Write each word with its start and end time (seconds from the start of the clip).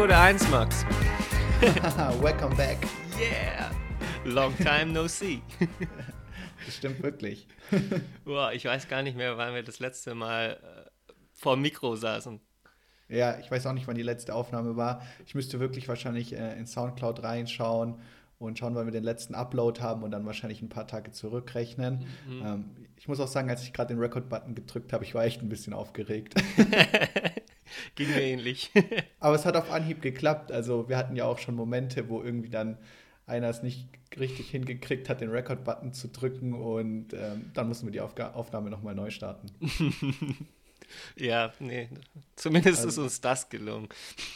Episode 0.00 0.18
1, 0.18 0.50
Max. 0.50 0.86
Welcome 2.22 2.56
back. 2.56 2.78
Yeah. 3.20 3.70
Long 4.24 4.56
time 4.56 4.94
no 4.94 5.06
see. 5.06 5.42
Das 6.64 6.76
stimmt 6.76 7.02
wirklich. 7.02 7.46
Boah, 8.24 8.50
ich 8.54 8.64
weiß 8.64 8.88
gar 8.88 9.02
nicht 9.02 9.14
mehr, 9.14 9.36
wann 9.36 9.54
wir 9.54 9.62
das 9.62 9.78
letzte 9.78 10.14
Mal 10.14 10.58
äh, 10.62 11.12
vor 11.34 11.56
dem 11.56 11.60
Mikro 11.60 11.96
saßen. 11.96 12.40
Ja, 13.10 13.38
ich 13.40 13.50
weiß 13.50 13.66
auch 13.66 13.74
nicht, 13.74 13.88
wann 13.88 13.94
die 13.94 14.02
letzte 14.02 14.34
Aufnahme 14.34 14.74
war. 14.74 15.02
Ich 15.26 15.34
müsste 15.34 15.60
wirklich 15.60 15.86
wahrscheinlich 15.86 16.32
äh, 16.32 16.58
in 16.58 16.66
Soundcloud 16.66 17.22
reinschauen 17.22 18.00
und 18.38 18.58
schauen, 18.58 18.74
wann 18.74 18.86
wir 18.86 18.92
den 18.92 19.04
letzten 19.04 19.34
Upload 19.34 19.82
haben 19.82 20.02
und 20.02 20.12
dann 20.12 20.24
wahrscheinlich 20.24 20.62
ein 20.62 20.70
paar 20.70 20.86
Tage 20.86 21.10
zurückrechnen. 21.10 22.06
Mhm. 22.26 22.42
Ähm, 22.42 22.64
ich 22.96 23.06
muss 23.06 23.20
auch 23.20 23.28
sagen, 23.28 23.50
als 23.50 23.62
ich 23.64 23.74
gerade 23.74 23.92
den 23.92 24.00
Record-Button 24.00 24.54
gedrückt 24.54 24.94
habe, 24.94 25.04
ich 25.04 25.14
war 25.14 25.24
echt 25.24 25.42
ein 25.42 25.50
bisschen 25.50 25.74
aufgeregt. 25.74 26.36
Ging 27.94 28.08
mir 28.10 28.22
ähnlich. 28.22 28.70
Aber 29.20 29.34
es 29.34 29.44
hat 29.44 29.56
auf 29.56 29.70
Anhieb 29.70 30.02
geklappt. 30.02 30.52
Also 30.52 30.88
wir 30.88 30.96
hatten 30.96 31.16
ja 31.16 31.24
auch 31.26 31.38
schon 31.38 31.54
Momente, 31.54 32.08
wo 32.08 32.22
irgendwie 32.22 32.50
dann 32.50 32.78
einer 33.26 33.48
es 33.48 33.62
nicht 33.62 33.88
richtig 34.18 34.50
hingekriegt 34.50 35.08
hat, 35.08 35.20
den 35.20 35.30
Record-Button 35.30 35.92
zu 35.92 36.08
drücken 36.08 36.52
und 36.54 37.12
ähm, 37.12 37.50
dann 37.54 37.68
mussten 37.68 37.86
wir 37.86 37.92
die 37.92 38.00
Aufga 38.00 38.32
Aufnahme 38.32 38.70
nochmal 38.70 38.94
neu 38.94 39.10
starten. 39.10 39.48
ja, 41.16 41.52
nee. 41.60 41.88
Zumindest 42.34 42.78
Also- 42.78 42.88
ist 42.88 42.98
uns 42.98 43.20
das 43.20 43.48
gelungen. 43.48 43.88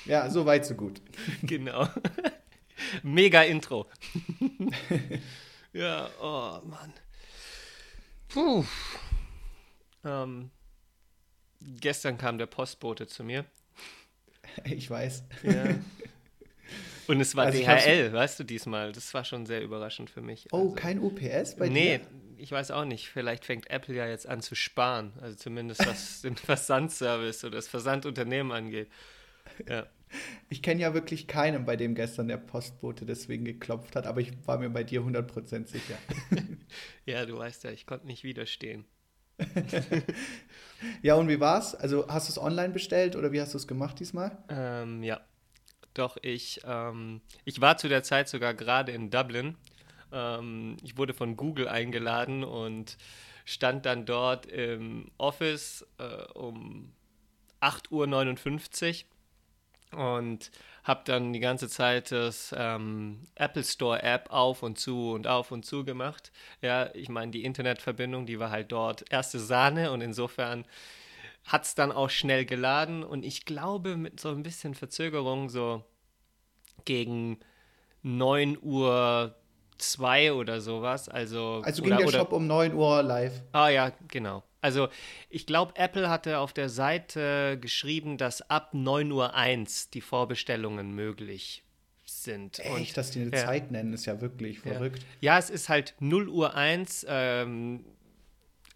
Ja, 0.04 0.30
so 0.30 0.46
weit, 0.46 0.64
so 0.64 0.74
gut. 0.74 1.02
Genau. 1.42 1.88
Mega 3.02 3.42
Intro. 3.42 3.86
ja, 5.72 6.08
oh 6.20 6.60
Mann. 6.64 6.92
Puh. 8.28 8.64
Ähm, 10.04 10.50
gestern 11.80 12.18
kam 12.18 12.38
der 12.38 12.46
Postbote 12.46 13.06
zu 13.06 13.24
mir. 13.24 13.44
Ich 14.64 14.88
weiß. 14.90 15.24
Ja. 15.42 15.74
Und 17.06 17.20
es 17.20 17.34
war 17.36 17.46
Also 17.46 17.58
DHL, 17.58 18.12
weißt 18.12 18.40
du, 18.40 18.44
diesmal. 18.44 18.92
Das 18.92 19.12
war 19.14 19.24
schon 19.24 19.46
sehr 19.46 19.62
überraschend 19.62 20.10
für 20.10 20.22
mich. 20.22 20.46
Oh, 20.52 20.58
Also- 20.58 20.74
kein 20.74 20.98
UPS 21.00 21.56
bei 21.56 21.68
nee, 21.68 21.98
dir? 21.98 22.06
ich 22.38 22.50
weiß 22.52 22.70
auch 22.70 22.84
nicht. 22.84 23.08
Vielleicht 23.08 23.44
fängt 23.44 23.68
Apple 23.70 23.94
ja 23.94 24.06
jetzt 24.08 24.26
an 24.26 24.40
zu 24.40 24.54
sparen. 24.54 25.12
Also 25.20 25.36
zumindest 25.36 25.86
was 25.86 26.22
den 26.22 26.36
Versandservice 26.36 27.44
oder 27.44 27.56
das 27.56 27.68
Versandunternehmen 27.68 28.52
angeht. 28.52 28.88
Ja. 29.68 29.86
Ich 30.48 30.62
kenne 30.62 30.80
ja 30.80 30.94
wirklich 30.94 31.26
keinen, 31.26 31.64
bei 31.64 31.76
dem 31.76 31.94
gestern 31.96 32.28
der 32.28 32.36
Postbote 32.36 33.04
deswegen 33.04 33.44
geklopft 33.44 33.96
hat, 33.96 34.06
aber 34.06 34.20
ich 34.20 34.32
war 34.46 34.58
mir 34.58 34.70
bei 34.70 34.84
dir 34.84 35.00
100% 35.00 35.66
sicher. 35.66 35.98
ja, 37.04 37.26
du 37.26 37.36
weißt 37.36 37.64
ja, 37.64 37.72
ich 37.72 37.84
konnte 37.84 38.06
nicht 38.06 38.22
widerstehen. 38.22 38.84
Ja, 41.02 41.14
und 41.14 41.28
wie 41.28 41.40
war's? 41.40 41.74
Also 41.74 42.06
hast 42.08 42.28
du 42.28 42.32
es 42.32 42.38
online 42.38 42.72
bestellt 42.72 43.16
oder 43.16 43.32
wie 43.32 43.40
hast 43.40 43.54
du 43.54 43.58
es 43.58 43.66
gemacht 43.66 44.00
diesmal? 44.00 44.36
Ähm, 44.48 45.02
ja. 45.02 45.20
Doch, 45.94 46.16
ich, 46.22 46.60
ähm, 46.64 47.20
ich 47.44 47.60
war 47.60 47.76
zu 47.76 47.88
der 47.88 48.02
Zeit 48.02 48.28
sogar 48.28 48.52
gerade 48.54 48.92
in 48.92 49.10
Dublin. 49.10 49.56
Ähm, 50.12 50.76
ich 50.82 50.98
wurde 50.98 51.14
von 51.14 51.36
Google 51.36 51.68
eingeladen 51.68 52.42
und 52.42 52.96
stand 53.44 53.86
dann 53.86 54.04
dort 54.04 54.46
im 54.46 55.10
Office 55.18 55.86
äh, 55.98 56.32
um 56.32 56.92
8.59 57.60 57.90
Uhr 57.90 59.08
und 59.94 60.50
habe 60.84 61.02
dann 61.04 61.32
die 61.32 61.40
ganze 61.40 61.68
Zeit 61.68 62.12
das 62.12 62.54
ähm, 62.56 63.20
Apple 63.36 63.64
Store 63.64 64.02
App 64.02 64.30
auf 64.30 64.62
und 64.62 64.78
zu 64.78 65.12
und 65.12 65.26
auf 65.26 65.50
und 65.50 65.64
zu 65.64 65.84
gemacht. 65.84 66.30
Ja, 66.60 66.90
ich 66.94 67.08
meine, 67.08 67.32
die 67.32 67.44
Internetverbindung, 67.44 68.26
die 68.26 68.38
war 68.38 68.50
halt 68.50 68.70
dort 68.72 69.10
erste 69.10 69.38
Sahne 69.38 69.92
und 69.92 70.02
insofern 70.02 70.66
hat 71.44 71.64
es 71.64 71.74
dann 71.74 71.92
auch 71.92 72.10
schnell 72.10 72.44
geladen 72.44 73.02
und 73.02 73.24
ich 73.24 73.44
glaube 73.44 73.96
mit 73.96 74.20
so 74.20 74.30
ein 74.30 74.42
bisschen 74.42 74.74
Verzögerung 74.74 75.48
so 75.48 75.84
gegen 76.84 77.38
9 78.02 78.58
Uhr 78.60 79.34
2 79.78 80.32
oder 80.32 80.60
sowas. 80.60 81.08
Also, 81.08 81.62
Also 81.64 81.82
oder, 81.82 81.88
ging 81.90 81.98
der 81.98 82.08
oder, 82.08 82.18
Shop 82.18 82.32
um 82.32 82.46
9 82.46 82.74
Uhr 82.74 83.02
live. 83.02 83.42
Ah 83.52 83.68
ja, 83.68 83.92
genau. 84.08 84.42
Also 84.64 84.88
ich 85.28 85.44
glaube, 85.44 85.76
Apple 85.76 86.08
hatte 86.08 86.38
auf 86.38 86.54
der 86.54 86.70
Seite 86.70 87.58
geschrieben, 87.60 88.16
dass 88.16 88.48
ab 88.48 88.72
9.01 88.72 89.10
Uhr 89.12 89.90
die 89.92 90.00
Vorbestellungen 90.00 90.94
möglich 90.94 91.62
sind. 92.06 92.60
Echt, 92.60 92.96
dass 92.96 93.10
die 93.10 93.20
eine 93.20 93.30
ja. 93.36 93.44
Zeit 93.44 93.70
nennen, 93.70 93.92
ist 93.92 94.06
ja 94.06 94.22
wirklich 94.22 94.64
Ja. 94.64 94.72
verrückt. 94.72 95.04
Ja, 95.20 95.38
es 95.38 95.50
ist 95.50 95.68
halt 95.68 95.94
0 96.00 96.30
Uhr 96.30 96.54
1 96.54 97.04
ähm, 97.06 97.84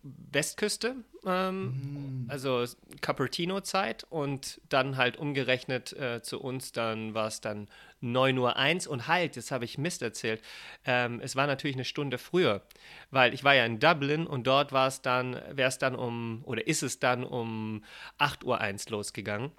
Westküste, 0.03 0.97
ähm, 1.25 2.27
also 2.29 2.67
Cupertino-Zeit 3.01 4.05
und 4.11 4.61
dann 4.69 4.99
halt 4.99 5.17
umgerechnet 5.17 5.95
äh, 5.95 6.21
zu 6.23 6.39
uns, 6.39 6.73
dann 6.73 7.15
war 7.15 7.29
es 7.29 7.41
dann 7.41 7.67
9 8.01 8.39
Uhr 8.39 8.57
1 8.57 8.87
und 8.87 9.09
halt, 9.09 9.37
das 9.37 9.51
habe 9.51 9.65
ich 9.65 9.79
Mist 9.79 10.03
erzählt, 10.03 10.43
ähm, 10.85 11.21
es 11.23 11.37
war 11.37 11.47
natürlich 11.47 11.77
eine 11.77 11.85
Stunde 11.85 12.19
früher, 12.19 12.63
weil 13.11 13.35
ich 13.35 13.45
war 13.45 13.55
ja 13.55 13.65
in 13.65 13.81
Dublin 13.81 14.27
und 14.27 14.47
dort 14.47 14.73
war 14.73 14.89
es 14.89 15.03
dann, 15.03 15.35
wäre 15.51 15.69
es 15.69 15.79
dann 15.79 15.95
um, 15.95 16.43
oder 16.45 16.67
ist 16.67 16.83
es 16.83 16.99
dann 16.99 17.25
um 17.25 17.85
8 18.19 18.45
Uhr 18.45 18.61
1 18.61 18.89
losgegangen. 18.89 19.51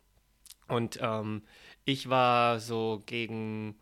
Und 0.67 0.99
ähm, 1.01 1.43
ich 1.85 2.09
war 2.09 2.59
so 2.59 3.01
gegen 3.05 3.75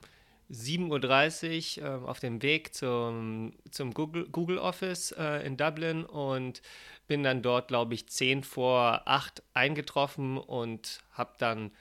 7.30 0.50 1.82
Uhr 1.82 1.86
äh, 1.86 2.08
auf 2.08 2.20
dem 2.20 2.42
Weg 2.42 2.74
zum, 2.74 3.54
zum 3.70 3.94
Google, 3.94 4.28
Google 4.30 4.58
Office 4.60 5.12
äh, 5.12 5.46
in 5.46 5.58
Dublin 5.58 6.06
und 6.06 6.62
bin 7.08 7.24
dann 7.24 7.42
dort, 7.42 7.68
glaube 7.68 7.94
ich, 7.94 8.08
10 8.08 8.44
vor 8.44 9.02
8 9.06 9.44
eingetroffen 9.54 10.38
und 10.38 11.02
habe 11.12 11.34
dann 11.38 11.72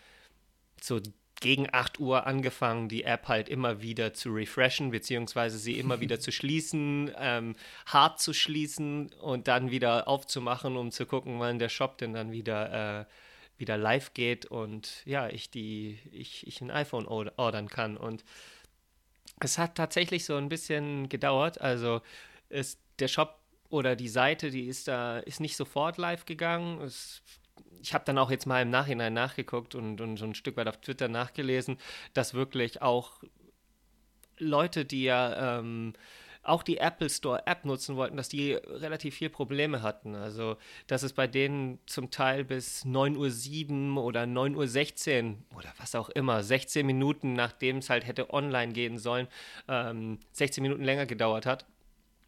so 0.81 1.01
gegen 1.41 1.69
8 1.73 2.01
Uhr 2.01 2.27
angefangen, 2.27 2.89
die 2.89 3.05
App 3.05 3.29
halt 3.29 3.49
immer 3.49 3.83
wieder 3.83 4.15
zu 4.15 4.31
refreshen, 4.31 4.91
beziehungsweise 4.91 5.59
sie 5.59 5.79
immer 5.79 6.01
wieder 6.01 6.19
zu 6.21 6.33
schließen, 6.33 7.13
ähm, 7.19 7.57
hart 7.87 8.21
zu 8.21 8.33
schließen 8.33 9.13
und 9.21 9.49
dann 9.49 9.71
wieder 9.71 10.09
aufzumachen, 10.09 10.77
um 10.77 10.91
zu 10.91 11.07
gucken, 11.07 11.39
wann 11.39 11.59
der 11.59 11.69
Shop 11.69 11.99
denn 11.99 12.15
dann 12.15 12.33
wieder, 12.33 13.01
äh, 13.01 13.05
wieder 13.59 13.77
live 13.77 14.15
geht 14.15 14.47
und 14.47 15.03
ja, 15.05 15.29
ich 15.29 15.51
die, 15.51 15.99
ich, 16.13 16.47
ich 16.47 16.61
ein 16.61 16.71
iPhone 16.71 17.07
or- 17.07 17.33
ordern 17.37 17.69
kann. 17.69 17.97
Und 17.97 18.25
es 19.41 19.59
hat 19.59 19.75
tatsächlich 19.75 20.25
so 20.25 20.37
ein 20.37 20.49
bisschen 20.49 21.09
gedauert. 21.09 21.61
Also 21.61 22.01
ist 22.49 22.81
der 22.99 23.09
Shop 23.09 23.39
oder 23.69 23.97
die 23.97 24.09
Seite, 24.09 24.51
die 24.51 24.67
ist 24.67 24.89
da, 24.89 25.19
ist 25.19 25.41
nicht 25.41 25.57
sofort 25.57 25.99
live 25.99 26.25
gegangen. 26.25 26.81
Es, 26.83 27.23
ich 27.83 27.95
habe 27.95 28.05
dann 28.05 28.19
auch 28.19 28.31
jetzt 28.31 28.47
mal 28.47 28.63
im 28.63 28.71
Nachhinein 28.71 29.15
nachgeguckt 29.15 29.75
und, 29.75 30.01
und 30.01 30.17
so 30.17 30.25
ein 30.25 30.35
Stück 30.35 30.57
weit 30.57 30.69
auf 30.69 30.81
Twitter 30.81 31.09
nachgelesen, 31.09 31.79
dass 32.15 32.35
wirklich 32.35 32.83
auch 32.83 33.23
Leute, 34.39 34.85
die 34.85 35.05
ja 35.05 35.59
ähm, 35.59 35.95
auch 36.47 36.63
die 36.63 36.79
Apple 36.79 37.11
Store 37.11 37.47
App 37.47 37.65
nutzen 37.65 37.97
wollten, 37.97 38.17
dass 38.17 38.29
die 38.29 38.53
relativ 38.53 39.17
viel 39.17 39.31
Probleme 39.31 39.83
hatten. 39.83 40.15
Also, 40.15 40.57
dass 40.87 41.03
es 41.03 41.13
bei 41.13 41.27
denen 41.27 41.81
zum 41.87 42.11
Teil 42.11 42.45
bis 42.45 42.85
9.07 42.85 43.95
Uhr 43.95 44.05
oder 44.05 44.23
9.16 44.23 45.31
Uhr 45.31 45.59
oder 45.59 45.73
was 45.79 45.95
auch 45.95 46.09
immer, 46.11 46.43
16 46.43 46.87
Minuten 46.87 47.33
nachdem 47.33 47.79
es 47.79 47.91
halt 47.91 48.07
hätte 48.07 48.33
online 48.33 48.73
gehen 48.73 48.99
sollen, 48.99 49.27
ähm, 49.69 50.19
16 50.33 50.63
Minuten 50.63 50.85
länger 50.85 51.07
gedauert 51.07 51.47
hat, 51.47 51.67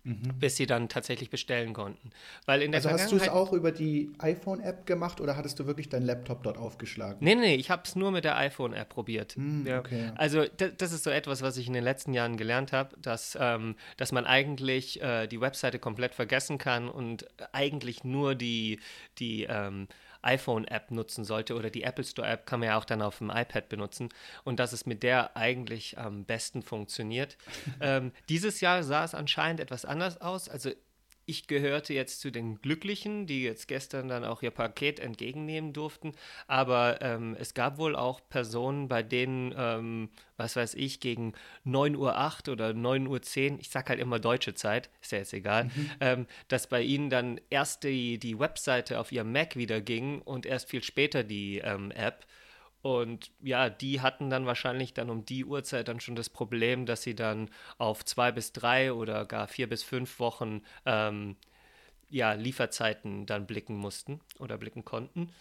bis 0.04 0.56
sie 0.56 0.66
dann 0.66 0.88
tatsächlich 0.88 1.30
bestellen 1.30 1.72
konnten. 1.72 2.10
Weil 2.46 2.62
in 2.62 2.72
der 2.72 2.78
Also 2.78 2.90
hast 2.90 3.12
du 3.12 3.16
es 3.16 3.28
auch 3.28 3.52
über 3.52 3.72
die 3.72 4.10
iPhone-App 4.18 4.86
gemacht 4.86 5.20
oder 5.20 5.36
hattest 5.36 5.58
du 5.58 5.66
wirklich 5.66 5.88
deinen 5.88 6.06
Laptop 6.06 6.42
dort 6.42 6.56
aufgeschlagen? 6.56 7.18
Nee, 7.20 7.34
nee, 7.34 7.54
ich 7.56 7.70
habe 7.70 7.82
es 7.84 7.94
nur 7.96 8.10
mit 8.10 8.24
der 8.24 8.36
iPhone-App 8.36 8.88
probiert. 8.88 9.34
Hm, 9.34 9.66
ja. 9.66 9.80
okay. 9.80 10.12
Also 10.16 10.44
das, 10.56 10.72
das 10.78 10.92
ist 10.92 11.04
so 11.04 11.10
etwas, 11.10 11.42
was 11.42 11.56
ich 11.56 11.66
in 11.66 11.72
den 11.72 11.84
letzten 11.84 12.14
Jahren 12.14 12.36
gelernt 12.36 12.72
habe, 12.72 12.96
dass, 13.00 13.36
ähm, 13.40 13.76
dass 13.96 14.12
man 14.12 14.24
eigentlich 14.24 15.02
äh, 15.02 15.26
die 15.26 15.40
Webseite 15.40 15.78
komplett 15.78 16.14
vergessen 16.14 16.58
kann 16.58 16.88
und 16.88 17.26
eigentlich 17.52 18.04
nur 18.04 18.34
die, 18.34 18.80
die 19.18 19.44
ähm, 19.44 19.88
iPhone-App 20.22 20.90
nutzen 20.90 21.24
sollte 21.24 21.54
oder 21.54 21.70
die 21.70 21.82
Apple 21.82 22.04
Store-App 22.04 22.46
kann 22.46 22.60
man 22.60 22.70
ja 22.70 22.78
auch 22.78 22.84
dann 22.84 23.02
auf 23.02 23.18
dem 23.18 23.30
iPad 23.30 23.68
benutzen 23.68 24.08
und 24.44 24.58
dass 24.60 24.72
es 24.72 24.86
mit 24.86 25.02
der 25.02 25.36
eigentlich 25.36 25.98
am 25.98 26.24
besten 26.24 26.62
funktioniert. 26.62 27.36
ähm, 27.80 28.12
dieses 28.28 28.60
Jahr 28.60 28.82
sah 28.82 29.04
es 29.04 29.14
anscheinend 29.14 29.60
etwas 29.60 29.84
anders 29.84 30.20
aus. 30.20 30.48
Also 30.48 30.70
ich 31.28 31.46
gehörte 31.46 31.92
jetzt 31.92 32.20
zu 32.20 32.32
den 32.32 32.60
Glücklichen, 32.62 33.26
die 33.26 33.42
jetzt 33.42 33.68
gestern 33.68 34.08
dann 34.08 34.24
auch 34.24 34.42
ihr 34.42 34.50
Paket 34.50 34.98
entgegennehmen 34.98 35.74
durften. 35.74 36.12
Aber 36.46 37.02
ähm, 37.02 37.36
es 37.38 37.52
gab 37.52 37.76
wohl 37.76 37.94
auch 37.94 38.20
Personen, 38.30 38.88
bei 38.88 39.02
denen, 39.02 39.54
ähm, 39.56 40.08
was 40.38 40.56
weiß 40.56 40.74
ich, 40.74 41.00
gegen 41.00 41.34
9.08 41.66 42.48
Uhr 42.48 42.52
oder 42.54 42.70
9.10 42.70 43.52
Uhr, 43.52 43.60
ich 43.60 43.68
sag 43.68 43.90
halt 43.90 44.00
immer 44.00 44.18
deutsche 44.18 44.54
Zeit, 44.54 44.88
ist 45.02 45.12
ja 45.12 45.18
jetzt 45.18 45.34
egal, 45.34 45.70
ähm, 46.00 46.26
dass 46.48 46.66
bei 46.66 46.80
ihnen 46.80 47.10
dann 47.10 47.38
erst 47.50 47.84
die, 47.84 48.18
die 48.18 48.38
Webseite 48.38 48.98
auf 48.98 49.12
ihrem 49.12 49.30
Mac 49.30 49.54
wieder 49.54 49.82
ging 49.82 50.22
und 50.22 50.46
erst 50.46 50.70
viel 50.70 50.82
später 50.82 51.24
die 51.24 51.58
ähm, 51.58 51.90
App. 51.90 52.24
Und 52.82 53.32
ja, 53.40 53.68
die 53.70 54.00
hatten 54.00 54.30
dann 54.30 54.46
wahrscheinlich 54.46 54.94
dann 54.94 55.10
um 55.10 55.24
die 55.24 55.44
Uhrzeit 55.44 55.88
dann 55.88 56.00
schon 56.00 56.14
das 56.14 56.30
Problem, 56.30 56.86
dass 56.86 57.02
sie 57.02 57.14
dann 57.14 57.50
auf 57.76 58.04
zwei 58.04 58.30
bis 58.30 58.52
drei 58.52 58.92
oder 58.92 59.26
gar 59.26 59.48
vier 59.48 59.68
bis 59.68 59.82
fünf 59.82 60.20
Wochen 60.20 60.62
ähm, 60.86 61.36
ja, 62.08 62.32
Lieferzeiten 62.32 63.26
dann 63.26 63.46
blicken 63.46 63.76
mussten 63.76 64.20
oder 64.38 64.58
blicken 64.58 64.84
konnten. 64.84 65.32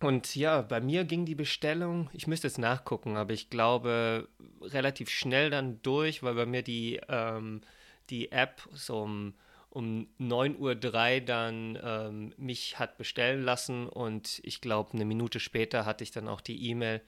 Und 0.00 0.34
ja, 0.36 0.62
bei 0.62 0.80
mir 0.80 1.04
ging 1.04 1.24
die 1.24 1.34
Bestellung, 1.34 2.10
ich 2.12 2.26
müsste 2.26 2.48
jetzt 2.48 2.58
nachgucken, 2.58 3.16
aber 3.16 3.32
ich 3.32 3.50
glaube 3.50 4.28
relativ 4.60 5.10
schnell 5.10 5.50
dann 5.50 5.80
durch, 5.82 6.22
weil 6.22 6.34
bei 6.34 6.46
mir 6.46 6.62
die, 6.62 7.00
ähm, 7.08 7.62
die 8.10 8.30
App 8.32 8.68
so 8.72 9.02
um, 9.02 9.34
um 9.72 10.06
9.03 10.20 10.58
Uhr 10.58 11.20
dann 11.24 11.78
ähm, 11.82 12.34
mich 12.36 12.78
hat 12.78 12.98
bestellen 12.98 13.42
lassen 13.42 13.88
und 13.88 14.40
ich 14.44 14.60
glaube 14.60 14.92
eine 14.92 15.06
Minute 15.06 15.40
später 15.40 15.86
hatte 15.86 16.04
ich 16.04 16.10
dann 16.10 16.28
auch 16.28 16.42
die 16.42 16.68
E-Mail 16.68 17.00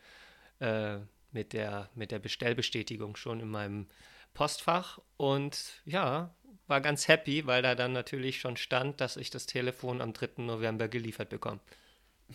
äh, 0.61 0.97
mit, 1.31 1.53
der, 1.53 1.91
mit 1.95 2.11
der 2.11 2.21
Bestellbestätigung 2.21 3.17
schon 3.17 3.41
in 3.41 3.49
meinem 3.49 3.87
Postfach 4.33 4.99
und 5.19 5.83
ja, 5.85 6.35
war 6.67 6.81
ganz 6.81 7.07
happy, 7.07 7.47
weil 7.47 7.61
da 7.61 7.75
dann 7.75 7.93
natürlich 7.93 8.41
schon 8.41 8.57
stand, 8.57 8.99
dass 9.01 9.19
ich 9.19 9.29
das 9.29 9.45
Telefon 9.45 10.01
am 10.01 10.15
3. 10.15 10.43
November 10.43 10.89
geliefert 10.89 11.29
bekomme. 11.29 11.61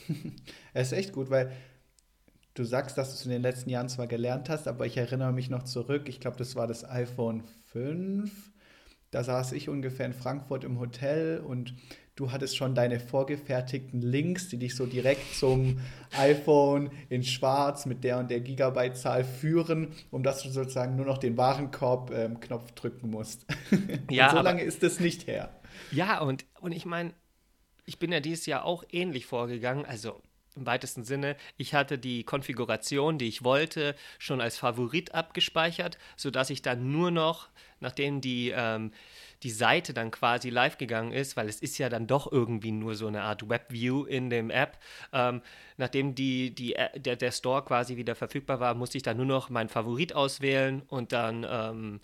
Es 0.74 0.92
ist 0.92 0.98
echt 0.98 1.14
gut, 1.14 1.32
weil 1.32 1.52
du 2.54 2.64
sagst, 2.66 3.00
dass 3.00 3.10
du 3.10 3.16
es 3.16 3.26
in 3.26 3.32
den 3.32 3.42
letzten 3.42 3.72
Jahren 3.72 3.90
zwar 3.90 4.06
gelernt 4.06 4.48
hast, 4.48 4.68
aber 4.68 4.86
ich 4.86 4.96
erinnere 4.96 5.34
mich 5.34 5.50
noch 5.50 5.64
zurück. 5.64 6.08
Ich 6.08 6.20
glaube, 6.20 6.38
das 6.38 6.56
war 6.56 6.68
das 6.68 6.88
iPhone 6.88 7.44
5. 7.72 8.32
Da 9.12 9.24
saß 9.24 9.54
ich 9.54 9.70
ungefähr 9.70 10.06
in 10.06 10.14
Frankfurt 10.14 10.64
im 10.64 10.80
Hotel 10.80 11.40
und 11.40 11.74
du 12.16 12.32
hattest 12.32 12.58
schon 12.58 12.76
deine 12.76 13.00
vorgefertigten 13.00 14.02
Links, 14.02 14.50
die 14.50 14.58
dich 14.58 14.76
so 14.76 14.86
direkt 14.86 15.36
zum 15.36 15.80
iPhone 16.18 16.92
in 17.10 17.24
schwarz 17.24 17.86
mit 17.86 18.04
der 18.04 18.20
und 18.20 18.30
der 18.30 18.42
Gigabyte-Zahl 18.42 19.24
führen, 19.24 19.94
um 20.12 20.22
dass 20.22 20.44
du 20.44 20.50
sozusagen 20.50 20.96
nur 20.96 21.06
noch 21.06 21.18
den 21.18 21.38
Warenkorb-Knopf 21.38 22.70
ähm, 22.70 22.76
drücken 22.76 23.10
musst. 23.10 23.46
Ja, 24.12 24.32
so 24.32 24.42
lange 24.42 24.64
ist 24.64 24.84
es 24.84 25.00
nicht 25.00 25.28
her. 25.28 25.50
Ja, 25.92 26.20
und, 26.20 26.46
und 26.62 26.72
ich 26.72 26.86
meine, 26.86 27.14
ich 27.86 28.00
bin 28.00 28.12
ja 28.12 28.20
dieses 28.20 28.46
Jahr 28.46 28.66
auch 28.66 28.84
ähnlich 28.92 29.26
vorgegangen. 29.26 29.86
Also 29.86 30.22
im 30.60 30.66
weitesten 30.66 31.04
Sinne, 31.04 31.36
ich 31.58 31.74
hatte 31.74 31.98
die 31.98 32.24
Konfiguration, 32.24 33.18
die 33.18 33.28
ich 33.28 33.44
wollte, 33.44 33.96
schon 34.18 34.42
als 34.42 34.58
Favorit 34.58 35.14
abgespeichert, 35.14 35.98
sodass 36.16 36.50
ich 36.50 36.62
dann 36.62 36.92
nur 36.92 37.12
noch, 37.12 37.50
nachdem 37.80 38.22
die, 38.22 38.54
ähm, 38.56 38.92
die 39.44 39.50
Seite 39.50 39.94
dann 39.94 40.12
quasi 40.12 40.50
live 40.50 40.78
gegangen 40.78 41.12
ist, 41.12 41.38
weil 41.38 41.48
es 41.48 41.62
ist 41.62 41.78
ja 41.78 41.90
dann 41.90 42.08
doch 42.08 42.32
irgendwie 42.32 42.72
nur 42.72 42.96
so 42.96 43.08
eine 43.08 43.24
Art 43.24 43.50
Webview 43.50 44.04
in 44.04 44.30
dem 44.30 44.50
App, 44.50 44.78
ähm, 45.14 45.42
nachdem 45.78 46.14
die, 46.14 46.54
die, 46.54 46.76
äh, 46.76 47.00
der, 47.00 47.16
der 47.16 47.32
Store 47.32 47.64
quasi 47.64 47.98
wieder 47.98 48.16
verfügbar 48.16 48.60
war, 48.60 48.76
musste 48.76 48.98
ich 48.98 49.04
dann 49.04 49.18
nur 49.18 49.26
noch 49.26 49.50
meinen 49.50 49.70
Favorit 49.70 50.14
auswählen 50.14 50.84
und 50.88 51.14
dann, 51.14 51.46
ähm, 51.50 52.02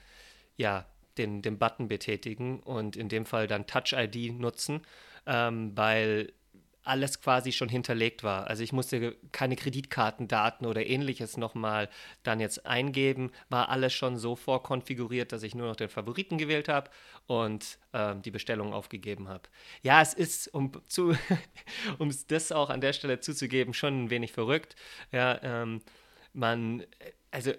ja, 0.57 0.85
den, 1.17 1.41
den 1.41 1.57
Button 1.57 1.87
betätigen 1.87 2.59
und 2.59 2.97
in 2.97 3.07
dem 3.07 3.25
Fall 3.25 3.47
dann 3.47 3.67
Touch 3.67 3.93
ID 3.93 4.37
nutzen 4.37 4.81
ähm, 5.25 5.71
weil 5.75 6.31
alles 6.87 7.21
quasi 7.21 7.51
schon 7.51 7.69
hinterlegt 7.69 8.23
war. 8.23 8.47
Also 8.47 8.63
ich 8.63 8.73
musste 8.73 9.15
keine 9.31 9.55
Kreditkartendaten 9.55 10.67
oder 10.67 10.85
ähnliches 10.85 11.37
nochmal 11.37 11.89
dann 12.23 12.39
jetzt 12.39 12.65
eingeben. 12.65 13.31
War 13.49 13.69
alles 13.69 13.93
schon 13.93 14.17
so 14.17 14.35
vorkonfiguriert, 14.35 15.31
dass 15.31 15.43
ich 15.43 15.55
nur 15.55 15.67
noch 15.67 15.75
den 15.75 15.89
Favoriten 15.89 16.37
gewählt 16.37 16.69
habe 16.69 16.89
und 17.27 17.77
ähm, 17.93 18.21
die 18.21 18.31
Bestellung 18.31 18.73
aufgegeben 18.73 19.27
habe. 19.27 19.43
Ja, 19.81 20.01
es 20.01 20.13
ist, 20.13 20.47
um 20.53 20.71
zu, 20.87 21.15
um 21.97 22.11
das 22.27 22.51
auch 22.51 22.69
an 22.69 22.81
der 22.81 22.93
Stelle 22.93 23.19
zuzugeben, 23.19 23.73
schon 23.73 24.05
ein 24.05 24.09
wenig 24.09 24.31
verrückt. 24.31 24.75
Ja, 25.11 25.39
ähm, 25.43 25.81
man, 26.33 26.83
also 27.31 27.51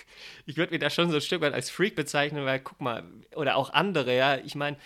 ich 0.46 0.56
würde 0.56 0.72
mich 0.72 0.80
da 0.80 0.90
schon 0.90 1.10
so 1.10 1.16
ein 1.16 1.22
Stück 1.22 1.40
weit 1.40 1.54
als 1.54 1.70
Freak 1.70 1.94
bezeichnen, 1.96 2.44
weil 2.44 2.60
guck 2.60 2.80
mal, 2.80 3.04
oder 3.34 3.56
auch 3.56 3.70
andere, 3.70 4.14
ja, 4.16 4.36
ich 4.38 4.54
meine, 4.54 4.76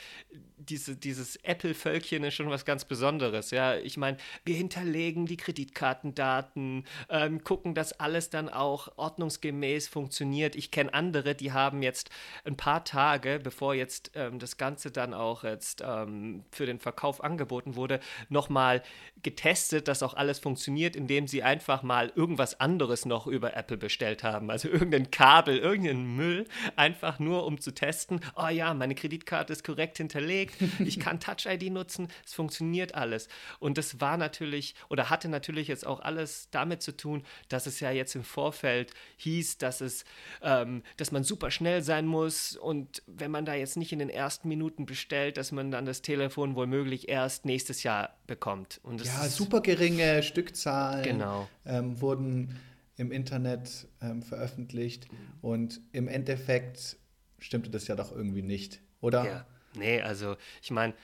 diese, 0.58 0.96
dieses 0.96 1.36
Apple-Völkchen 1.36 2.24
ist 2.24 2.34
schon 2.34 2.50
was 2.50 2.64
ganz 2.64 2.84
Besonderes. 2.84 3.50
Ja, 3.50 3.76
ich 3.76 3.96
meine, 3.96 4.16
wir 4.44 4.56
hinterlegen 4.56 5.26
die 5.26 5.36
Kreditkartendaten, 5.36 6.84
ähm, 7.08 7.44
gucken, 7.44 7.74
dass 7.74 7.98
alles 7.98 8.30
dann 8.30 8.48
auch 8.48 8.88
ordnungsgemäß 8.96 9.88
funktioniert. 9.88 10.56
Ich 10.56 10.70
kenne 10.70 10.92
andere, 10.94 11.34
die 11.34 11.52
haben 11.52 11.82
jetzt 11.82 12.10
ein 12.44 12.56
paar 12.56 12.84
Tage, 12.84 13.40
bevor 13.42 13.74
jetzt 13.74 14.12
ähm, 14.14 14.38
das 14.38 14.56
Ganze 14.56 14.90
dann 14.90 15.14
auch 15.14 15.44
jetzt 15.44 15.82
ähm, 15.86 16.44
für 16.50 16.66
den 16.66 16.78
Verkauf 16.78 17.22
angeboten 17.22 17.76
wurde, 17.76 18.00
nochmal 18.28 18.82
getestet, 19.22 19.88
dass 19.88 20.02
auch 20.02 20.14
alles 20.14 20.38
funktioniert, 20.38 20.96
indem 20.96 21.26
sie 21.26 21.42
einfach 21.42 21.82
mal 21.82 22.12
irgendwas 22.14 22.60
anderes 22.60 23.04
noch 23.04 23.26
über 23.26 23.56
Apple 23.56 23.76
bestellt 23.76 24.22
haben. 24.22 24.50
Also 24.50 24.68
irgendein 24.68 25.10
Kabel, 25.10 25.58
irgendeinen 25.58 26.16
Müll, 26.16 26.46
einfach 26.76 27.18
nur 27.18 27.44
um 27.46 27.60
zu 27.60 27.72
testen, 27.72 28.20
oh 28.36 28.48
ja, 28.48 28.74
meine 28.74 28.94
Kreditkarte 28.94 29.52
ist 29.52 29.64
korrekt 29.64 29.98
hinterlegt, 29.98 30.47
ich 30.78 30.98
kann 31.00 31.20
Touch 31.20 31.46
ID 31.46 31.72
nutzen, 31.72 32.08
es 32.24 32.34
funktioniert 32.34 32.94
alles. 32.94 33.28
Und 33.58 33.78
das 33.78 34.00
war 34.00 34.16
natürlich 34.16 34.74
oder 34.88 35.10
hatte 35.10 35.28
natürlich 35.28 35.68
jetzt 35.68 35.86
auch 35.86 36.00
alles 36.00 36.48
damit 36.50 36.82
zu 36.82 36.96
tun, 36.96 37.24
dass 37.48 37.66
es 37.66 37.80
ja 37.80 37.90
jetzt 37.90 38.14
im 38.14 38.24
Vorfeld 38.24 38.92
hieß, 39.16 39.58
dass 39.58 39.80
es, 39.80 40.04
ähm, 40.42 40.82
dass 40.96 41.12
man 41.12 41.24
super 41.24 41.50
schnell 41.50 41.82
sein 41.82 42.06
muss 42.06 42.56
und 42.56 43.02
wenn 43.06 43.30
man 43.30 43.44
da 43.44 43.54
jetzt 43.54 43.76
nicht 43.76 43.92
in 43.92 43.98
den 43.98 44.10
ersten 44.10 44.48
Minuten 44.48 44.86
bestellt, 44.86 45.36
dass 45.36 45.52
man 45.52 45.70
dann 45.70 45.84
das 45.84 46.02
Telefon 46.02 46.56
womöglich 46.56 47.08
erst 47.08 47.44
nächstes 47.44 47.82
Jahr 47.82 48.16
bekommt. 48.26 48.80
Und 48.82 49.04
ja, 49.04 49.28
super 49.28 49.60
geringe 49.60 50.22
Stückzahlen 50.22 51.02
genau. 51.02 51.48
ähm, 51.64 52.00
wurden 52.00 52.56
im 52.96 53.12
Internet 53.12 53.86
ähm, 54.02 54.22
veröffentlicht 54.22 55.08
und 55.40 55.80
im 55.92 56.08
Endeffekt 56.08 56.96
stimmte 57.38 57.70
das 57.70 57.86
ja 57.86 57.94
doch 57.94 58.12
irgendwie 58.12 58.42
nicht, 58.42 58.80
oder? 59.00 59.24
Ja. 59.24 59.46
Nee, 59.74 60.00
also 60.00 60.36
ich 60.62 60.70
meine, 60.70 60.94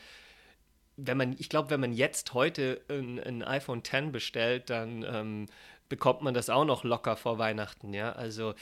wenn 0.96 1.16
man, 1.16 1.32
ich 1.38 1.49
glaube, 1.49 1.70
wenn 1.70 1.81
man 1.81 1.93
jetzt 1.93 2.34
heute 2.34 2.81
ein, 2.88 3.19
ein, 3.20 3.43
iPhone 3.43 3.81
X 3.81 4.12
bestellt, 4.12 4.70
dann 4.70 5.02
ähm, 5.02 5.46
bekommt 5.88 6.22
man 6.22 6.34
das 6.34 6.50
auch 6.50 6.64
noch 6.64 6.84
locker 6.84 7.16
vor 7.16 7.38
Weihnachten, 7.38 7.93
ja. 7.93 8.12
Also 8.12 8.55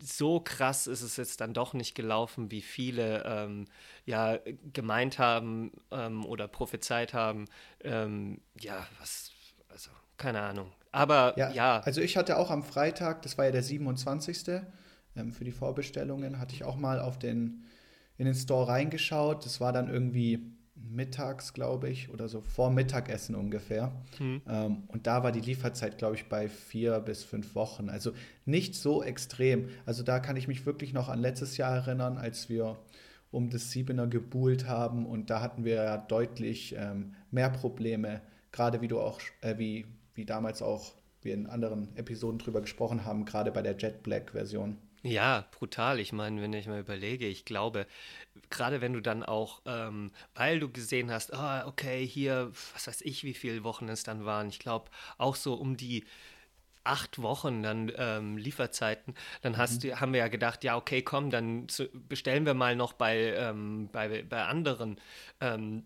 so 0.00 0.40
krass 0.40 0.86
ist 0.86 1.02
es 1.02 1.16
jetzt 1.16 1.40
dann 1.40 1.54
doch 1.54 1.74
nicht 1.74 1.94
gelaufen, 1.94 2.50
wie 2.50 2.62
viele 2.62 3.24
ähm, 3.24 3.66
ja 4.04 4.38
gemeint 4.72 5.18
haben 5.18 5.72
ähm, 5.90 6.24
oder 6.24 6.46
prophezeit 6.46 7.14
haben. 7.14 7.46
Ähm, 7.82 8.40
ja, 8.60 8.86
was, 9.00 9.32
also 9.68 9.90
keine 10.16 10.40
Ahnung. 10.40 10.72
Aber 10.92 11.34
ja, 11.36 11.50
ja, 11.50 11.80
Also 11.80 12.00
ich 12.00 12.16
hatte 12.16 12.38
auch 12.38 12.50
am 12.50 12.62
Freitag, 12.62 13.22
das 13.22 13.36
war 13.38 13.46
ja 13.46 13.50
der 13.50 13.62
27. 13.62 14.62
Ähm, 15.16 15.32
für 15.32 15.44
die 15.44 15.52
Vorbestellungen, 15.52 16.38
hatte 16.38 16.54
ich 16.54 16.64
auch 16.64 16.76
mal 16.76 17.00
auf 17.00 17.18
den 17.18 17.64
in 18.18 18.26
den 18.26 18.34
Store 18.34 18.68
reingeschaut. 18.68 19.44
Das 19.44 19.60
war 19.60 19.72
dann 19.72 19.88
irgendwie 19.88 20.52
mittags, 20.74 21.52
glaube 21.52 21.88
ich, 21.88 22.10
oder 22.10 22.28
so 22.28 22.40
vor 22.40 22.70
Mittagessen 22.70 23.34
ungefähr. 23.34 23.92
Hm. 24.18 24.42
Ähm, 24.48 24.82
und 24.88 25.06
da 25.06 25.22
war 25.22 25.32
die 25.32 25.40
Lieferzeit, 25.40 25.98
glaube 25.98 26.16
ich, 26.16 26.28
bei 26.28 26.48
vier 26.48 27.00
bis 27.00 27.24
fünf 27.24 27.54
Wochen. 27.54 27.88
Also 27.88 28.12
nicht 28.44 28.74
so 28.74 29.02
extrem. 29.02 29.68
Also 29.86 30.02
da 30.02 30.20
kann 30.20 30.36
ich 30.36 30.48
mich 30.48 30.66
wirklich 30.66 30.92
noch 30.92 31.08
an 31.08 31.20
letztes 31.20 31.56
Jahr 31.56 31.74
erinnern, 31.74 32.18
als 32.18 32.48
wir 32.48 32.76
um 33.30 33.50
das 33.50 33.70
Siebener 33.70 34.06
gebuhlt 34.06 34.66
haben 34.66 35.06
und 35.06 35.30
da 35.30 35.40
hatten 35.42 35.64
wir 35.64 35.74
ja 35.74 35.98
deutlich 35.98 36.74
ähm, 36.78 37.14
mehr 37.30 37.50
Probleme, 37.50 38.22
gerade 38.52 38.80
wie 38.80 38.88
du 38.88 39.00
auch, 39.00 39.20
äh, 39.42 39.58
wie, 39.58 39.86
wie 40.14 40.24
damals 40.24 40.62
auch 40.62 40.94
wir 41.20 41.34
in 41.34 41.46
anderen 41.46 41.94
Episoden 41.96 42.38
drüber 42.38 42.60
gesprochen 42.60 43.04
haben, 43.04 43.24
gerade 43.24 43.52
bei 43.52 43.60
der 43.60 43.76
Jet 43.76 44.02
Black 44.02 44.30
Version. 44.32 44.78
Ja, 45.02 45.46
brutal. 45.52 46.00
Ich 46.00 46.12
meine, 46.12 46.42
wenn 46.42 46.52
ich 46.52 46.66
mal 46.66 46.80
überlege, 46.80 47.26
ich 47.26 47.44
glaube, 47.44 47.86
gerade 48.50 48.80
wenn 48.80 48.92
du 48.92 49.00
dann 49.00 49.22
auch, 49.22 49.62
ähm, 49.64 50.10
weil 50.34 50.58
du 50.58 50.70
gesehen 50.70 51.10
hast, 51.12 51.32
ah, 51.32 51.66
okay, 51.66 52.04
hier, 52.06 52.50
was 52.72 52.86
weiß 52.88 53.02
ich, 53.02 53.22
wie 53.22 53.34
viele 53.34 53.62
Wochen 53.64 53.88
es 53.88 54.02
dann 54.02 54.24
waren, 54.24 54.48
ich 54.48 54.58
glaube 54.58 54.90
auch 55.16 55.36
so 55.36 55.54
um 55.54 55.76
die 55.76 56.04
acht 56.84 57.20
Wochen 57.22 57.62
dann 57.62 57.92
ähm, 57.96 58.38
Lieferzeiten, 58.38 59.14
dann 59.42 59.56
hast 59.58 59.84
mhm. 59.84 59.88
du, 59.90 60.00
haben 60.00 60.12
wir 60.12 60.20
ja 60.20 60.28
gedacht, 60.28 60.64
ja, 60.64 60.76
okay, 60.76 61.02
komm, 61.02 61.30
dann 61.30 61.68
zu, 61.68 61.88
bestellen 62.08 62.46
wir 62.46 62.54
mal 62.54 62.76
noch 62.76 62.94
bei, 62.94 63.34
ähm, 63.36 63.88
bei, 63.92 64.22
bei 64.22 64.44
anderen 64.44 64.98
ähm, 65.40 65.84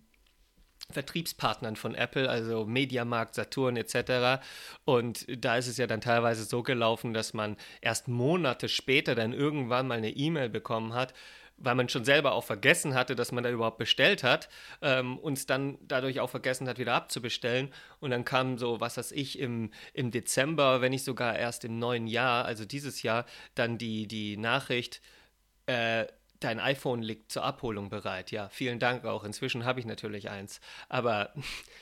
Vertriebspartnern 0.92 1.76
von 1.76 1.94
Apple, 1.94 2.28
also 2.28 2.64
Mediamarkt, 2.64 3.34
Saturn 3.34 3.76
etc. 3.76 4.42
Und 4.84 5.26
da 5.44 5.56
ist 5.56 5.68
es 5.68 5.76
ja 5.76 5.86
dann 5.86 6.00
teilweise 6.00 6.44
so 6.44 6.62
gelaufen, 6.62 7.14
dass 7.14 7.34
man 7.34 7.56
erst 7.80 8.08
Monate 8.08 8.68
später 8.68 9.14
dann 9.14 9.32
irgendwann 9.32 9.88
mal 9.88 9.98
eine 9.98 10.10
E-Mail 10.10 10.48
bekommen 10.48 10.94
hat, 10.94 11.14
weil 11.58 11.74
man 11.74 11.88
schon 11.88 12.04
selber 12.04 12.32
auch 12.32 12.44
vergessen 12.44 12.94
hatte, 12.94 13.14
dass 13.14 13.32
man 13.32 13.44
da 13.44 13.50
überhaupt 13.50 13.78
bestellt 13.78 14.22
hat, 14.24 14.48
ähm, 14.80 15.18
uns 15.18 15.46
dann 15.46 15.78
dadurch 15.82 16.20
auch 16.20 16.30
vergessen 16.30 16.68
hat, 16.68 16.78
wieder 16.78 16.94
abzubestellen. 16.94 17.72
Und 18.00 18.10
dann 18.10 18.24
kam 18.24 18.58
so, 18.58 18.80
was 18.80 18.96
weiß 18.96 19.12
ich, 19.12 19.38
im, 19.38 19.70
im 19.94 20.10
Dezember, 20.10 20.80
wenn 20.80 20.90
nicht 20.90 21.04
sogar 21.04 21.38
erst 21.38 21.64
im 21.64 21.78
neuen 21.78 22.06
Jahr, 22.06 22.44
also 22.44 22.64
dieses 22.64 23.02
Jahr, 23.02 23.26
dann 23.54 23.78
die, 23.78 24.06
die 24.06 24.36
Nachricht, 24.36 25.00
äh, 25.66 26.06
dein 26.44 26.60
iPhone 26.60 27.02
liegt 27.02 27.32
zur 27.32 27.44
Abholung 27.44 27.88
bereit. 27.88 28.30
Ja, 28.30 28.48
vielen 28.48 28.78
Dank 28.78 29.04
auch. 29.04 29.24
Inzwischen 29.24 29.64
habe 29.64 29.80
ich 29.80 29.86
natürlich 29.86 30.30
eins. 30.30 30.60
Aber 30.88 31.30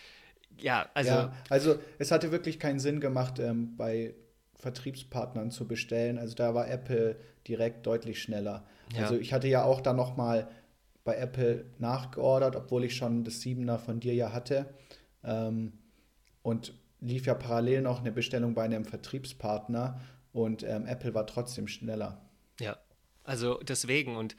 ja, 0.59 0.89
also. 0.95 1.11
Ja, 1.11 1.33
also 1.49 1.79
es 1.99 2.11
hatte 2.11 2.33
wirklich 2.33 2.59
keinen 2.59 2.79
Sinn 2.79 3.01
gemacht, 3.01 3.39
ähm, 3.39 3.77
bei 3.77 4.15
Vertriebspartnern 4.57 5.51
zu 5.51 5.67
bestellen. 5.67 6.19
Also 6.19 6.35
da 6.35 6.55
war 6.55 6.69
Apple 6.69 7.17
direkt 7.49 7.87
deutlich 7.87 8.23
schneller. 8.23 8.65
Ja. 8.95 9.03
Also 9.03 9.17
ich 9.17 9.33
hatte 9.33 9.49
ja 9.49 9.65
auch 9.65 9.81
dann 9.81 9.97
noch 9.97 10.17
mal 10.17 10.49
bei 11.05 11.17
Apple 11.17 11.65
nachgeordert, 11.79 12.57
obwohl 12.57 12.85
ich 12.85 12.95
schon 12.95 13.25
das 13.25 13.41
Siebener 13.41 13.79
von 13.79 14.01
dir 14.01 14.15
ja 14.15 14.33
hatte. 14.33 14.67
Ähm, 15.25 15.73
und 16.43 16.75
lief 17.01 17.27
ja 17.27 17.35
parallel 17.35 17.83
noch 17.83 18.01
eine 18.01 18.13
Bestellung 18.13 18.55
bei 18.55 18.65
einem 18.65 18.85
Vertriebspartner 18.85 20.01
und 20.33 20.63
ähm, 20.63 20.87
Apple 20.87 21.15
war 21.15 21.27
trotzdem 21.27 21.67
schneller. 21.67 22.21
Ja, 22.61 22.77
also 23.31 23.61
deswegen 23.63 24.17
und 24.17 24.35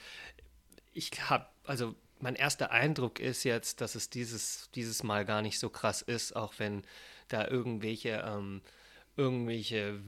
ich 0.91 1.11
habe, 1.29 1.45
also 1.63 1.95
mein 2.19 2.35
erster 2.35 2.71
Eindruck 2.71 3.21
ist 3.21 3.45
jetzt, 3.45 3.79
dass 3.79 3.95
es 3.95 4.09
dieses, 4.09 4.69
dieses 4.75 5.01
Mal 5.01 5.23
gar 5.23 5.41
nicht 5.41 5.59
so 5.59 5.69
krass 5.69 6.01
ist, 6.01 6.35
auch 6.35 6.55
wenn 6.57 6.83
da 7.29 7.47
irgendwelche, 7.47 8.21
ähm, 8.27 8.61
irgendwelche 9.15 10.01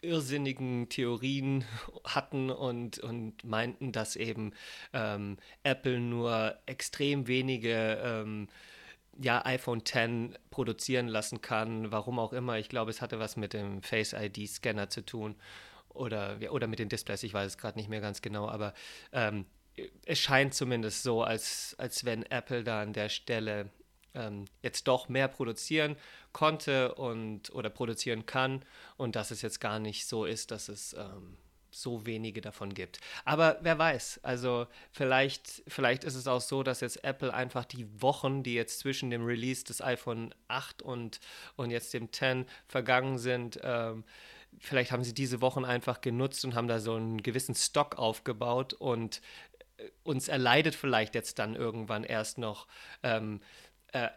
irrsinnigen 0.00 0.88
Theorien 0.88 1.66
hatten 2.04 2.48
und, 2.48 3.00
und 3.00 3.44
meinten, 3.44 3.92
dass 3.92 4.16
eben 4.16 4.54
ähm, 4.94 5.36
Apple 5.62 6.00
nur 6.00 6.56
extrem 6.64 7.26
wenige 7.26 8.00
ähm, 8.02 8.48
ja, 9.18 9.44
iPhone 9.44 9.80
X 9.80 10.38
produzieren 10.48 11.06
lassen 11.06 11.42
kann, 11.42 11.92
warum 11.92 12.18
auch 12.18 12.32
immer. 12.32 12.58
Ich 12.58 12.70
glaube, 12.70 12.92
es 12.92 13.02
hatte 13.02 13.18
was 13.18 13.36
mit 13.36 13.52
dem 13.52 13.82
Face 13.82 14.14
ID 14.14 14.48
Scanner 14.48 14.88
zu 14.88 15.04
tun 15.04 15.36
oder, 16.00 16.38
oder 16.50 16.66
mit 16.66 16.78
den 16.78 16.88
Displays, 16.88 17.22
ich 17.22 17.34
weiß 17.34 17.52
es 17.52 17.58
gerade 17.58 17.78
nicht 17.78 17.88
mehr 17.88 18.00
ganz 18.00 18.22
genau, 18.22 18.48
aber 18.48 18.74
ähm, 19.12 19.44
es 20.06 20.18
scheint 20.18 20.54
zumindest 20.54 21.02
so, 21.02 21.22
als, 21.22 21.74
als 21.78 22.04
wenn 22.04 22.24
Apple 22.24 22.64
da 22.64 22.82
an 22.82 22.92
der 22.92 23.08
Stelle 23.08 23.70
ähm, 24.14 24.46
jetzt 24.62 24.88
doch 24.88 25.08
mehr 25.08 25.28
produzieren 25.28 25.96
konnte 26.32 26.94
und 26.94 27.50
oder 27.54 27.70
produzieren 27.70 28.26
kann 28.26 28.64
und 28.96 29.14
dass 29.14 29.30
es 29.30 29.42
jetzt 29.42 29.60
gar 29.60 29.78
nicht 29.78 30.06
so 30.06 30.24
ist, 30.24 30.50
dass 30.50 30.68
es 30.68 30.94
ähm, 30.94 31.36
so 31.70 32.04
wenige 32.04 32.40
davon 32.40 32.74
gibt. 32.74 32.98
Aber 33.24 33.58
wer 33.62 33.78
weiß, 33.78 34.20
also 34.24 34.66
vielleicht, 34.90 35.62
vielleicht 35.68 36.02
ist 36.02 36.16
es 36.16 36.26
auch 36.26 36.40
so, 36.40 36.64
dass 36.64 36.80
jetzt 36.80 37.04
Apple 37.04 37.32
einfach 37.32 37.64
die 37.64 37.86
Wochen, 38.02 38.42
die 38.42 38.54
jetzt 38.54 38.80
zwischen 38.80 39.10
dem 39.10 39.24
Release 39.24 39.64
des 39.64 39.80
iPhone 39.80 40.34
8 40.48 40.82
und, 40.82 41.20
und 41.56 41.70
jetzt 41.70 41.94
dem 41.94 42.12
10 42.12 42.46
vergangen 42.66 43.18
sind, 43.18 43.60
ähm, 43.62 44.04
vielleicht 44.58 44.92
haben 44.92 45.04
sie 45.04 45.14
diese 45.14 45.40
Wochen 45.40 45.64
einfach 45.64 46.00
genutzt 46.00 46.44
und 46.44 46.54
haben 46.54 46.68
da 46.68 46.78
so 46.78 46.94
einen 46.94 47.22
gewissen 47.22 47.54
Stock 47.54 47.98
aufgebaut 47.98 48.72
und 48.74 49.20
äh, 49.78 49.88
uns 50.02 50.28
erleidet 50.28 50.74
vielleicht 50.74 51.14
jetzt 51.14 51.38
dann 51.38 51.54
irgendwann 51.54 52.04
erst 52.04 52.38
noch 52.38 52.66
ähm, 53.02 53.40
äh, 53.92 54.08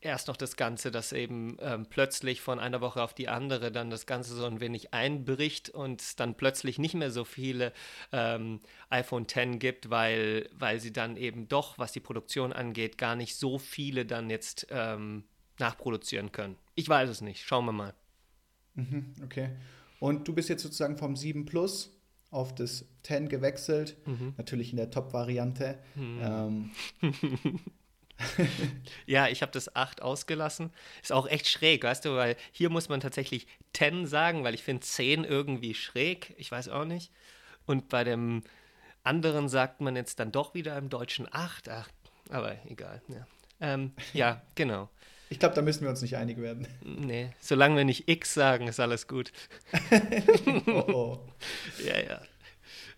erst 0.00 0.28
noch 0.28 0.36
das 0.36 0.56
Ganze, 0.56 0.90
dass 0.90 1.12
eben 1.12 1.56
ähm, 1.60 1.86
plötzlich 1.88 2.40
von 2.40 2.58
einer 2.58 2.80
Woche 2.80 3.02
auf 3.02 3.14
die 3.14 3.28
andere 3.28 3.72
dann 3.72 3.90
das 3.90 4.06
Ganze 4.06 4.34
so 4.34 4.44
ein 4.44 4.60
wenig 4.60 4.94
einbricht 4.94 5.70
und 5.70 6.00
es 6.00 6.16
dann 6.16 6.36
plötzlich 6.36 6.78
nicht 6.78 6.94
mehr 6.94 7.10
so 7.10 7.24
viele 7.24 7.72
ähm, 8.12 8.60
iPhone 8.90 9.24
X 9.24 9.58
gibt, 9.58 9.90
weil, 9.90 10.48
weil 10.52 10.80
sie 10.80 10.92
dann 10.92 11.16
eben 11.16 11.48
doch, 11.48 11.78
was 11.78 11.92
die 11.92 12.00
Produktion 12.00 12.52
angeht, 12.52 12.98
gar 12.98 13.16
nicht 13.16 13.36
so 13.36 13.58
viele 13.58 14.06
dann 14.06 14.30
jetzt 14.30 14.66
ähm, 14.70 15.24
nachproduzieren 15.58 16.32
können. 16.32 16.56
Ich 16.74 16.88
weiß 16.88 17.08
es 17.08 17.20
nicht. 17.20 17.44
Schauen 17.44 17.64
wir 17.64 17.72
mal. 17.72 17.94
Mhm, 18.76 19.12
okay. 19.24 19.50
Und 19.98 20.28
du 20.28 20.34
bist 20.34 20.48
jetzt 20.48 20.62
sozusagen 20.62 20.96
vom 20.96 21.16
7 21.16 21.46
Plus 21.46 21.92
auf 22.30 22.54
das 22.54 22.84
10 23.02 23.28
gewechselt, 23.28 23.96
mhm. 24.06 24.34
natürlich 24.36 24.70
in 24.70 24.76
der 24.76 24.90
Top-Variante. 24.90 25.78
Mhm. 25.94 26.20
Ähm, 26.22 26.70
ja, 29.06 29.28
ich 29.28 29.42
habe 29.42 29.52
das 29.52 29.74
8 29.74 30.02
ausgelassen. 30.02 30.70
Ist 31.02 31.12
auch 31.12 31.26
echt 31.28 31.48
schräg, 31.48 31.84
weißt 31.84 32.04
du, 32.04 32.16
weil 32.16 32.36
hier 32.52 32.70
muss 32.70 32.88
man 32.88 33.00
tatsächlich 33.00 33.46
10 33.74 34.06
sagen, 34.06 34.44
weil 34.44 34.54
ich 34.54 34.62
finde 34.62 34.82
10 34.82 35.24
irgendwie 35.24 35.74
schräg. 35.74 36.34
Ich 36.36 36.50
weiß 36.50 36.68
auch 36.68 36.84
nicht. 36.84 37.12
Und 37.64 37.88
bei 37.88 38.04
dem 38.04 38.42
anderen 39.02 39.48
sagt 39.48 39.80
man 39.80 39.96
jetzt 39.96 40.18
dann 40.18 40.32
doch 40.32 40.54
wieder 40.54 40.76
im 40.76 40.88
Deutschen 40.88 41.28
8. 41.30 41.68
Ach, 41.68 41.88
aber 42.28 42.56
egal. 42.66 43.02
Ja, 43.08 43.26
ähm, 43.60 43.92
ja 44.12 44.42
genau. 44.54 44.90
Ich 45.28 45.38
glaube, 45.38 45.54
da 45.54 45.62
müssen 45.62 45.82
wir 45.82 45.90
uns 45.90 46.02
nicht 46.02 46.16
einig 46.16 46.38
werden. 46.38 46.68
Nee, 46.82 47.30
solange 47.40 47.76
wir 47.76 47.84
nicht 47.84 48.08
X 48.08 48.34
sagen, 48.34 48.68
ist 48.68 48.80
alles 48.80 49.08
gut. 49.08 49.32
oh, 50.66 50.84
oh. 50.92 51.18
Ja, 51.84 52.00
ja. 52.00 52.20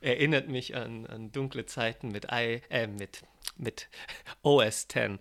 Erinnert 0.00 0.48
mich 0.48 0.76
an, 0.76 1.06
an 1.06 1.32
dunkle 1.32 1.66
Zeiten 1.66 2.08
mit 2.12 2.26
I, 2.30 2.60
äh, 2.70 2.86
mit 2.86 3.22
mit 3.58 3.88
OS 4.42 4.88
10 4.88 5.18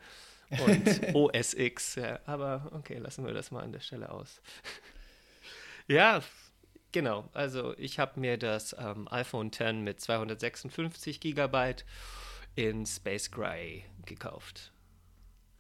und 0.50 1.02
OS 1.16 1.54
X. 1.54 1.96
Ja, 1.96 2.20
aber 2.26 2.70
okay, 2.74 2.98
lassen 2.98 3.26
wir 3.26 3.34
das 3.34 3.52
mal 3.52 3.64
an 3.64 3.72
der 3.72 3.82
Stelle 3.82 4.10
aus. 4.12 4.42
ja, 5.88 6.22
genau. 6.92 7.30
Also 7.34 7.78
ich 7.78 8.00
habe 8.00 8.20
mir 8.20 8.38
das 8.38 8.76
ähm, 8.80 9.08
iPhone 9.12 9.52
10 9.52 9.84
mit 9.84 10.00
256 10.00 11.20
GB 11.20 11.76
in 12.56 12.86
Space 12.86 13.30
Gray 13.32 13.84
gekauft. 14.06 14.72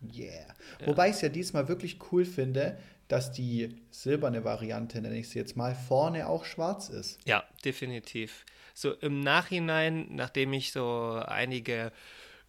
Yeah. 0.01 0.48
Ja. 0.80 0.88
Wobei 0.88 1.10
ich 1.10 1.16
es 1.16 1.22
ja 1.22 1.30
diesmal 1.30 1.68
wirklich 1.68 1.98
cool 2.12 2.25
finde, 2.25 2.77
dass 3.08 3.32
die 3.32 3.75
silberne 3.89 4.44
Variante, 4.44 5.01
nenne 5.01 5.18
ich 5.18 5.30
sie 5.30 5.39
jetzt 5.39 5.56
mal, 5.56 5.75
vorne 5.75 6.27
auch 6.27 6.46
schwarz 6.46 6.89
ist. 6.89 7.20
Ja, 7.25 7.44
definitiv. 7.63 8.46
So 8.74 8.94
im 8.94 9.22
Nachhinein, 9.22 10.08
nachdem 10.10 10.54
ich 10.54 10.72
so 10.72 11.22
einige 11.25 11.92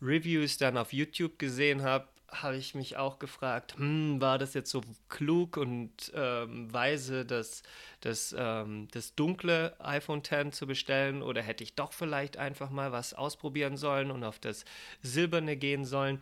Reviews 0.03 0.59
dann 0.59 0.77
auf 0.77 0.93
YouTube 0.93 1.39
gesehen 1.39 1.83
habe, 1.83 2.07
habe 2.31 2.57
ich 2.57 2.75
mich 2.75 2.97
auch 2.97 3.19
gefragt, 3.19 3.77
hm, 3.79 4.21
war 4.21 4.39
das 4.39 4.53
jetzt 4.53 4.71
so 4.71 4.83
klug 5.09 5.57
und 5.57 6.13
ähm, 6.15 6.73
weise, 6.73 7.25
das, 7.25 7.63
das, 8.01 8.35
ähm, 8.39 8.89
das 8.93 9.15
dunkle 9.15 9.75
iPhone 9.81 10.21
X 10.21 10.59
zu 10.59 10.67
bestellen 10.67 11.23
oder 11.23 11.41
hätte 11.41 11.65
ich 11.65 11.75
doch 11.75 11.93
vielleicht 11.93 12.37
einfach 12.37 12.69
mal 12.69 12.93
was 12.93 13.15
ausprobieren 13.15 13.79
sollen 13.79 14.11
und 14.11 14.25
auf 14.25 14.39
das 14.39 14.67
silberne 15.03 15.57
gehen 15.57 15.87
sollen. 15.87 16.21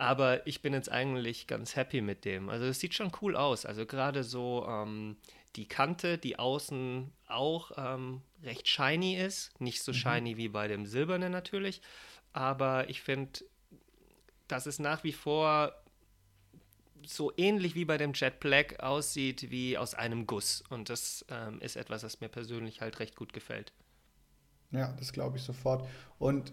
Aber 0.00 0.46
ich 0.46 0.62
bin 0.62 0.72
jetzt 0.72 0.90
eigentlich 0.90 1.46
ganz 1.46 1.76
happy 1.76 2.00
mit 2.00 2.24
dem. 2.24 2.48
Also 2.48 2.66
es 2.66 2.80
sieht 2.80 2.94
schon 2.94 3.12
cool 3.20 3.36
aus. 3.36 3.66
Also 3.66 3.84
gerade 3.84 4.24
so 4.24 4.66
ähm, 4.68 5.16
die 5.56 5.66
Kante, 5.66 6.16
die 6.16 6.38
außen 6.38 7.12
auch 7.28 7.72
ähm, 7.76 8.22
recht 8.42 8.66
shiny 8.66 9.16
ist. 9.16 9.60
Nicht 9.60 9.82
so 9.82 9.92
mhm. 9.92 9.96
shiny 9.96 10.36
wie 10.36 10.48
bei 10.48 10.68
dem 10.68 10.86
silbernen 10.86 11.30
natürlich 11.30 11.82
aber 12.32 12.88
ich 12.88 13.00
finde, 13.02 13.40
dass 14.48 14.66
es 14.66 14.78
nach 14.78 15.04
wie 15.04 15.12
vor 15.12 15.74
so 17.06 17.32
ähnlich 17.36 17.74
wie 17.74 17.84
bei 17.84 17.96
dem 17.96 18.12
Jet 18.12 18.40
Black 18.40 18.80
aussieht 18.80 19.50
wie 19.50 19.78
aus 19.78 19.94
einem 19.94 20.26
Guss. 20.26 20.62
Und 20.68 20.90
das 20.90 21.24
ähm, 21.30 21.60
ist 21.60 21.76
etwas, 21.76 22.02
was 22.02 22.20
mir 22.20 22.28
persönlich 22.28 22.80
halt 22.80 22.98
recht 22.98 23.16
gut 23.16 23.32
gefällt. 23.32 23.72
Ja, 24.70 24.92
das 24.98 25.12
glaube 25.12 25.38
ich 25.38 25.42
sofort. 25.42 25.88
Und 26.18 26.52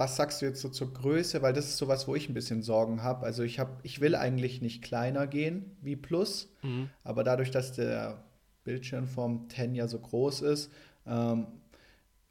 was 0.00 0.16
sagst 0.16 0.40
du 0.40 0.46
jetzt 0.46 0.62
so 0.62 0.70
zur 0.70 0.94
Größe? 0.94 1.42
Weil 1.42 1.52
das 1.52 1.66
ist 1.66 1.76
sowas, 1.76 2.08
wo 2.08 2.14
ich 2.16 2.26
ein 2.30 2.32
bisschen 2.32 2.62
Sorgen 2.62 3.02
habe. 3.02 3.26
Also 3.26 3.42
ich 3.42 3.58
habe, 3.58 3.72
ich 3.82 4.00
will 4.00 4.14
eigentlich 4.14 4.62
nicht 4.62 4.80
kleiner 4.82 5.26
gehen 5.26 5.76
wie 5.82 5.94
Plus, 5.94 6.48
mhm. 6.62 6.88
aber 7.04 7.22
dadurch, 7.22 7.50
dass 7.50 7.74
der 7.74 8.24
Bildschirm 8.64 9.06
vom 9.06 9.50
10 9.50 9.74
ja 9.74 9.88
so 9.88 9.98
groß 9.98 10.40
ist, 10.40 10.72
ähm, 11.06 11.48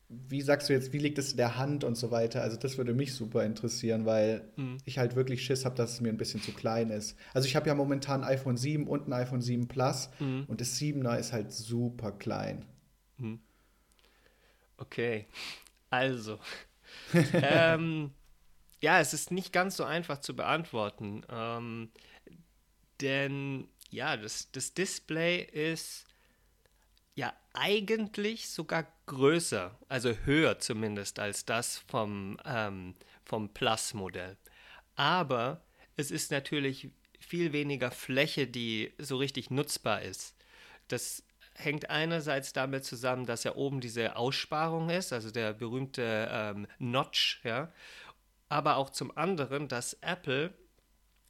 wie 0.07 0.41
sagst 0.41 0.67
du 0.67 0.73
jetzt, 0.73 0.93
wie 0.93 0.97
liegt 0.97 1.19
es 1.19 1.29
in 1.29 1.37
der 1.37 1.57
Hand 1.57 1.83
und 1.83 1.93
so 1.95 2.09
weiter? 2.09 2.41
Also 2.41 2.57
das 2.57 2.79
würde 2.79 2.95
mich 2.95 3.13
super 3.13 3.43
interessieren, 3.43 4.07
weil 4.07 4.49
mhm. 4.55 4.77
ich 4.85 4.97
halt 4.97 5.15
wirklich 5.15 5.43
Schiss 5.43 5.63
habe, 5.63 5.75
dass 5.75 5.91
es 5.91 6.01
mir 6.01 6.09
ein 6.09 6.17
bisschen 6.17 6.41
zu 6.41 6.51
klein 6.53 6.89
ist. 6.89 7.15
Also 7.35 7.47
ich 7.47 7.55
habe 7.55 7.67
ja 7.67 7.75
momentan 7.75 8.23
ein 8.23 8.29
iPhone 8.29 8.57
7 8.57 8.87
und 8.87 9.07
ein 9.07 9.13
iPhone 9.13 9.41
7 9.41 9.67
Plus 9.67 10.09
mhm. 10.17 10.45
und 10.47 10.59
das 10.59 10.75
7er 10.79 11.19
ist 11.19 11.33
halt 11.33 11.51
super 11.51 12.13
klein. 12.13 12.65
Mhm. 13.17 13.39
Okay, 14.77 15.27
also. 15.91 16.39
ähm, 17.33 18.11
ja, 18.81 18.99
es 18.99 19.13
ist 19.13 19.31
nicht 19.31 19.51
ganz 19.51 19.77
so 19.77 19.83
einfach 19.83 20.21
zu 20.21 20.35
beantworten, 20.35 21.23
ähm, 21.29 21.91
denn 23.01 23.67
ja, 23.89 24.17
das, 24.17 24.51
das 24.51 24.73
Display 24.73 25.41
ist 25.41 26.05
ja 27.15 27.33
eigentlich 27.53 28.49
sogar 28.49 28.87
größer, 29.07 29.77
also 29.89 30.13
höher 30.25 30.59
zumindest 30.59 31.19
als 31.19 31.45
das 31.45 31.77
vom, 31.77 32.37
ähm, 32.45 32.95
vom 33.25 33.53
Plus-Modell. 33.53 34.37
Aber 34.95 35.61
es 35.97 36.11
ist 36.11 36.31
natürlich 36.31 36.89
viel 37.19 37.51
weniger 37.51 37.91
Fläche, 37.91 38.47
die 38.47 38.93
so 38.97 39.17
richtig 39.17 39.49
nutzbar 39.49 40.01
ist. 40.01 40.35
Das 40.87 41.23
hängt 41.59 41.89
einerseits 41.89 42.53
damit 42.53 42.85
zusammen, 42.85 43.25
dass 43.25 43.43
ja 43.43 43.55
oben 43.55 43.81
diese 43.81 44.15
Aussparung 44.15 44.89
ist, 44.89 45.11
also 45.13 45.29
der 45.29 45.53
berühmte 45.53 46.29
ähm, 46.31 46.67
Notch, 46.79 47.41
ja, 47.43 47.71
aber 48.47 48.77
auch 48.77 48.89
zum 48.89 49.15
anderen, 49.15 49.67
dass 49.67 49.93
Apple 50.01 50.53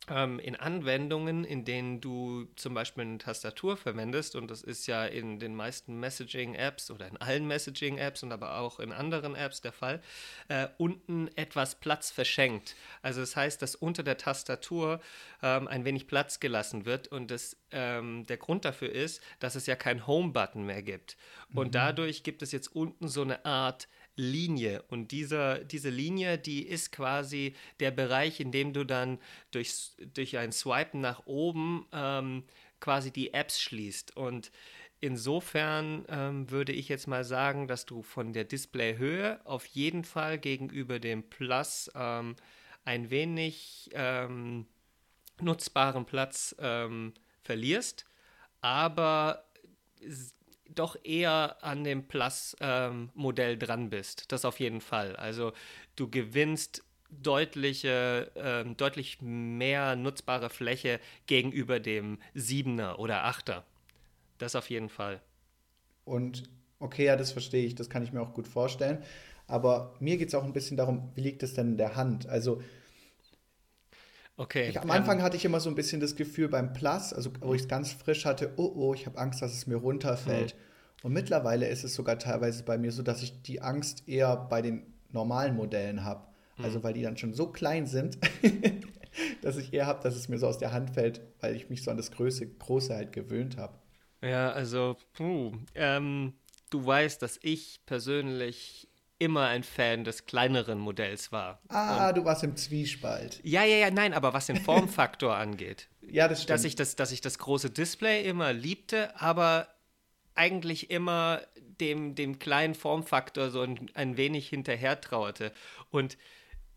ähm, 0.10 0.40
in 0.40 0.56
Anwendungen, 0.56 1.44
in 1.44 1.66
denen 1.66 2.02
du 2.02 2.46
zum 2.56 2.74
Beispiel 2.74 3.04
eine 3.04 3.18
Tastatur 3.18 3.78
verwendest, 3.78 4.36
und 4.36 4.50
das 4.50 4.64
ist 4.64 4.88
ja 4.88 5.06
in 5.06 5.40
den 5.40 5.56
meisten 5.56 6.00
Messaging-Apps 6.00 6.92
oder 6.92 7.08
in 7.08 7.18
allen 7.18 7.48
Messaging-Apps 7.48 8.24
und 8.24 8.32
aber 8.32 8.60
auch 8.60 8.80
in 8.80 8.92
anderen 8.92 9.36
Apps 9.36 9.62
der 9.62 9.72
Fall, 9.72 10.02
äh, 10.48 10.68
unten 10.78 11.30
etwas 11.36 11.76
Platz 11.76 12.12
verschenkt. 12.12 12.76
Also 13.02 13.22
das 13.22 13.36
heißt, 13.36 13.62
dass 13.62 13.76
unter 13.76 14.04
der 14.04 14.18
Tastatur 14.18 15.00
ähm, 15.42 15.68
ein 15.68 15.86
wenig 15.86 16.08
Platz 16.08 16.40
gelassen 16.40 16.86
wird 16.86 17.08
und 17.08 17.32
das, 17.32 17.58
ähm, 17.72 18.26
der 18.26 18.38
Grund 18.38 18.66
dafür 18.66 18.92
ist, 18.92 19.22
dass 19.40 19.56
es 19.56 19.66
ja 19.68 19.76
keinen 19.76 20.08
Home-Button 20.08 20.66
mehr 20.66 20.82
gibt. 20.82 21.18
Und 21.54 21.68
mhm. 21.68 21.72
dadurch 21.72 22.24
gibt 22.24 22.42
es 22.42 22.52
jetzt 22.52 22.76
unten 22.76 23.08
so 23.08 23.22
eine 23.22 23.46
Art 23.46 23.88
Linie. 24.16 24.84
Und 24.90 25.12
dieser, 25.12 25.60
diese 25.60 25.90
Linie, 25.90 26.38
die 26.38 26.68
ist 26.68 26.92
quasi 26.92 27.56
der 27.80 27.92
Bereich, 27.92 28.40
in 28.40 28.52
dem 28.52 28.74
du 28.74 28.84
dann 28.84 29.20
durch, 29.52 29.92
durch 30.14 30.38
ein 30.38 30.52
Swipen 30.52 31.02
nach 31.02 31.26
oben 31.26 31.86
ähm, 31.92 32.44
quasi 32.80 33.12
die 33.12 33.34
Apps 33.34 33.62
schließt. 33.62 34.18
Und 34.18 34.52
insofern 35.00 36.06
ähm, 36.10 36.50
würde 36.52 36.74
ich 36.74 36.90
jetzt 36.90 37.08
mal 37.08 37.24
sagen, 37.24 37.68
dass 37.68 37.86
du 37.86 38.02
von 38.02 38.34
der 38.34 38.44
Displayhöhe 38.44 39.40
auf 39.46 39.66
jeden 39.66 40.04
Fall 40.04 40.38
gegenüber 40.38 41.00
dem 41.00 41.24
Plus 41.24 41.90
ähm, 41.96 42.36
ein 42.86 43.10
wenig 43.10 43.90
ähm, 43.94 44.66
nutzbaren 45.42 46.06
Platz 46.06 46.56
ähm, 46.60 47.14
verlierst, 47.44 48.06
aber 48.62 49.46
doch 50.76 50.98
eher 51.04 51.58
an 51.64 51.84
dem 51.84 52.08
Plus-Modell 52.08 53.54
ähm, 53.54 53.60
dran 53.60 53.90
bist. 53.90 54.32
Das 54.32 54.46
auf 54.46 54.60
jeden 54.60 54.82
Fall. 54.82 55.16
Also 55.16 55.54
du 55.96 56.10
gewinnst 56.10 56.84
deutliche, 57.10 58.32
äh, 58.36 58.70
deutlich 58.76 59.22
mehr 59.22 59.96
nutzbare 59.96 60.50
Fläche 60.50 61.00
gegenüber 61.26 61.80
dem 61.80 62.20
Siebener 62.34 63.00
oder 63.00 63.26
Achter. 63.26 63.66
Das 64.38 64.56
auf 64.56 64.70
jeden 64.70 64.90
Fall. 64.90 65.22
Und 66.06 66.44
okay, 66.80 67.06
ja, 67.06 67.16
das 67.16 67.32
verstehe 67.32 67.66
ich, 67.66 67.76
das 67.76 67.90
kann 67.90 68.04
ich 68.04 68.14
mir 68.14 68.22
auch 68.22 68.34
gut 68.34 68.48
vorstellen. 68.48 69.04
Aber 69.48 69.96
mir 70.00 70.18
geht 70.18 70.28
es 70.30 70.36
auch 70.36 70.44
ein 70.44 70.54
bisschen 70.54 70.78
darum, 70.78 71.12
wie 71.16 71.22
liegt 71.22 71.42
es 71.42 71.56
denn 71.56 71.72
in 71.72 71.78
der 71.78 71.96
Hand? 71.96 72.28
Also 72.28 72.62
Okay. 74.40 74.70
Ich, 74.70 74.80
am 74.80 74.90
Anfang 74.90 75.18
ähm, 75.18 75.24
hatte 75.24 75.36
ich 75.36 75.44
immer 75.44 75.60
so 75.60 75.70
ein 75.70 75.76
bisschen 75.76 76.00
das 76.00 76.16
Gefühl 76.16 76.48
beim 76.48 76.72
Plus, 76.72 77.12
also 77.12 77.30
wo 77.42 77.54
ich 77.54 77.64
es 77.64 77.68
ganz 77.68 77.92
frisch 77.92 78.24
hatte, 78.24 78.54
oh 78.56 78.72
oh, 78.74 78.94
ich 78.94 79.06
habe 79.06 79.18
Angst, 79.18 79.42
dass 79.42 79.54
es 79.54 79.68
mir 79.68 79.76
runterfällt. 79.76 80.56
Mhm. 80.56 81.08
Und 81.08 81.14
mittlerweile 81.14 81.68
ist 81.68 81.84
es 81.84 81.94
sogar 81.94 82.18
teilweise 82.18 82.64
bei 82.64 82.78
mir 82.78 82.94
so, 82.94 83.04
dass 83.04 83.22
ich 83.22 83.42
die 83.42 83.62
Angst 83.62 84.08
eher 84.08 84.38
bei 84.38 84.62
den 84.62 84.94
normalen 85.12 85.58
Modellen 85.58 86.06
habe. 86.06 86.26
Mhm. 86.58 86.64
Also 86.64 86.84
weil 86.84 86.94
die 86.94 87.02
dann 87.02 87.18
schon 87.18 87.34
so 87.34 87.48
klein 87.48 87.86
sind, 87.86 88.18
dass 89.42 89.58
ich 89.58 89.74
eher 89.74 89.88
habe, 89.88 90.02
dass 90.04 90.16
es 90.16 90.30
mir 90.30 90.38
so 90.38 90.48
aus 90.48 90.58
der 90.58 90.72
Hand 90.72 90.92
fällt, 90.92 91.20
weil 91.42 91.54
ich 91.54 91.70
mich 91.70 91.84
so 91.84 91.92
an 91.92 91.98
das 91.98 92.10
Größe, 92.10 92.48
Große 92.48 92.96
halt 92.96 93.12
gewöhnt 93.12 93.58
habe. 93.58 93.78
Ja, 94.22 94.52
also, 94.52 94.96
puh, 95.12 95.52
ähm, 95.76 96.34
du 96.70 96.86
weißt, 96.86 97.22
dass 97.22 97.40
ich 97.42 97.82
persönlich 97.86 98.89
immer 99.20 99.48
ein 99.48 99.64
Fan 99.64 100.06
des 100.06 100.26
kleineren 100.26 100.80
Modells 100.80 101.32
war. 101.32 101.62
Ah, 101.68 102.10
und 102.10 102.18
du 102.18 102.26
warst 102.26 102.44
im 102.44 102.56
Zwiespalt. 102.56 103.40
Ja, 103.44 103.64
ja, 103.64 103.76
ja, 103.76 103.92
nein, 103.92 104.14
aber 104.14 104.34
was 104.34 104.48
den 104.48 104.58
Formfaktor 104.64 105.36
angeht. 105.36 105.90
Ja, 106.02 106.28
das 106.28 106.44
stimmt. 106.44 106.52
Dass 106.52 106.64
ich 106.64 106.76
das, 106.76 106.96
dass 106.96 107.12
ich 107.12 107.22
das 107.22 107.38
große 107.38 107.70
Display 107.70 108.28
immer 108.28 108.54
liebte, 108.54 109.20
aber 109.20 109.68
eigentlich 110.36 110.90
immer 110.90 111.42
dem, 111.80 112.16
dem 112.16 112.40
kleinen 112.40 112.76
Formfaktor 112.76 113.52
so 113.52 113.62
ein, 113.62 113.92
ein 113.94 114.18
wenig 114.18 114.48
hinterher 114.48 115.00
trauerte. 115.00 115.52
Und 115.90 116.18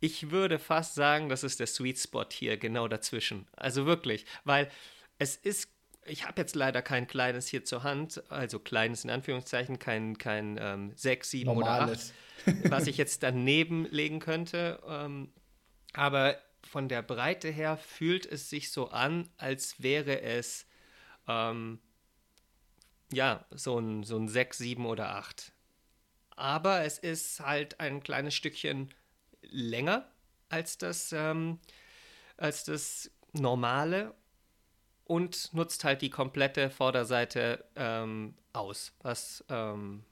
ich 0.01 0.31
würde 0.31 0.59
fast 0.59 0.97
sagen, 0.97 1.29
das 1.29 1.45
ist 1.45 1.61
der 1.61 1.69
Sweet 1.69 1.99
Spot 1.99 2.27
hier, 2.31 2.57
genau 2.57 2.89
dazwischen. 2.89 3.47
Also 3.57 3.87
wirklich, 3.87 4.27
weil 4.45 4.69
es 5.19 5.37
ist 5.37 5.72
ich 6.05 6.27
habe 6.27 6.41
jetzt 6.41 6.57
leider 6.57 6.83
kein 6.83 7.07
kleines 7.07 7.47
hier 7.47 7.65
zur 7.65 7.83
Hand, 7.83 8.23
also 8.31 8.59
kleines 8.59 9.05
in 9.05 9.11
Anführungszeichen, 9.11 9.79
kein, 9.79 10.19
kein 10.19 10.59
ähm, 10.61 10.93
6, 10.97 11.31
7 11.31 11.47
Normales. 11.47 12.13
oder 12.47 12.57
8, 12.65 12.71
was 12.71 12.87
ich 12.87 12.97
jetzt 12.97 13.23
daneben 13.23 13.87
legen 13.87 14.19
könnte. 14.19 14.81
Ähm, 14.87 15.33
aber 15.93 16.39
von 16.65 16.89
der 16.89 17.03
Breite 17.03 17.51
her 17.51 17.77
fühlt 17.77 18.27
es 18.27 18.51
sich 18.51 18.71
so 18.71 18.89
an, 18.89 19.29
als 19.37 19.83
wäre 19.83 20.23
es 20.23 20.67
ähm, 21.29 21.79
ja 23.13 23.45
so 23.51 23.79
ein, 23.79 24.03
so 24.05 24.17
ein 24.17 24.29
6, 24.29 24.59
7 24.59 24.87
oder 24.87 25.17
8. 25.17 25.53
Aber 26.31 26.83
es 26.83 26.99
ist 26.99 27.41
halt 27.41 27.79
ein 27.79 28.03
kleines 28.03 28.35
Stückchen 28.35 28.93
länger 29.43 30.11
als 30.49 30.79
das, 30.79 31.13
ähm, 31.13 31.61
als 32.37 32.65
das 32.65 33.11
normale 33.33 34.15
und 35.13 35.53
nutzt 35.53 35.85
halt 35.85 36.01
die 36.01 36.09
komplette 36.09 36.71
Vorderseite 36.71 37.67
ähm, 37.77 38.35
aus, 38.55 38.95
was, 39.03 39.45
ähm, 39.51 40.05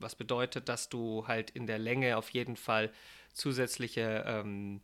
was 0.00 0.16
bedeutet, 0.16 0.68
dass 0.68 0.88
du 0.88 1.28
halt 1.28 1.50
in 1.50 1.68
der 1.68 1.78
Länge 1.78 2.16
auf 2.16 2.30
jeden 2.30 2.56
Fall 2.56 2.90
zusätzliche 3.32 4.24
ähm, 4.26 4.80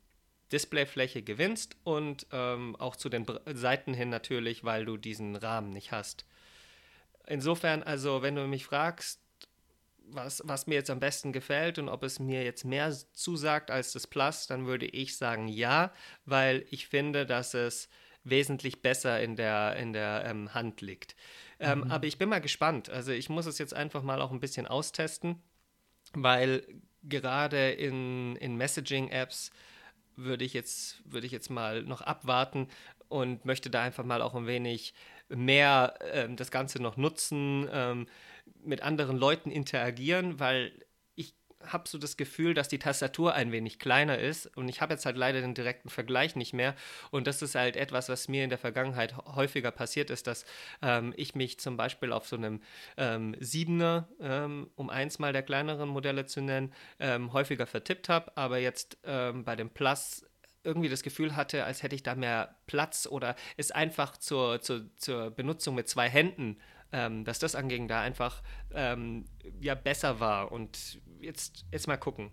Displayfläche 0.52 1.22
gewinnst 1.22 1.76
und 1.82 2.28
ähm, 2.30 2.76
auch 2.76 2.94
zu 2.94 3.08
den 3.08 3.26
Seiten 3.52 3.94
hin 3.94 4.10
natürlich, 4.10 4.62
weil 4.62 4.84
du 4.84 4.96
diesen 4.96 5.34
Rahmen 5.34 5.70
nicht 5.70 5.90
hast. 5.90 6.24
Insofern, 7.26 7.82
also 7.82 8.22
wenn 8.22 8.36
du 8.36 8.46
mich 8.46 8.66
fragst, 8.66 9.18
was, 10.06 10.40
was 10.44 10.68
mir 10.68 10.76
jetzt 10.76 10.90
am 10.90 11.00
besten 11.00 11.32
gefällt 11.32 11.80
und 11.80 11.88
ob 11.88 12.04
es 12.04 12.20
mir 12.20 12.44
jetzt 12.44 12.64
mehr 12.64 12.94
zusagt 13.12 13.72
als 13.72 13.92
das 13.92 14.06
Plus, 14.06 14.46
dann 14.46 14.66
würde 14.66 14.86
ich 14.86 15.16
sagen 15.16 15.48
ja, 15.48 15.92
weil 16.26 16.64
ich 16.70 16.86
finde, 16.86 17.26
dass 17.26 17.54
es 17.54 17.88
wesentlich 18.24 18.82
besser 18.82 19.20
in 19.20 19.36
der, 19.36 19.76
in 19.76 19.92
der 19.92 20.24
ähm, 20.26 20.52
Hand 20.54 20.80
liegt. 20.80 21.14
Ähm, 21.60 21.80
mhm. 21.80 21.90
Aber 21.90 22.06
ich 22.06 22.18
bin 22.18 22.28
mal 22.28 22.40
gespannt. 22.40 22.90
Also 22.90 23.12
ich 23.12 23.28
muss 23.28 23.46
es 23.46 23.58
jetzt 23.58 23.74
einfach 23.74 24.02
mal 24.02 24.20
auch 24.20 24.32
ein 24.32 24.40
bisschen 24.40 24.66
austesten, 24.66 25.42
weil 26.12 26.66
gerade 27.02 27.70
in, 27.70 28.36
in 28.36 28.56
Messaging-Apps 28.56 29.50
würde 30.16 30.44
ich, 30.44 30.54
jetzt, 30.54 31.02
würde 31.04 31.26
ich 31.26 31.32
jetzt 31.32 31.50
mal 31.50 31.82
noch 31.82 32.00
abwarten 32.00 32.68
und 33.08 33.44
möchte 33.44 33.70
da 33.70 33.82
einfach 33.82 34.04
mal 34.04 34.22
auch 34.22 34.34
ein 34.34 34.46
wenig 34.46 34.94
mehr 35.28 35.94
ähm, 36.12 36.36
das 36.36 36.50
Ganze 36.50 36.80
noch 36.80 36.96
nutzen, 36.96 37.68
ähm, 37.72 38.06
mit 38.62 38.82
anderen 38.82 39.16
Leuten 39.16 39.50
interagieren, 39.50 40.38
weil 40.38 40.72
habe 41.66 41.88
so 41.88 41.98
das 41.98 42.16
Gefühl, 42.16 42.54
dass 42.54 42.68
die 42.68 42.78
Tastatur 42.78 43.34
ein 43.34 43.52
wenig 43.52 43.78
kleiner 43.78 44.18
ist 44.18 44.46
und 44.56 44.68
ich 44.68 44.80
habe 44.80 44.94
jetzt 44.94 45.06
halt 45.06 45.16
leider 45.16 45.40
den 45.40 45.54
direkten 45.54 45.88
Vergleich 45.88 46.36
nicht 46.36 46.52
mehr 46.52 46.74
und 47.10 47.26
das 47.26 47.42
ist 47.42 47.54
halt 47.54 47.76
etwas, 47.76 48.08
was 48.08 48.28
mir 48.28 48.44
in 48.44 48.50
der 48.50 48.58
Vergangenheit 48.58 49.16
häufiger 49.16 49.70
passiert 49.70 50.10
ist, 50.10 50.26
dass 50.26 50.44
ähm, 50.82 51.12
ich 51.16 51.34
mich 51.34 51.58
zum 51.58 51.76
Beispiel 51.76 52.12
auf 52.12 52.26
so 52.26 52.36
einem 52.36 52.60
ähm, 52.96 53.36
Siebener, 53.40 54.08
ähm, 54.20 54.70
um 54.76 54.90
eins 54.90 55.18
mal 55.18 55.32
der 55.32 55.42
kleineren 55.42 55.88
Modelle 55.88 56.26
zu 56.26 56.40
nennen, 56.40 56.72
ähm, 56.98 57.32
häufiger 57.32 57.66
vertippt 57.66 58.08
habe, 58.08 58.36
aber 58.36 58.58
jetzt 58.58 58.98
ähm, 59.04 59.44
bei 59.44 59.56
dem 59.56 59.70
Plus 59.70 60.26
irgendwie 60.62 60.88
das 60.88 61.02
Gefühl 61.02 61.36
hatte, 61.36 61.64
als 61.64 61.82
hätte 61.82 61.94
ich 61.94 62.02
da 62.02 62.14
mehr 62.14 62.56
Platz 62.66 63.06
oder 63.06 63.36
es 63.56 63.70
einfach 63.70 64.16
zur, 64.16 64.62
zur, 64.62 64.88
zur 64.96 65.30
Benutzung 65.30 65.74
mit 65.74 65.88
zwei 65.88 66.08
Händen 66.08 66.56
ähm, 66.94 67.24
dass 67.24 67.40
das 67.40 67.56
anging, 67.56 67.88
da 67.88 68.02
einfach 68.02 68.40
ähm, 68.72 69.24
ja 69.60 69.74
besser 69.74 70.20
war. 70.20 70.52
Und 70.52 71.00
jetzt, 71.24 71.64
jetzt 71.72 71.86
mal 71.86 71.96
gucken. 71.96 72.30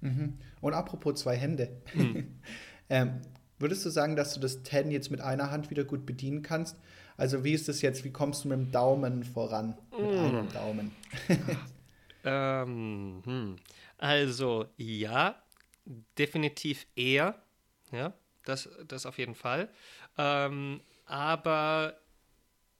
Mhm. 0.00 0.38
Und 0.60 0.74
apropos 0.74 1.20
zwei 1.20 1.36
Hände. 1.36 1.80
Mhm. 1.94 2.40
ähm, 2.88 3.20
würdest 3.58 3.84
du 3.84 3.90
sagen, 3.90 4.16
dass 4.16 4.34
du 4.34 4.40
das 4.40 4.62
Ten 4.62 4.90
jetzt 4.90 5.10
mit 5.10 5.20
einer 5.20 5.50
Hand 5.50 5.70
wieder 5.70 5.84
gut 5.84 6.06
bedienen 6.06 6.42
kannst? 6.42 6.76
Also 7.16 7.44
wie 7.44 7.52
ist 7.52 7.68
das 7.68 7.82
jetzt, 7.82 8.04
wie 8.04 8.12
kommst 8.12 8.44
du 8.44 8.48
mit 8.48 8.58
dem 8.58 8.72
Daumen 8.72 9.24
voran? 9.24 9.76
Mit 9.90 10.00
mm. 10.00 10.18
einem 10.18 10.48
Daumen. 10.52 10.92
ähm, 12.24 13.22
hm. 13.26 13.56
Also 13.98 14.64
ja, 14.78 15.36
definitiv 16.16 16.86
eher. 16.96 17.42
Ja, 17.92 18.14
das, 18.46 18.70
das 18.88 19.04
auf 19.04 19.18
jeden 19.18 19.34
Fall. 19.34 19.68
Ähm, 20.16 20.80
aber 21.04 22.00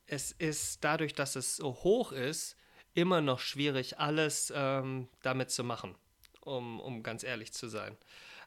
es 0.06 0.32
ist 0.32 0.82
dadurch, 0.84 1.12
dass 1.12 1.36
es 1.36 1.56
so 1.56 1.74
hoch 1.74 2.12
ist, 2.12 2.56
immer 2.94 3.20
noch 3.20 3.40
schwierig, 3.40 3.98
alles 3.98 4.52
ähm, 4.54 5.08
damit 5.22 5.50
zu 5.50 5.64
machen, 5.64 5.94
um, 6.40 6.80
um 6.80 7.02
ganz 7.02 7.24
ehrlich 7.24 7.52
zu 7.52 7.68
sein. 7.68 7.96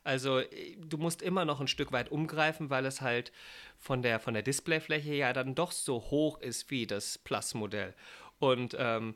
Also 0.04 0.40
äh, 0.40 0.76
du 0.78 0.98
musst 0.98 1.22
immer 1.22 1.46
noch 1.46 1.62
ein 1.62 1.68
Stück 1.68 1.92
weit 1.92 2.12
umgreifen, 2.12 2.70
weil 2.70 2.86
es 2.86 3.02
halt 3.02 3.32
von 3.80 4.02
der, 4.02 4.20
von 4.20 4.34
der 4.34 4.44
Displayfläche 4.44 5.14
ja 5.14 5.34
dann 5.34 5.56
doch 5.56 5.72
so 5.72 6.00
hoch 6.12 6.40
ist 6.40 6.70
wie 6.72 6.88
das 6.88 7.18
Plus-Modell. 7.18 7.94
Und 8.40 8.76
ähm, 8.78 9.16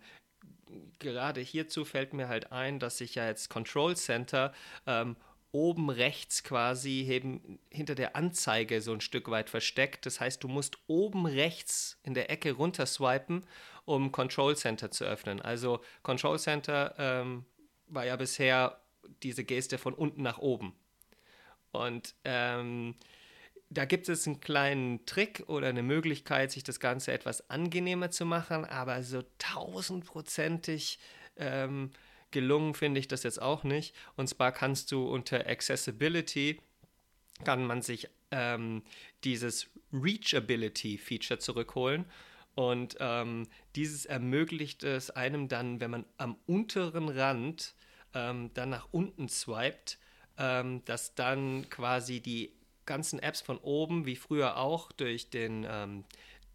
gerade 1.00 1.42
hierzu 1.42 1.86
fällt 1.86 2.14
mir 2.14 2.28
halt 2.28 2.52
ein, 2.52 2.80
dass 2.80 2.98
sich 2.98 3.16
ja 3.16 3.28
jetzt 3.28 3.50
Control 3.50 3.96
Center 3.96 4.54
ähm, 4.86 5.18
oben 5.52 5.90
rechts 5.90 6.44
quasi 6.44 7.08
eben 7.10 7.60
hinter 7.70 7.96
der 7.96 8.16
Anzeige 8.16 8.82
so 8.82 8.94
ein 8.94 9.02
Stück 9.02 9.30
weit 9.30 9.50
versteckt. 9.50 10.06
Das 10.06 10.20
heißt, 10.20 10.44
du 10.44 10.48
musst 10.48 10.78
oben 10.88 11.26
rechts 11.26 12.00
in 12.04 12.14
der 12.14 12.30
Ecke 12.30 12.52
runter 12.52 12.86
swipen, 12.86 13.46
um 13.88 14.12
Control 14.12 14.56
Center 14.56 14.92
zu 14.92 15.06
öffnen. 15.06 15.42
Also 15.42 15.82
Control 16.04 16.38
Center 16.38 16.94
ähm, 16.98 17.46
war 17.88 18.06
ja 18.06 18.18
bisher 18.18 18.82
diese 19.24 19.46
Geste 19.46 19.78
von 19.78 19.94
unten 19.94 20.22
nach 20.22 20.40
oben. 20.40 20.76
Und 21.72 22.14
ähm, 22.26 22.96
da 23.70 23.86
gibt 23.86 24.10
es 24.10 24.28
einen 24.28 24.42
kleinen 24.42 25.06
Trick 25.06 25.46
oder 25.48 25.70
eine 25.70 25.84
Möglichkeit, 25.84 26.52
sich 26.52 26.64
das 26.64 26.82
Ganze 26.82 27.14
etwas 27.14 27.50
angenehmer 27.50 28.12
zu 28.12 28.26
machen, 28.26 28.66
aber 28.66 29.04
so 29.04 29.24
tausendprozentig 29.38 31.00
ähm, 31.38 31.92
gelungen 32.32 32.74
finde 32.74 33.00
ich 33.00 33.08
das 33.08 33.24
jetzt 33.24 33.42
auch 33.42 33.64
nicht. 33.64 33.96
Und 34.18 34.28
zwar 34.28 34.52
kannst 34.52 34.92
du 34.92 35.08
unter 35.08 35.48
Accessibility, 35.48 36.60
kann 37.46 37.66
man 37.66 37.82
sich 37.82 38.10
ähm, 38.32 38.84
dieses 39.24 39.70
Reachability-Feature 39.94 41.40
zurückholen. 41.40 42.06
Und 42.58 42.98
ähm, 43.00 43.48
dieses 43.76 44.08
ermöglicht 44.08 44.84
es 44.84 45.12
einem 45.12 45.48
dann, 45.48 45.80
wenn 45.80 45.92
man 45.92 46.06
am 46.18 46.38
unteren 46.48 47.08
Rand 47.08 47.76
ähm, 48.16 48.50
dann 48.56 48.72
nach 48.72 48.88
unten 48.90 49.30
swiped, 49.30 50.00
ähm, 50.40 50.84
dass 50.86 51.14
dann 51.14 51.70
quasi 51.70 52.20
die 52.20 52.52
ganzen 52.88 53.20
Apps 53.20 53.42
von 53.42 53.60
oben, 53.60 54.08
wie 54.08 54.16
früher 54.16 54.58
auch, 54.58 54.92
durch 54.92 55.30
den 55.30 55.68
ähm, 55.70 56.04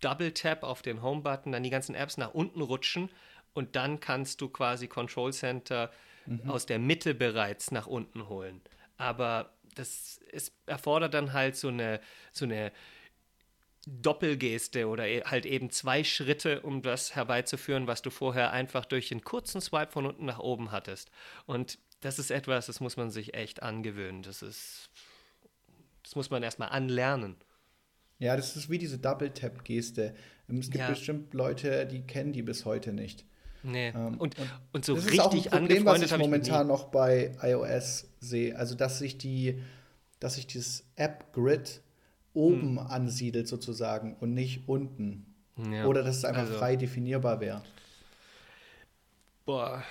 Double 0.01 0.35
Tap 0.35 0.65
auf 0.65 0.83
den 0.83 1.03
Home-Button, 1.03 1.53
dann 1.53 1.63
die 1.63 1.71
ganzen 1.71 1.95
Apps 1.95 2.17
nach 2.17 2.35
unten 2.35 2.63
rutschen 2.63 3.09
und 3.53 3.77
dann 3.77 4.01
kannst 4.01 4.41
du 4.41 4.49
quasi 4.49 4.89
Control 4.89 5.33
Center 5.33 5.93
mhm. 6.27 6.51
aus 6.51 6.67
der 6.67 6.81
Mitte 6.81 7.15
bereits 7.15 7.71
nach 7.71 7.87
unten 7.87 8.29
holen. 8.29 8.61
Aber 8.97 9.53
das 9.77 10.19
ist, 10.33 10.53
erfordert 10.67 11.15
dann 11.15 11.33
halt 11.33 11.55
so 11.55 11.69
eine, 11.69 12.01
so 12.33 12.45
eine 12.45 12.73
Doppelgeste 13.87 14.87
oder 14.87 15.09
e, 15.09 15.23
halt 15.25 15.45
eben 15.45 15.71
zwei 15.71 16.05
Schritte, 16.05 16.61
um 16.61 16.83
das 16.83 17.17
herbeizuführen, 17.17 17.87
was 17.87 18.03
du 18.03 18.11
vorher 18.11 18.53
einfach 18.53 18.85
durch 18.85 19.11
einen 19.11 19.25
kurzen 19.25 19.61
Swipe 19.61 19.91
von 19.91 20.07
unten 20.07 20.25
nach 20.25 20.39
oben 20.39 20.71
hattest. 20.71 21.11
Und 21.47 21.79
das 22.01 22.19
ist 22.19 22.31
etwas, 22.31 22.67
das 22.67 22.81
muss 22.81 22.97
man 22.97 23.11
sich 23.11 23.35
echt 23.35 23.63
angewöhnen. 23.63 24.23
Das 24.23 24.43
ist, 24.43 24.91
das 26.03 26.15
muss 26.15 26.31
man 26.31 26.43
erstmal 26.43 26.69
anlernen. 26.69 27.37
Ja, 28.19 28.37
das 28.37 28.57
ist 28.57 28.71
wie 28.71 28.79
diese 28.79 28.99
Double-Tap-Geste. 28.99 30.15
Ähm, 30.49 30.59
es 30.59 30.71
gibt 30.71 30.83
ja. 30.83 30.91
bestimmt 30.91 31.35
Leute, 31.35 31.87
die 31.87 32.03
kennen 32.03 32.33
die 32.33 32.43
bis 32.43 32.65
heute 32.65 32.93
nicht. 32.93 33.25
Nee. 33.65 33.89
Ähm, 33.89 34.19
und, 34.19 34.39
und, 34.39 34.51
und, 34.73 34.85
so 34.85 34.95
das 34.95 35.07
richtig 35.07 35.47
ist 35.47 35.49
auch 35.49 35.53
ein 35.53 35.67
Problem, 35.67 35.85
was 35.85 36.03
ich 36.03 36.17
momentan 36.17 36.63
ich 36.63 36.69
noch 36.69 36.85
bei 36.85 37.33
iOS 37.43 38.09
sehe. 38.21 38.57
Also, 38.57 38.75
dass 38.75 38.99
sich 38.99 39.19
die, 39.19 39.61
dass 40.21 40.35
sich 40.35 40.47
dieses 40.47 40.85
App-Grid 40.97 41.83
oben 42.35 42.79
hm. 42.79 42.87
ansiedelt 42.87 43.49
sozusagen 43.49 44.17
und 44.21 44.35
nicht 44.35 44.69
unten. 44.69 45.27
Ja. 45.71 45.87
Oder 45.87 46.03
dass 46.03 46.17
es 46.17 46.25
einfach 46.25 46.43
also, 46.43 46.55
frei 46.55 46.77
definierbar 46.77 47.41
wäre. 47.41 47.63
Boah, 49.45 49.83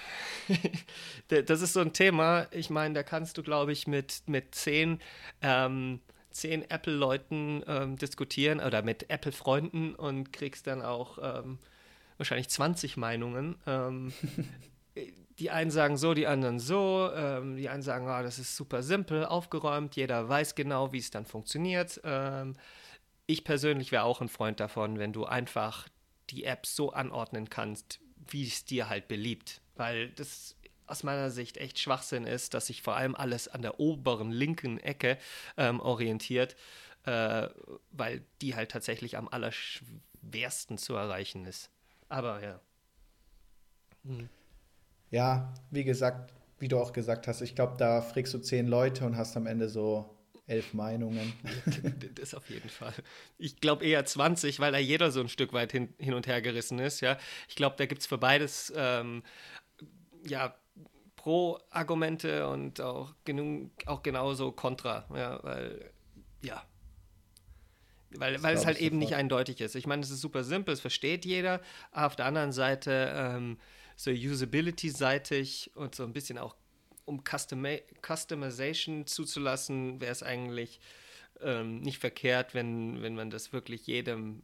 das 1.28 1.62
ist 1.62 1.74
so 1.74 1.82
ein 1.82 1.94
Thema. 1.94 2.48
Ich 2.52 2.70
meine, 2.70 2.94
da 2.94 3.04
kannst 3.04 3.38
du, 3.38 3.44
glaube 3.44 3.72
ich, 3.72 3.86
mit, 3.86 4.24
mit 4.26 4.56
zehn, 4.56 5.00
ähm, 5.42 6.00
zehn 6.32 6.70
Apple-Leuten 6.70 7.64
ähm, 7.68 7.98
diskutieren 7.98 8.60
oder 8.60 8.82
mit 8.82 9.10
Apple-Freunden 9.10 9.94
und 9.94 10.32
kriegst 10.32 10.68
dann 10.68 10.82
auch 10.82 11.20
ähm, 11.22 11.60
wahrscheinlich 12.18 12.50
20 12.50 12.98
Meinungen. 12.98 13.56
Die 15.42 15.50
einen 15.50 15.72
sagen 15.72 15.98
so, 15.98 16.14
die 16.14 16.28
anderen 16.28 16.60
so. 16.60 17.10
Ähm, 17.16 17.58
die 17.58 17.68
einen 17.68 17.82
sagen, 17.82 18.06
oh, 18.06 18.22
das 18.22 18.38
ist 18.38 18.56
super 18.56 18.84
simpel, 18.84 19.26
aufgeräumt, 19.26 19.96
jeder 19.96 20.30
weiß 20.30 20.54
genau, 20.54 20.94
wie 20.94 21.00
es 21.00 21.10
dann 21.10 21.26
funktioniert. 21.26 22.00
Ähm, 22.04 22.56
ich 23.26 23.44
persönlich 23.44 23.92
wäre 23.92 24.04
auch 24.04 24.22
ein 24.22 24.30
Freund 24.30 24.60
davon, 24.60 25.00
wenn 25.00 25.14
du 25.14 25.26
einfach 25.26 25.88
die 26.30 26.44
App 26.44 26.68
so 26.68 26.92
anordnen 26.92 27.50
kannst, 27.50 28.00
wie 28.30 28.46
es 28.46 28.66
dir 28.66 28.88
halt 28.88 29.08
beliebt. 29.08 29.62
Weil 29.76 30.10
das 30.12 30.56
aus 30.86 31.02
meiner 31.02 31.32
Sicht 31.32 31.58
echt 31.58 31.80
Schwachsinn 31.80 32.28
ist, 32.28 32.54
dass 32.54 32.68
sich 32.68 32.84
vor 32.84 32.96
allem 32.96 33.16
alles 33.16 33.48
an 33.48 33.64
der 33.64 33.80
oberen 33.80 34.30
linken 34.30 34.78
Ecke 34.78 35.18
ähm, 35.58 35.80
orientiert, 35.80 36.56
äh, 37.06 37.50
weil 37.90 38.24
die 38.44 38.54
halt 38.54 38.70
tatsächlich 38.70 39.18
am 39.18 39.28
allerschwersten 39.28 40.78
zu 40.78 40.94
erreichen 40.94 41.46
ist. 41.46 41.72
Aber 42.10 42.44
ja. 42.44 42.60
Hm. 44.06 44.30
Ja, 45.12 45.54
wie 45.69 45.84
gesagt, 45.84 46.34
wie 46.60 46.67
du 46.67 46.80
auch 46.80 46.93
gesagt 46.93 47.28
hast, 47.28 47.41
ich 47.41 47.56
glaube, 47.56 47.76
da 47.78 48.02
frickst 48.02 48.34
du 48.34 48.39
zehn 48.39 48.67
Leute 48.67 49.06
und 49.06 49.17
hast 49.17 49.36
am 49.38 49.45
Ende 49.45 49.69
so 49.69 50.17
elf 50.47 50.74
Meinungen. 50.74 51.34
das 52.15 52.34
auf 52.34 52.50
jeden 52.50 52.69
Fall. 52.69 52.93
Ich 53.38 53.62
glaube 53.62 53.86
eher 53.86 54.06
20, 54.06 54.60
weil 54.60 54.71
da 54.71 54.78
jeder 54.78 55.12
so 55.12 55.21
ein 55.21 55.30
Stück 55.30 55.54
weit 55.54 55.71
hin, 55.71 55.93
hin 55.97 56.13
und 56.13 56.28
her 56.28 56.41
gerissen 56.41 56.80
ist. 56.80 57.02
Ja, 57.02 57.17
ich 57.47 57.56
glaube, 57.56 57.76
da 57.78 57.86
gibt 57.86 58.02
es 58.02 58.08
für 58.08 58.17
beides 58.17 58.71
ähm, 58.76 59.24
ja 60.26 60.56
Pro-Argumente 61.15 62.47
und 62.47 62.82
auch 62.82 63.13
genug, 63.26 63.71
auch 63.86 64.02
genauso 64.04 64.52
Kontra. 64.52 65.06
Ja, 65.15 65.43
weil 65.43 65.91
ja, 66.41 66.63
weil, 68.15 68.41
weil 68.43 68.56
es 68.56 68.65
halt 68.65 68.80
eben 68.80 68.97
nicht 68.97 69.15
eindeutig 69.15 69.62
ist. 69.62 69.76
Ich 69.76 69.88
meine, 69.88 70.02
es 70.02 70.10
ist 70.10 70.21
super 70.21 70.43
simpel, 70.43 70.74
es 70.74 70.82
versteht 70.82 71.26
jeder. 71.26 71.62
Aber 71.91 72.08
auf 72.08 72.15
der 72.15 72.26
anderen 72.26 72.52
Seite, 72.52 73.13
ähm, 73.15 73.58
so 74.02 74.10
Usability-seitig 74.10 75.72
und 75.76 75.94
so 75.94 76.04
ein 76.04 76.14
bisschen 76.14 76.40
auch 76.40 76.56
um 77.06 77.24
Custom 77.24 77.68
Customization 78.02 79.06
zuzulassen, 79.06 80.02
wäre 80.02 80.12
es 80.12 80.24
eigentlich 80.24 80.80
ähm, 81.42 81.82
nicht 81.82 82.00
verkehrt, 82.00 82.56
wenn, 82.56 83.04
wenn 83.04 83.14
man 83.14 83.30
das 83.30 83.54
wirklich 83.54 83.86
jedem 83.86 84.42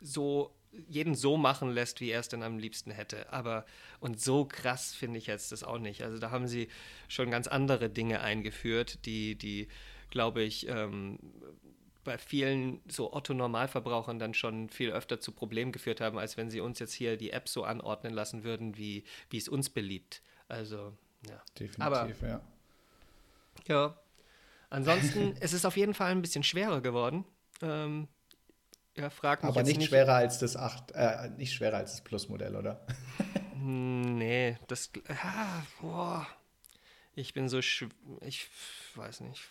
so 0.00 0.54
jeden 0.86 1.14
so 1.14 1.36
machen 1.36 1.70
lässt, 1.70 2.00
wie 2.00 2.10
er 2.10 2.20
es 2.20 2.28
denn 2.28 2.42
am 2.42 2.58
liebsten 2.58 2.90
hätte. 2.90 3.30
Aber 3.32 3.66
und 4.00 4.20
so 4.20 4.44
krass 4.44 4.94
finde 4.94 5.18
ich 5.18 5.26
jetzt 5.26 5.50
das 5.52 5.64
auch 5.64 5.78
nicht. 5.78 6.02
Also 6.02 6.18
da 6.18 6.30
haben 6.30 6.46
sie 6.46 6.68
schon 7.08 7.30
ganz 7.30 7.46
andere 7.46 7.90
Dinge 7.90 8.20
eingeführt, 8.20 9.04
die, 9.06 9.34
die 9.34 9.68
glaube 10.10 10.42
ich, 10.42 10.68
ähm, 10.68 11.18
bei 12.08 12.16
vielen 12.16 12.80
so 12.88 13.12
Otto-Normalverbrauchern 13.12 14.18
dann 14.18 14.32
schon 14.32 14.70
viel 14.70 14.92
öfter 14.92 15.20
zu 15.20 15.30
Problemen 15.30 15.72
geführt 15.72 16.00
haben, 16.00 16.18
als 16.18 16.38
wenn 16.38 16.48
sie 16.48 16.60
uns 16.60 16.78
jetzt 16.78 16.94
hier 16.94 17.18
die 17.18 17.32
App 17.32 17.50
so 17.50 17.64
anordnen 17.64 18.14
lassen 18.14 18.44
würden, 18.44 18.78
wie, 18.78 19.04
wie 19.28 19.36
es 19.36 19.46
uns 19.46 19.68
beliebt. 19.68 20.22
Also, 20.48 20.96
ja. 21.28 21.42
Definitiv, 21.58 21.82
Aber, 21.84 22.08
ja. 22.22 22.40
Ja. 23.66 23.98
Ansonsten, 24.70 25.36
es 25.40 25.52
ist 25.52 25.66
auf 25.66 25.76
jeden 25.76 25.92
Fall 25.92 26.12
ein 26.12 26.22
bisschen 26.22 26.44
schwerer 26.44 26.80
geworden. 26.80 27.26
Ähm, 27.60 28.08
ja, 28.96 29.10
frag 29.10 29.42
mich 29.42 29.50
Aber 29.50 29.62
nicht, 29.62 29.76
nicht, 29.76 29.88
schwerer 29.90 30.14
als 30.14 30.38
das 30.38 30.56
8, 30.56 30.92
äh, 30.92 31.28
nicht 31.36 31.52
schwerer 31.52 31.76
als 31.76 31.90
das 31.92 32.00
Plus-Modell, 32.00 32.56
oder? 32.56 32.86
nee, 33.54 34.56
das. 34.66 34.90
Ah, 35.08 35.60
boah. 35.82 36.26
Ich 37.14 37.34
bin 37.34 37.50
so. 37.50 37.58
Ich 37.58 38.48
weiß 38.94 39.20
nicht 39.20 39.42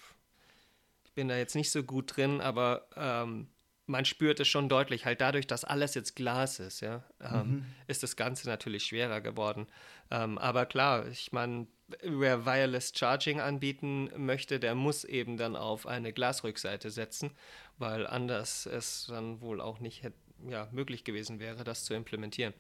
bin 1.18 1.30
da 1.30 1.36
jetzt 1.36 1.56
nicht 1.56 1.72
so 1.72 1.82
gut 1.82 2.16
drin, 2.16 2.42
aber 2.42 2.88
ähm, 2.96 3.48
man 3.88 4.06
spürt 4.06 4.40
es 4.40 4.48
schon 4.48 4.70
deutlich, 4.70 5.06
halt 5.06 5.20
dadurch, 5.20 5.48
dass 5.48 5.66
alles 5.66 5.96
jetzt 5.96 6.16
Glas 6.16 6.60
ist, 6.60 6.82
ja, 6.82 7.04
ähm, 7.20 7.50
mhm. 7.50 7.66
ist 7.88 8.04
das 8.04 8.16
Ganze 8.16 8.48
natürlich 8.48 8.84
schwerer 8.84 9.20
geworden. 9.20 9.66
Ähm, 10.12 10.38
aber 10.38 10.68
klar, 10.68 11.08
ich 11.08 11.32
meine, 11.32 11.66
wer 12.04 12.46
Wireless 12.46 12.94
Charging 12.96 13.42
anbieten 13.42 14.12
möchte, 14.16 14.60
der 14.60 14.76
muss 14.76 15.06
eben 15.06 15.38
dann 15.38 15.56
auf 15.56 15.88
eine 15.88 16.14
Glasrückseite 16.14 16.92
setzen, 16.92 17.32
weil 17.80 18.06
anders 18.06 18.68
es 18.68 19.08
dann 19.08 19.42
wohl 19.42 19.60
auch 19.60 19.80
nicht 19.80 20.04
ja, 20.48 20.68
möglich 20.72 21.04
gewesen 21.04 21.40
wäre, 21.40 21.64
das 21.64 21.84
zu 21.84 21.96
implementieren. 21.96 22.54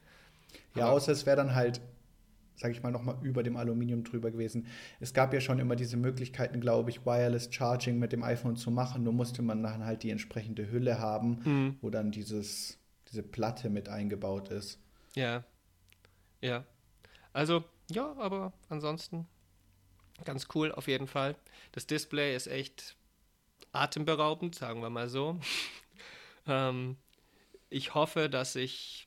Ja, 0.74 0.86
aber, 0.86 0.94
außer 0.94 1.12
es 1.12 1.28
wäre 1.28 1.38
dann 1.38 1.54
halt 1.54 1.80
sage 2.58 2.74
ich 2.74 2.84
mal, 2.84 2.92
nochmal 2.92 3.18
über 3.22 3.44
dem 3.44 3.56
Aluminium 3.56 4.04
drüber 4.04 4.32
gewesen. 4.32 4.68
Es 5.00 5.14
gab 5.14 5.34
ja 5.34 5.40
schon 5.40 5.60
immer 5.60 5.76
diese 5.76 5.96
Möglichkeiten, 5.96 6.60
glaube 6.60 6.90
ich, 6.90 7.06
Wireless 7.06 7.54
Charging 7.54 8.00
mit 8.00 8.12
dem 8.12 8.24
iPhone 8.24 8.56
zu 8.56 8.72
machen. 8.72 9.04
Nur 9.04 9.14
musste 9.14 9.44
man 9.44 9.62
dann 9.62 9.86
halt 9.86 10.04
die 10.04 10.10
entsprechende 10.10 10.70
Hülle 10.72 11.00
haben, 11.00 11.40
mhm. 11.44 11.78
wo 11.82 11.90
dann 11.90 12.12
dieses, 12.12 12.80
diese 13.10 13.24
Platte 13.24 13.70
mit 13.70 13.90
eingebaut 13.90 14.50
ist. 14.50 14.80
Ja. 15.16 15.44
Ja. 16.42 16.66
Also, 17.32 17.64
ja, 17.92 18.14
aber 18.18 18.54
ansonsten 18.70 19.28
ganz 20.26 20.48
cool 20.56 20.72
auf 20.72 20.88
jeden 20.88 21.08
Fall. 21.08 21.36
Das 21.74 21.86
Display 21.86 22.36
ist 22.36 22.48
echt 22.48 22.96
atemberaubend, 23.72 24.56
sagen 24.56 24.82
wir 24.82 24.90
mal 24.90 25.10
so. 25.10 25.40
ähm, 26.48 26.98
ich 27.70 27.94
hoffe, 27.94 28.30
dass 28.30 28.56
ich 28.56 29.07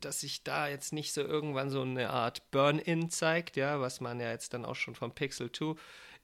dass 0.00 0.20
sich 0.20 0.44
da 0.44 0.68
jetzt 0.68 0.92
nicht 0.92 1.12
so 1.12 1.22
irgendwann 1.22 1.70
so 1.70 1.82
eine 1.82 2.10
Art 2.10 2.50
Burn-In 2.50 3.10
zeigt, 3.10 3.56
ja, 3.56 3.80
was 3.80 4.00
man 4.00 4.20
ja 4.20 4.30
jetzt 4.30 4.54
dann 4.54 4.64
auch 4.64 4.76
schon 4.76 4.94
vom 4.94 5.14
Pixel 5.14 5.50
2 5.50 5.74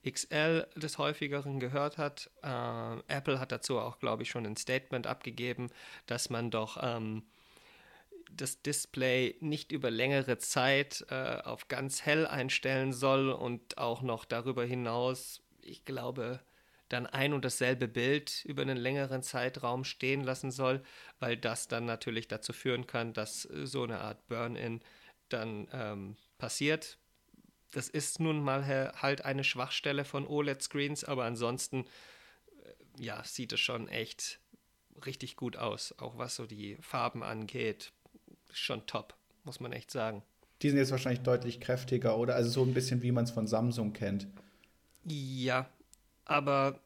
XL 0.08 0.66
des 0.76 0.98
häufigeren 0.98 1.60
gehört 1.60 1.98
hat. 1.98 2.30
Äh, 2.42 2.98
Apple 3.08 3.40
hat 3.40 3.52
dazu 3.52 3.78
auch, 3.78 3.98
glaube 3.98 4.22
ich, 4.22 4.30
schon 4.30 4.46
ein 4.46 4.56
Statement 4.56 5.06
abgegeben, 5.06 5.70
dass 6.06 6.30
man 6.30 6.50
doch 6.50 6.78
ähm, 6.82 7.22
das 8.30 8.62
Display 8.62 9.36
nicht 9.40 9.72
über 9.72 9.90
längere 9.90 10.38
Zeit 10.38 11.06
äh, 11.08 11.40
auf 11.42 11.68
ganz 11.68 12.02
hell 12.02 12.26
einstellen 12.26 12.92
soll 12.92 13.30
und 13.30 13.78
auch 13.78 14.02
noch 14.02 14.24
darüber 14.24 14.64
hinaus, 14.64 15.40
ich 15.62 15.84
glaube, 15.84 16.40
dann 16.88 17.06
ein 17.06 17.32
und 17.32 17.44
dasselbe 17.44 17.88
Bild 17.88 18.44
über 18.44 18.62
einen 18.62 18.76
längeren 18.76 19.22
Zeitraum 19.22 19.84
stehen 19.84 20.22
lassen 20.22 20.50
soll, 20.50 20.82
weil 21.18 21.36
das 21.36 21.68
dann 21.68 21.86
natürlich 21.86 22.28
dazu 22.28 22.52
führen 22.52 22.86
kann, 22.86 23.12
dass 23.12 23.46
äh, 23.46 23.66
so 23.66 23.82
eine 23.82 24.00
Art 24.00 24.26
Burn-in 24.28 24.80
dann 25.28 25.68
ähm, 25.72 26.16
passiert. 26.38 26.98
Das 27.72 27.88
ist 27.88 28.20
nun 28.20 28.42
mal 28.42 28.92
halt 29.00 29.24
eine 29.24 29.42
Schwachstelle 29.42 30.04
von 30.04 30.26
OLED-Screens, 30.26 31.04
aber 31.04 31.24
ansonsten 31.24 31.84
äh, 32.62 33.02
ja, 33.02 33.24
sieht 33.24 33.52
es 33.52 33.60
schon 33.60 33.88
echt 33.88 34.38
richtig 35.06 35.36
gut 35.36 35.56
aus, 35.56 35.94
auch 35.98 36.18
was 36.18 36.36
so 36.36 36.46
die 36.46 36.76
Farben 36.80 37.22
angeht. 37.22 37.92
Schon 38.52 38.86
top, 38.86 39.14
muss 39.42 39.58
man 39.58 39.72
echt 39.72 39.90
sagen. 39.90 40.22
Die 40.62 40.70
sind 40.70 40.78
jetzt 40.78 40.92
wahrscheinlich 40.92 41.22
deutlich 41.22 41.60
kräftiger, 41.60 42.16
oder? 42.16 42.36
Also 42.36 42.50
so 42.50 42.62
ein 42.62 42.74
bisschen 42.74 43.02
wie 43.02 43.10
man 43.10 43.24
es 43.24 43.32
von 43.32 43.46
Samsung 43.46 43.92
kennt. 43.92 44.28
Ja, 45.04 45.68
aber 46.24 46.80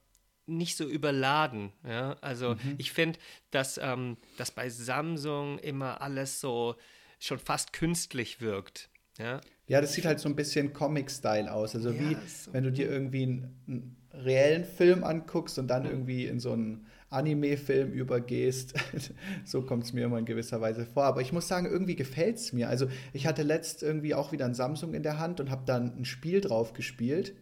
nicht 0.47 0.77
so 0.77 0.85
überladen. 0.85 1.73
Ja? 1.87 2.17
Also 2.21 2.55
mhm. 2.55 2.75
ich 2.79 2.93
finde, 2.93 3.19
dass, 3.51 3.79
ähm, 3.79 4.17
dass 4.37 4.51
bei 4.51 4.71
Samsung 4.71 5.59
immer 5.59 6.01
alles 6.01 6.41
so 6.41 6.77
schon 7.19 7.39
fast 7.39 7.73
künstlich 7.73 8.41
wirkt. 8.41 8.89
Ja, 9.19 9.41
ja 9.67 9.81
das 9.81 9.93
sieht 9.93 10.05
halt 10.05 10.21
so 10.21 10.29
ein 10.29 10.37
bisschen 10.37 10.73
Comic-Style 10.73 11.53
aus. 11.53 11.75
Also 11.75 11.91
ja, 11.91 12.01
wie 12.01 12.17
so 12.27 12.53
wenn 12.53 12.65
du 12.65 12.73
dir 12.73 12.91
irgendwie 12.91 13.27
ein, 13.27 13.57
ein 13.67 13.97
reellen 14.13 14.65
Film 14.65 15.05
anguckst 15.05 15.59
und 15.59 15.69
dann 15.69 15.85
irgendwie 15.85 16.27
in 16.27 16.41
so 16.41 16.53
einen 16.53 16.87
Anime-Film 17.11 17.93
übergehst. 17.93 18.75
so 19.45 19.63
kommt 19.63 19.85
es 19.85 19.93
mir 19.93 20.05
immer 20.05 20.19
in 20.19 20.25
gewisser 20.25 20.61
Weise 20.61 20.87
vor. 20.87 21.05
Aber 21.05 21.21
ich 21.21 21.33
muss 21.33 21.49
sagen, 21.49 21.67
irgendwie 21.67 21.97
gefällt 21.97 22.37
es 22.37 22.53
mir. 22.53 22.69
Also 22.69 22.89
ich 23.13 23.27
hatte 23.27 23.43
letzt 23.43 23.83
irgendwie 23.83 24.15
auch 24.15 24.33
wieder 24.33 24.45
ein 24.45 24.55
Samsung 24.55 24.95
in 24.95 25.03
der 25.03 25.19
Hand 25.19 25.41
und 25.41 25.51
habe 25.51 25.63
dann 25.67 25.97
ein 25.97 26.05
Spiel 26.05 26.41
drauf 26.41 26.73
gespielt. 26.73 27.35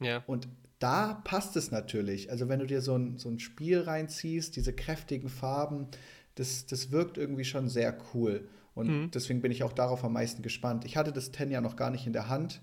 Ja. 0.00 0.22
Und 0.26 0.48
da 0.78 1.14
passt 1.24 1.56
es 1.56 1.70
natürlich. 1.70 2.30
Also 2.30 2.48
wenn 2.48 2.60
du 2.60 2.66
dir 2.66 2.80
so 2.80 2.96
ein, 2.96 3.18
so 3.18 3.28
ein 3.28 3.38
Spiel 3.38 3.80
reinziehst, 3.80 4.56
diese 4.56 4.72
kräftigen 4.72 5.28
Farben, 5.28 5.88
das, 6.34 6.66
das 6.66 6.90
wirkt 6.90 7.16
irgendwie 7.18 7.44
schon 7.44 7.68
sehr 7.68 7.96
cool. 8.12 8.48
Und 8.74 8.88
mhm. 8.88 9.10
deswegen 9.10 9.40
bin 9.40 9.52
ich 9.52 9.62
auch 9.62 9.72
darauf 9.72 10.04
am 10.04 10.12
meisten 10.12 10.42
gespannt. 10.42 10.84
Ich 10.84 10.96
hatte 10.96 11.12
das 11.12 11.30
Ten 11.30 11.50
ja 11.50 11.60
noch 11.60 11.76
gar 11.76 11.90
nicht 11.90 12.06
in 12.06 12.12
der 12.12 12.28
Hand, 12.28 12.60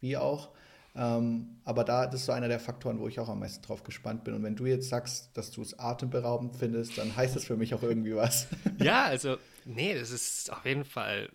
wie 0.00 0.16
auch. 0.16 0.50
Ähm, 0.94 1.60
aber 1.64 1.84
da, 1.84 2.06
das 2.06 2.20
ist 2.20 2.26
so 2.26 2.32
einer 2.32 2.48
der 2.48 2.60
Faktoren, 2.60 2.98
wo 2.98 3.08
ich 3.08 3.20
auch 3.20 3.28
am 3.28 3.40
meisten 3.40 3.62
drauf 3.62 3.84
gespannt 3.84 4.24
bin. 4.24 4.34
Und 4.34 4.42
wenn 4.42 4.56
du 4.56 4.66
jetzt 4.66 4.88
sagst, 4.88 5.36
dass 5.36 5.50
du 5.50 5.62
es 5.62 5.78
atemberaubend 5.78 6.56
findest, 6.56 6.98
dann 6.98 7.14
heißt 7.14 7.36
das 7.36 7.44
für 7.44 7.56
mich 7.56 7.74
auch 7.74 7.82
irgendwie 7.82 8.14
was. 8.14 8.48
Ja, 8.78 9.04
also, 9.04 9.36
nee, 9.64 9.94
das 9.94 10.10
ist 10.10 10.52
auf 10.52 10.64
jeden 10.64 10.84
Fall 10.84 11.30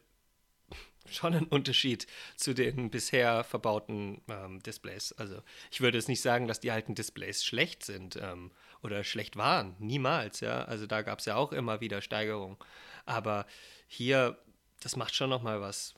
schon 1.10 1.34
ein 1.34 1.46
Unterschied 1.46 2.08
zu 2.36 2.54
den 2.54 2.90
bisher 2.90 3.44
verbauten 3.44 4.22
ähm, 4.28 4.62
Displays. 4.62 5.14
Also, 5.14 5.42
ich 5.72 5.82
würde 5.82 5.98
jetzt 5.98 6.08
nicht 6.08 6.22
sagen, 6.22 6.48
dass 6.48 6.60
die 6.60 6.72
alten 6.72 6.96
Displays 6.96 7.44
schlecht 7.44 7.84
sind 7.84 8.18
ähm, 8.18 8.52
oder 8.84 9.04
schlecht 9.04 9.36
waren. 9.36 9.76
Niemals, 9.80 10.40
ja. 10.40 10.64
Also, 10.66 10.88
da 10.88 11.02
gab 11.02 11.20
es 11.20 11.26
ja 11.26 11.36
auch 11.36 11.52
immer 11.52 11.82
wieder 11.82 12.02
Steigerungen. 12.02 12.58
Aber 13.06 13.46
hier, 13.88 14.38
das 14.80 14.96
macht 14.96 15.16
schon 15.16 15.30
nochmal 15.30 15.62
was 15.62 15.96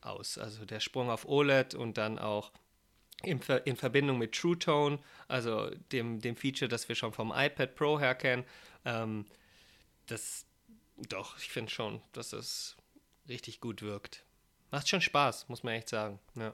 aus. 0.00 0.38
Also, 0.38 0.64
der 0.64 0.80
Sprung 0.80 1.10
auf 1.10 1.26
OLED 1.26 1.74
und 1.74 1.98
dann 1.98 2.18
auch 2.18 2.52
in, 3.22 3.40
Ver 3.40 3.66
in 3.66 3.76
Verbindung 3.76 4.18
mit 4.18 4.32
True 4.32 4.58
Tone, 4.58 4.98
also 5.28 5.70
dem, 5.92 6.20
dem 6.20 6.36
Feature, 6.36 6.68
das 6.68 6.88
wir 6.88 6.96
schon 6.96 7.12
vom 7.12 7.32
iPad 7.34 7.74
Pro 7.74 7.98
her 7.98 8.14
kennen, 8.14 8.44
ähm, 8.84 9.26
das 10.06 10.46
doch, 10.96 11.38
ich 11.38 11.48
finde 11.48 11.70
schon, 11.70 12.00
dass 12.12 12.32
es 12.32 12.76
richtig 13.28 13.60
gut 13.60 13.82
wirkt. 13.82 14.23
Macht 14.74 14.88
schon 14.88 15.00
Spaß, 15.00 15.48
muss 15.48 15.62
man 15.62 15.74
echt 15.74 15.88
sagen. 15.88 16.18
Ja, 16.34 16.52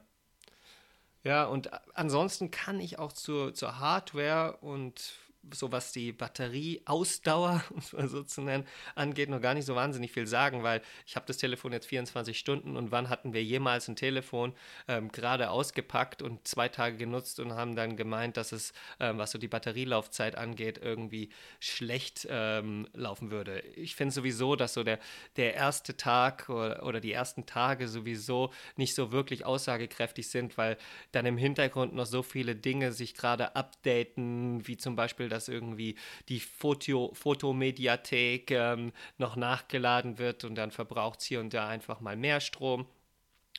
ja 1.24 1.44
und 1.46 1.70
ansonsten 1.96 2.50
kann 2.50 2.78
ich 2.78 2.98
auch 2.98 3.14
zur, 3.14 3.54
zur 3.54 3.78
Hardware 3.78 4.58
und 4.58 5.14
so 5.52 5.72
was 5.72 5.92
die 5.92 6.12
Batterieausdauer, 6.12 7.64
um 7.70 7.78
es 7.78 7.92
mal 7.92 8.08
so 8.08 8.22
zu 8.22 8.42
nennen, 8.42 8.66
angeht, 8.94 9.28
noch 9.28 9.40
gar 9.40 9.54
nicht 9.54 9.64
so 9.64 9.74
wahnsinnig 9.74 10.12
viel 10.12 10.26
sagen, 10.26 10.62
weil 10.62 10.82
ich 11.06 11.16
habe 11.16 11.26
das 11.26 11.38
Telefon 11.38 11.72
jetzt 11.72 11.86
24 11.86 12.38
Stunden 12.38 12.76
und 12.76 12.90
wann 12.90 13.08
hatten 13.08 13.32
wir 13.32 13.42
jemals 13.42 13.88
ein 13.88 13.96
Telefon 13.96 14.54
ähm, 14.88 15.10
gerade 15.10 15.50
ausgepackt 15.50 16.22
und 16.22 16.46
zwei 16.46 16.68
Tage 16.68 16.96
genutzt 16.96 17.40
und 17.40 17.54
haben 17.54 17.74
dann 17.74 17.96
gemeint, 17.96 18.36
dass 18.36 18.52
es, 18.52 18.72
ähm, 18.98 19.18
was 19.18 19.30
so 19.30 19.38
die 19.38 19.48
Batterielaufzeit 19.48 20.36
angeht, 20.36 20.78
irgendwie 20.82 21.30
schlecht 21.58 22.26
ähm, 22.30 22.88
laufen 22.92 23.30
würde. 23.30 23.60
Ich 23.76 23.96
finde 23.96 24.14
sowieso, 24.14 24.56
dass 24.56 24.74
so 24.74 24.84
der, 24.84 24.98
der 25.36 25.54
erste 25.54 25.96
Tag 25.96 26.48
oder, 26.48 26.84
oder 26.84 27.00
die 27.00 27.12
ersten 27.12 27.46
Tage 27.46 27.88
sowieso 27.88 28.52
nicht 28.76 28.94
so 28.94 29.12
wirklich 29.12 29.46
aussagekräftig 29.46 30.28
sind, 30.28 30.58
weil 30.58 30.76
dann 31.12 31.26
im 31.26 31.38
Hintergrund 31.38 31.94
noch 31.94 32.06
so 32.06 32.22
viele 32.22 32.54
Dinge 32.54 32.92
sich 32.92 33.14
gerade 33.14 33.56
updaten, 33.56 34.66
wie 34.66 34.76
zum 34.76 34.96
Beispiel 34.96 35.29
dass 35.30 35.48
irgendwie 35.48 35.96
die 36.28 36.40
Foto, 36.40 37.12
Fotomediathek 37.14 38.50
ähm, 38.50 38.92
noch 39.16 39.36
nachgeladen 39.36 40.18
wird 40.18 40.44
und 40.44 40.56
dann 40.56 40.70
verbraucht 40.70 41.20
es 41.20 41.26
hier 41.26 41.40
und 41.40 41.54
da 41.54 41.68
einfach 41.68 42.00
mal 42.00 42.16
mehr 42.16 42.40
Strom. 42.40 42.86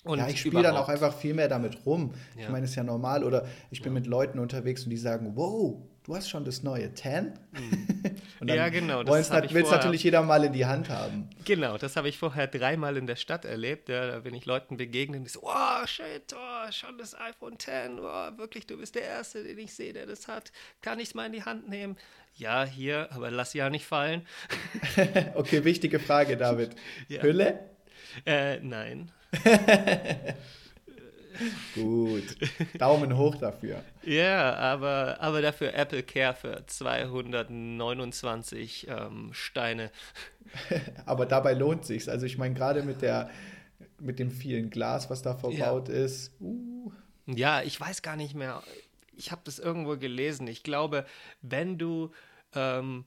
Und 0.04 0.18
ja, 0.18 0.28
ich 0.28 0.40
spiele 0.40 0.64
dann 0.64 0.78
auch 0.78 0.90
einfach 0.90 1.14
viel 1.14 1.34
mehr 1.34 1.48
damit 1.48 1.86
rum. 1.86 2.14
Ja. 2.36 2.44
Ich 2.44 2.50
meine, 2.50 2.66
ist 2.66 2.76
ja 2.76 2.84
normal. 2.84 3.24
Oder 3.24 3.46
ich 3.70 3.82
bin 3.82 3.94
ja. 3.94 4.00
mit 4.00 4.08
Leuten 4.08 4.40
unterwegs 4.40 4.84
und 4.84 4.90
die 4.90 4.98
sagen, 4.98 5.34
wow, 5.36 5.80
du 6.04 6.16
hast 6.16 6.30
schon 6.30 6.46
das 6.46 6.64
neue 6.64 6.94
10? 6.94 7.34
Mhm. 7.52 8.48
ja, 8.48 8.70
genau. 8.70 9.04
Das 9.04 9.30
nat 9.30 9.54
will 9.54 9.64
es 9.64 9.72
natürlich 9.72 10.04
jeder 10.04 10.22
mal 10.22 10.44
in 10.44 10.54
die 10.54 10.66
Hand 10.66 10.90
haben. 10.90 11.30
Genau, 11.46 11.78
das 11.78 11.96
habe 11.96 12.10
ich 12.10 12.18
vorher 12.18 12.48
dreimal 12.48 12.98
in 12.98 13.08
der 13.08 13.16
Stadt 13.16 13.46
erlebt. 13.46 13.90
Ja, 13.90 14.08
da 14.08 14.20
bin 14.20 14.34
ich 14.34 14.46
Leuten 14.46 14.78
begegnet, 14.78 15.26
die 15.26 15.30
so, 15.30 15.42
oh, 15.44 15.86
shit, 15.86 16.34
oh, 16.34 16.72
schon 16.72 16.98
das 16.98 17.20
iPhone 17.20 17.60
10, 17.60 18.00
oh, 18.00 18.38
wirklich, 18.38 18.66
du 18.66 18.78
bist 18.78 18.96
der 18.96 19.04
Erste, 19.04 19.44
den 19.44 19.58
ich 19.58 19.74
sehe, 19.74 19.94
der 19.94 20.06
das 20.06 20.28
hat. 20.28 20.52
Kann 20.82 21.00
ich 21.00 21.10
es 21.10 21.14
mal 21.16 21.26
in 21.26 21.34
die 21.34 21.44
Hand 21.44 21.70
nehmen? 21.70 21.98
Ja, 22.36 22.64
hier, 22.64 23.10
aber 23.12 23.30
lass 23.30 23.54
ja 23.54 23.70
nicht 23.70 23.86
fallen. 23.86 24.26
okay, 25.36 25.64
wichtige 25.64 26.00
Frage, 26.00 26.38
David. 26.38 26.76
Ja. 27.08 27.22
Hülle? 27.22 27.60
Äh, 28.26 28.60
nein. 28.60 29.12
Gut. 31.76 32.38
Daumen 32.78 33.18
hoch 33.18 33.36
dafür. 33.36 33.84
Ja, 34.04 34.56
aber, 34.56 35.18
aber 35.20 35.42
dafür 35.42 35.74
Apple 35.74 36.04
Care 36.04 36.34
für 36.34 36.66
229 36.66 38.88
ähm, 38.90 39.30
Steine. 39.34 39.92
aber 41.06 41.26
dabei 41.26 41.54
lohnt 41.54 41.86
sich's. 41.86 42.10
Also 42.10 42.26
ich 42.26 42.38
meine, 42.38 42.54
gerade 42.54 42.84
mit 42.84 43.02
der 43.02 43.30
mit 44.00 44.20
dem 44.20 44.32
vielen 44.32 44.70
Glas, 44.70 45.10
was 45.10 45.22
da 45.22 45.36
verbaut 45.36 45.90
ja. 45.90 45.96
ist. 45.96 46.34
Uh. 46.40 46.92
Ja, 47.28 47.62
ich 47.62 47.80
weiß 47.80 48.02
gar 48.02 48.16
nicht 48.16 48.34
mehr. 48.34 48.64
Ich 49.16 49.32
habe 49.32 49.42
das 49.46 49.60
irgendwo 49.60 49.98
gelesen. 49.98 50.48
Ich 50.48 50.64
glaube, 50.64 51.06
wenn 51.42 51.78
du 51.78 52.12
ähm, 52.56 53.06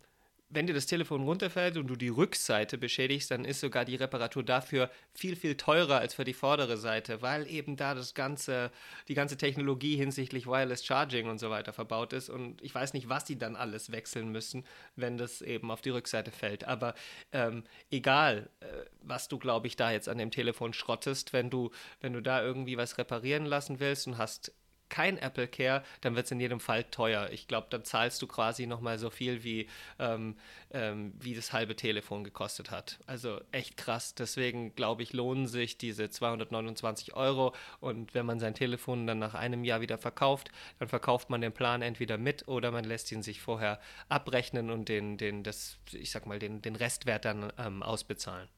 wenn 0.55 0.67
dir 0.67 0.75
das 0.75 0.87
Telefon 0.87 1.23
runterfällt 1.23 1.77
und 1.77 1.87
du 1.87 1.97
die 1.97 2.09
Rückseite 2.09 2.79
beschädigst, 2.79 3.31
dann 3.31 3.45
ist 3.45 3.61
sogar 3.61 3.85
die 3.85 3.97
Reparatur 3.97 4.43
dafür 4.43 4.91
viel, 5.13 5.37
viel 5.37 5.57
teurer 5.57 5.99
als 5.99 6.15
für 6.15 6.25
die 6.25 6.35
vordere 6.35 6.77
Seite, 6.77 7.23
weil 7.23 7.49
eben 7.49 7.77
da 7.77 7.95
das 7.95 8.15
ganze, 8.15 8.71
die 9.09 9.15
ganze 9.15 9.37
Technologie 9.37 9.97
hinsichtlich 9.97 10.47
Wireless 10.47 10.85
Charging 10.85 11.29
und 11.29 11.39
so 11.39 11.51
weiter 11.51 11.73
verbaut 11.73 12.13
ist. 12.13 12.31
Und 12.31 12.63
ich 12.63 12.75
weiß 12.75 12.93
nicht, 12.93 13.09
was 13.09 13.27
sie 13.27 13.39
dann 13.39 13.57
alles 13.57 13.93
wechseln 13.93 14.31
müssen, 14.31 14.65
wenn 14.97 15.19
das 15.19 15.43
eben 15.43 15.71
auf 15.71 15.81
die 15.81 15.91
Rückseite 15.91 16.31
fällt. 16.31 16.65
Aber 16.65 16.95
ähm, 17.33 17.65
egal, 17.91 18.49
äh, 18.61 18.67
was 19.03 19.29
du, 19.29 19.39
glaube 19.39 19.67
ich, 19.67 19.77
da 19.77 19.91
jetzt 19.91 20.09
an 20.09 20.19
dem 20.19 20.31
Telefon 20.31 20.73
schrottest, 20.73 21.33
wenn 21.33 21.51
du, 21.51 21.71
wenn 22.01 22.13
du 22.13 22.23
da 22.23 22.43
irgendwie 22.43 22.77
was 22.77 22.99
reparieren 22.99 23.47
lassen 23.47 23.81
willst 23.81 24.07
und 24.07 24.19
hast 24.19 24.53
kein 24.95 25.19
Apple 25.19 25.49
Care, 25.49 25.83
dann 26.03 26.15
wird 26.15 26.27
es 26.27 26.31
in 26.31 26.39
jedem 26.39 26.61
Fall 26.61 26.85
teuer. 26.85 27.29
Ich 27.33 27.49
glaube, 27.49 27.67
dann 27.69 27.83
zahlst 27.83 28.23
du 28.23 28.29
quasi 28.29 28.69
nochmal 28.69 28.97
so 28.97 29.11
viel, 29.11 29.43
wie, 29.43 29.67
ähm, 29.99 30.37
ähm, 30.71 31.13
wie 31.19 31.35
das 31.35 31.53
halbe 31.53 31.75
Telefon 31.75 32.23
gekostet 32.23 32.71
hat. 32.71 33.01
Also 33.09 33.41
echt 33.51 33.77
krass. 33.77 34.15
Deswegen 34.15 34.77
glaube 34.77 35.03
ich, 35.03 35.13
lohnen 35.13 35.49
sich 35.49 35.79
diese 35.79 36.11
229 36.11 37.13
Euro. 37.15 37.57
Und 37.81 38.15
wenn 38.15 38.25
man 38.25 38.39
sein 38.39 38.55
Telefon 38.55 39.09
dann 39.09 39.19
nach 39.19 39.35
einem 39.35 39.65
Jahr 39.65 39.81
wieder 39.81 39.99
verkauft, 39.99 40.53
dann 40.79 40.87
verkauft 40.87 41.29
man 41.29 41.41
den 41.41 41.53
Plan 41.53 41.83
entweder 41.83 42.17
mit 42.17 42.47
oder 42.47 42.71
man 42.71 42.85
lässt 42.85 43.11
ihn 43.11 43.25
sich 43.25 43.41
vorher 43.41 43.81
abrechnen 44.09 44.71
und 44.71 44.89
den, 44.89 45.17
den, 45.17 45.43
das, 45.43 45.79
ich 45.91 46.13
sag 46.13 46.25
mal, 46.27 46.39
den, 46.39 46.63
den 46.63 46.77
Restwert 46.77 47.25
dann 47.25 47.53
ähm, 47.59 47.83
ausbezahlen. 47.83 48.49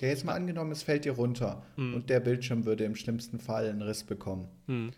Ja, 0.00 0.06
jetzt 0.06 0.24
mal 0.24 0.34
angenommen, 0.34 0.70
es 0.70 0.84
fällt 0.84 1.04
dir 1.04 1.12
runter 1.12 1.66
hm. 1.74 1.94
und 1.94 2.10
der 2.10 2.20
Bildschirm 2.20 2.64
würde 2.64 2.84
im 2.84 2.94
schlimmsten 2.94 3.40
Fall 3.40 3.68
einen 3.68 3.82
Riss 3.82 4.04
bekommen. 4.04 4.46
Hm. 4.66 4.92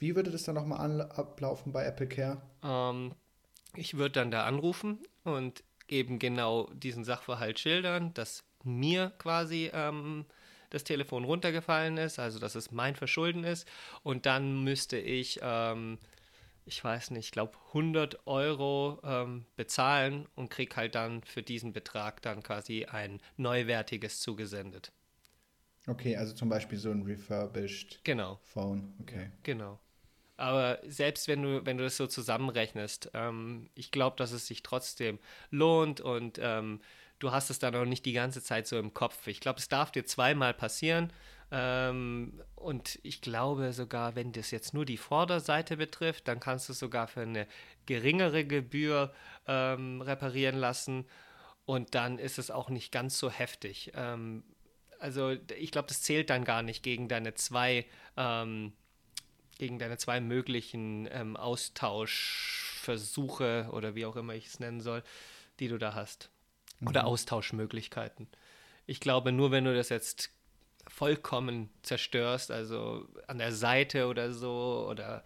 Wie 0.00 0.16
würde 0.16 0.30
das 0.30 0.44
dann 0.44 0.54
nochmal 0.54 1.02
ablaufen 1.02 1.72
bei 1.72 1.84
Apple 1.84 2.08
Care? 2.08 2.40
Ähm, 2.64 3.12
ich 3.76 3.98
würde 3.98 4.12
dann 4.12 4.30
da 4.30 4.46
anrufen 4.46 4.98
und 5.24 5.62
eben 5.88 6.18
genau 6.18 6.70
diesen 6.72 7.04
Sachverhalt 7.04 7.58
schildern, 7.58 8.14
dass 8.14 8.42
mir 8.64 9.12
quasi 9.18 9.70
ähm, 9.74 10.24
das 10.70 10.84
Telefon 10.84 11.24
runtergefallen 11.24 11.98
ist, 11.98 12.18
also 12.18 12.38
dass 12.38 12.54
es 12.54 12.70
mein 12.70 12.96
Verschulden 12.96 13.44
ist. 13.44 13.68
Und 14.02 14.24
dann 14.24 14.64
müsste 14.64 14.96
ich, 14.96 15.38
ähm, 15.42 15.98
ich 16.64 16.82
weiß 16.82 17.10
nicht, 17.10 17.26
ich 17.26 17.32
glaube 17.32 17.58
100 17.74 18.26
Euro 18.26 19.00
ähm, 19.04 19.44
bezahlen 19.56 20.26
und 20.34 20.48
kriege 20.48 20.76
halt 20.76 20.94
dann 20.94 21.22
für 21.24 21.42
diesen 21.42 21.74
Betrag 21.74 22.22
dann 22.22 22.42
quasi 22.42 22.86
ein 22.86 23.20
neuwertiges 23.36 24.20
zugesendet. 24.20 24.92
Okay, 25.86 26.16
also 26.16 26.32
zum 26.34 26.48
Beispiel 26.48 26.78
so 26.78 26.90
ein 26.90 27.02
refurbished 27.02 28.00
genau. 28.04 28.38
Phone. 28.44 28.94
Okay. 29.00 29.30
Genau. 29.42 29.78
Aber 30.40 30.78
selbst 30.86 31.28
wenn 31.28 31.42
du, 31.42 31.66
wenn 31.66 31.76
du 31.76 31.84
das 31.84 31.98
so 31.98 32.06
zusammenrechnest, 32.06 33.10
ähm, 33.12 33.68
ich 33.74 33.90
glaube, 33.90 34.16
dass 34.16 34.32
es 34.32 34.46
sich 34.46 34.62
trotzdem 34.62 35.18
lohnt 35.50 36.00
und 36.00 36.38
ähm, 36.42 36.80
du 37.18 37.30
hast 37.30 37.50
es 37.50 37.58
dann 37.58 37.76
auch 37.76 37.84
nicht 37.84 38.06
die 38.06 38.14
ganze 38.14 38.42
Zeit 38.42 38.66
so 38.66 38.78
im 38.78 38.94
Kopf. 38.94 39.26
Ich 39.26 39.40
glaube, 39.40 39.58
es 39.58 39.68
darf 39.68 39.92
dir 39.92 40.06
zweimal 40.06 40.54
passieren. 40.54 41.12
Ähm, 41.50 42.40
und 42.54 42.98
ich 43.02 43.20
glaube 43.20 43.74
sogar, 43.74 44.14
wenn 44.14 44.32
das 44.32 44.50
jetzt 44.50 44.72
nur 44.72 44.86
die 44.86 44.96
Vorderseite 44.96 45.76
betrifft, 45.76 46.26
dann 46.26 46.40
kannst 46.40 46.68
du 46.68 46.72
es 46.72 46.78
sogar 46.78 47.06
für 47.06 47.20
eine 47.20 47.46
geringere 47.84 48.46
Gebühr 48.46 49.12
ähm, 49.46 50.00
reparieren 50.00 50.56
lassen. 50.56 51.06
Und 51.66 51.94
dann 51.94 52.18
ist 52.18 52.38
es 52.38 52.50
auch 52.50 52.70
nicht 52.70 52.92
ganz 52.92 53.18
so 53.18 53.30
heftig. 53.30 53.92
Ähm, 53.94 54.42
also 55.00 55.36
ich 55.58 55.70
glaube, 55.70 55.88
das 55.88 56.00
zählt 56.00 56.30
dann 56.30 56.44
gar 56.44 56.62
nicht 56.62 56.82
gegen 56.82 57.08
deine 57.08 57.34
zwei 57.34 57.84
ähm, 58.16 58.72
gegen 59.60 59.78
deine 59.78 59.96
zwei 59.98 60.20
möglichen 60.20 61.08
ähm, 61.12 61.36
Austauschversuche 61.36 63.68
oder 63.72 63.94
wie 63.94 64.06
auch 64.06 64.16
immer 64.16 64.34
ich 64.34 64.46
es 64.46 64.58
nennen 64.58 64.80
soll, 64.80 65.02
die 65.58 65.68
du 65.68 65.76
da 65.76 65.94
hast. 65.94 66.30
Oder 66.80 67.02
mhm. 67.02 67.08
Austauschmöglichkeiten. 67.08 68.26
Ich 68.86 69.00
glaube, 69.00 69.32
nur 69.32 69.50
wenn 69.50 69.66
du 69.66 69.74
das 69.74 69.90
jetzt 69.90 70.30
vollkommen 70.88 71.68
zerstörst, 71.82 72.50
also 72.50 73.06
an 73.26 73.36
der 73.36 73.52
Seite 73.52 74.06
oder 74.06 74.32
so, 74.32 74.86
oder 74.88 75.22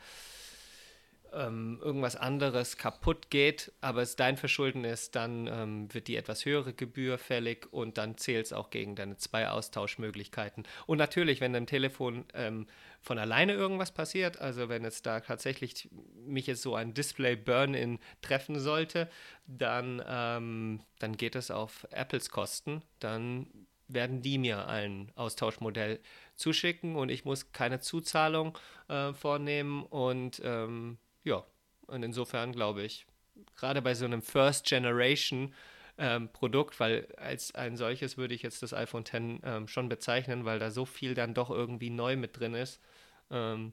ähm, 1.34 1.80
irgendwas 1.82 2.16
anderes 2.16 2.76
kaputt 2.76 3.30
geht, 3.30 3.72
aber 3.80 4.02
es 4.02 4.16
dein 4.16 4.36
Verschulden 4.36 4.84
ist, 4.84 5.14
dann 5.14 5.46
ähm, 5.46 5.92
wird 5.92 6.08
die 6.08 6.16
etwas 6.16 6.44
höhere 6.44 6.72
Gebühr 6.72 7.18
fällig 7.18 7.72
und 7.72 7.98
dann 7.98 8.16
zählt 8.16 8.46
es 8.46 8.52
auch 8.52 8.70
gegen 8.70 8.96
deine 8.96 9.16
zwei 9.16 9.48
Austauschmöglichkeiten. 9.48 10.64
Und 10.86 10.98
natürlich, 10.98 11.40
wenn 11.40 11.52
deinem 11.52 11.66
Telefon 11.66 12.24
ähm, 12.34 12.66
von 13.00 13.18
alleine 13.18 13.52
irgendwas 13.52 13.92
passiert, 13.92 14.40
also 14.40 14.68
wenn 14.68 14.84
jetzt 14.84 15.06
da 15.06 15.20
tatsächlich 15.20 15.88
mich 16.14 16.46
jetzt 16.46 16.62
so 16.62 16.74
ein 16.74 16.94
Display 16.94 17.36
Burn-in 17.36 17.98
treffen 18.22 18.58
sollte, 18.58 19.10
dann, 19.46 20.02
ähm, 20.06 20.80
dann 20.98 21.16
geht 21.16 21.36
es 21.36 21.50
auf 21.50 21.86
Apples 21.90 22.30
Kosten. 22.30 22.82
Dann 23.00 23.46
werden 23.88 24.22
die 24.22 24.38
mir 24.38 24.66
ein 24.68 25.12
Austauschmodell 25.14 26.00
zuschicken 26.36 26.96
und 26.96 27.10
ich 27.10 27.24
muss 27.24 27.52
keine 27.52 27.80
Zuzahlung 27.80 28.58
äh, 28.88 29.12
vornehmen 29.12 29.84
und 29.84 30.40
ähm, 30.44 30.98
ja, 31.24 31.44
und 31.86 32.02
insofern 32.02 32.52
glaube 32.52 32.82
ich, 32.82 33.06
gerade 33.56 33.82
bei 33.82 33.94
so 33.94 34.04
einem 34.04 34.22
First 34.22 34.66
Generation 34.66 35.52
ähm, 35.98 36.28
Produkt, 36.32 36.80
weil 36.80 37.06
als 37.16 37.54
ein 37.54 37.76
solches 37.76 38.16
würde 38.16 38.34
ich 38.34 38.42
jetzt 38.42 38.62
das 38.62 38.74
iPhone 38.74 39.02
X 39.02 39.12
ähm, 39.14 39.68
schon 39.68 39.88
bezeichnen, 39.88 40.44
weil 40.44 40.58
da 40.58 40.70
so 40.70 40.84
viel 40.84 41.14
dann 41.14 41.34
doch 41.34 41.50
irgendwie 41.50 41.90
neu 41.90 42.16
mit 42.16 42.38
drin 42.38 42.54
ist, 42.54 42.80
ähm, 43.30 43.72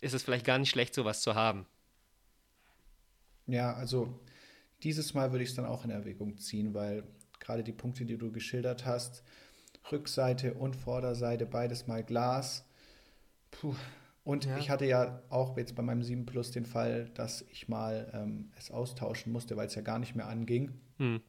ist 0.00 0.14
es 0.14 0.22
vielleicht 0.22 0.44
gar 0.44 0.58
nicht 0.58 0.70
schlecht, 0.70 0.94
sowas 0.94 1.22
zu 1.22 1.34
haben. 1.34 1.66
Ja, 3.46 3.74
also 3.74 4.20
dieses 4.82 5.14
Mal 5.14 5.32
würde 5.32 5.44
ich 5.44 5.50
es 5.50 5.56
dann 5.56 5.66
auch 5.66 5.84
in 5.84 5.90
Erwägung 5.90 6.36
ziehen, 6.38 6.74
weil 6.74 7.04
gerade 7.40 7.62
die 7.62 7.72
Punkte, 7.72 8.04
die 8.04 8.18
du 8.18 8.30
geschildert 8.32 8.84
hast, 8.84 9.22
Rückseite 9.90 10.54
und 10.54 10.76
Vorderseite, 10.76 11.46
beides 11.46 11.86
mal 11.86 12.02
Glas. 12.02 12.66
Puh, 13.50 13.74
und 14.24 14.46
ja. 14.46 14.56
ich 14.56 14.70
hatte 14.70 14.86
ja 14.86 15.22
auch 15.28 15.56
jetzt 15.58 15.76
bei 15.76 15.82
meinem 15.82 16.02
7 16.02 16.24
Plus 16.24 16.50
den 16.50 16.64
Fall, 16.64 17.10
dass 17.14 17.42
ich 17.50 17.68
mal 17.68 18.10
ähm, 18.14 18.50
es 18.58 18.70
austauschen 18.70 19.32
musste, 19.32 19.56
weil 19.56 19.66
es 19.66 19.74
ja 19.74 19.82
gar 19.82 19.98
nicht 19.98 20.16
mehr 20.16 20.26
anging. 20.26 20.72
Hm. 20.96 21.20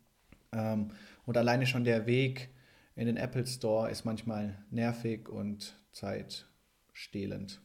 Ähm, 0.54 0.88
und 1.26 1.38
alleine 1.38 1.68
schon 1.68 1.84
der 1.84 2.06
Weg 2.06 2.50
in 2.96 3.08
den 3.08 3.18
Apple 3.18 3.46
Store 3.46 3.92
ist 3.92 4.06
manchmal 4.06 4.64
nervig 4.72 5.28
und 5.28 5.78
zeitstehlend. 5.92 7.62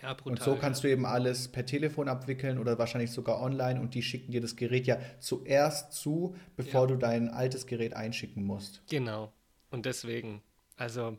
Ja, 0.00 0.14
brutal, 0.14 0.32
und 0.32 0.42
so 0.42 0.54
kannst 0.54 0.84
ja. 0.84 0.88
du 0.88 0.92
eben 0.92 1.04
alles 1.04 1.48
per 1.48 1.66
Telefon 1.66 2.08
abwickeln 2.08 2.58
oder 2.58 2.78
wahrscheinlich 2.78 3.10
sogar 3.10 3.42
online 3.42 3.80
und 3.80 3.94
die 3.94 4.02
schicken 4.02 4.30
dir 4.30 4.40
das 4.40 4.54
Gerät 4.54 4.86
ja 4.86 4.98
zuerst 5.18 5.92
zu, 5.92 6.36
bevor 6.56 6.82
ja. 6.82 6.86
du 6.86 6.96
dein 6.96 7.28
altes 7.28 7.66
Gerät 7.66 7.94
einschicken 7.94 8.44
musst. 8.44 8.82
Genau. 8.88 9.32
Und 9.70 9.86
deswegen, 9.86 10.40
also 10.76 11.18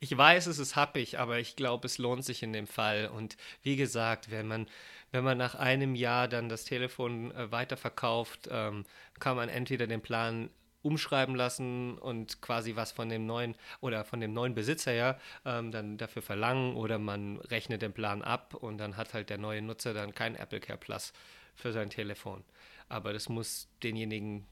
ich 0.00 0.16
weiß, 0.16 0.46
es 0.46 0.58
ist 0.58 0.76
happig, 0.76 1.18
aber 1.18 1.38
ich 1.38 1.56
glaube, 1.56 1.86
es 1.86 1.98
lohnt 1.98 2.24
sich 2.24 2.42
in 2.42 2.52
dem 2.54 2.66
Fall. 2.66 3.08
Und 3.08 3.36
wie 3.62 3.76
gesagt, 3.76 4.30
wenn 4.30 4.48
man, 4.48 4.66
wenn 5.12 5.24
man 5.24 5.36
nach 5.36 5.54
einem 5.54 5.94
Jahr 5.94 6.26
dann 6.26 6.48
das 6.48 6.64
Telefon 6.64 7.32
äh, 7.32 7.52
weiterverkauft, 7.52 8.48
ähm, 8.50 8.84
kann 9.18 9.36
man 9.36 9.50
entweder 9.50 9.86
den 9.86 10.00
Plan 10.00 10.48
umschreiben 10.82 11.34
lassen 11.34 11.98
und 11.98 12.40
quasi 12.40 12.76
was 12.76 12.92
von 12.92 13.10
dem 13.10 13.26
neuen 13.26 13.54
oder 13.82 14.04
von 14.04 14.20
dem 14.20 14.32
neuen 14.32 14.54
Besitzer 14.54 14.92
ja 14.92 15.18
ähm, 15.44 15.70
dann 15.72 15.98
dafür 15.98 16.22
verlangen 16.22 16.74
oder 16.76 16.98
man 16.98 17.36
rechnet 17.38 17.82
den 17.82 17.92
Plan 17.92 18.22
ab 18.22 18.54
und 18.54 18.78
dann 18.78 18.96
hat 18.96 19.12
halt 19.12 19.28
der 19.28 19.36
neue 19.36 19.60
Nutzer 19.60 19.92
dann 19.92 20.14
kein 20.14 20.36
Apple 20.36 20.60
Care 20.60 20.78
Plus 20.78 21.12
für 21.54 21.72
sein 21.72 21.90
Telefon. 21.90 22.42
Aber 22.88 23.12
das 23.12 23.28
muss 23.28 23.68
denjenigen, 23.82 24.46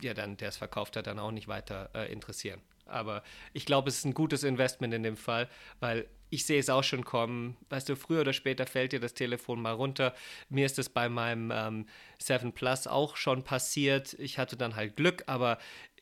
ja 0.00 0.14
dann, 0.14 0.36
der 0.36 0.50
es 0.50 0.56
verkauft 0.56 0.96
hat, 0.96 1.08
dann 1.08 1.18
auch 1.18 1.32
nicht 1.32 1.48
weiter 1.48 1.90
äh, 1.94 2.12
interessieren. 2.12 2.60
Aber 2.86 3.22
ich 3.52 3.66
glaube, 3.66 3.88
es 3.88 3.98
ist 3.98 4.04
ein 4.04 4.14
gutes 4.14 4.42
Investment 4.42 4.94
in 4.94 5.02
dem 5.02 5.16
Fall, 5.16 5.48
weil 5.80 6.06
ich 6.30 6.46
sehe 6.46 6.58
es 6.58 6.68
auch 6.68 6.82
schon 6.82 7.04
kommen. 7.04 7.56
Weißt 7.70 7.88
du, 7.88 7.96
früher 7.96 8.22
oder 8.22 8.32
später 8.32 8.66
fällt 8.66 8.92
dir 8.92 9.00
das 9.00 9.14
Telefon 9.14 9.62
mal 9.62 9.72
runter. 9.72 10.14
Mir 10.48 10.66
ist 10.66 10.78
es 10.78 10.88
bei 10.88 11.08
meinem 11.08 11.52
ähm, 11.54 11.86
7 12.18 12.52
Plus 12.52 12.86
auch 12.86 13.16
schon 13.16 13.44
passiert. 13.44 14.14
Ich 14.14 14.38
hatte 14.38 14.56
dann 14.56 14.74
halt 14.74 14.96
Glück, 14.96 15.22
aber 15.26 15.58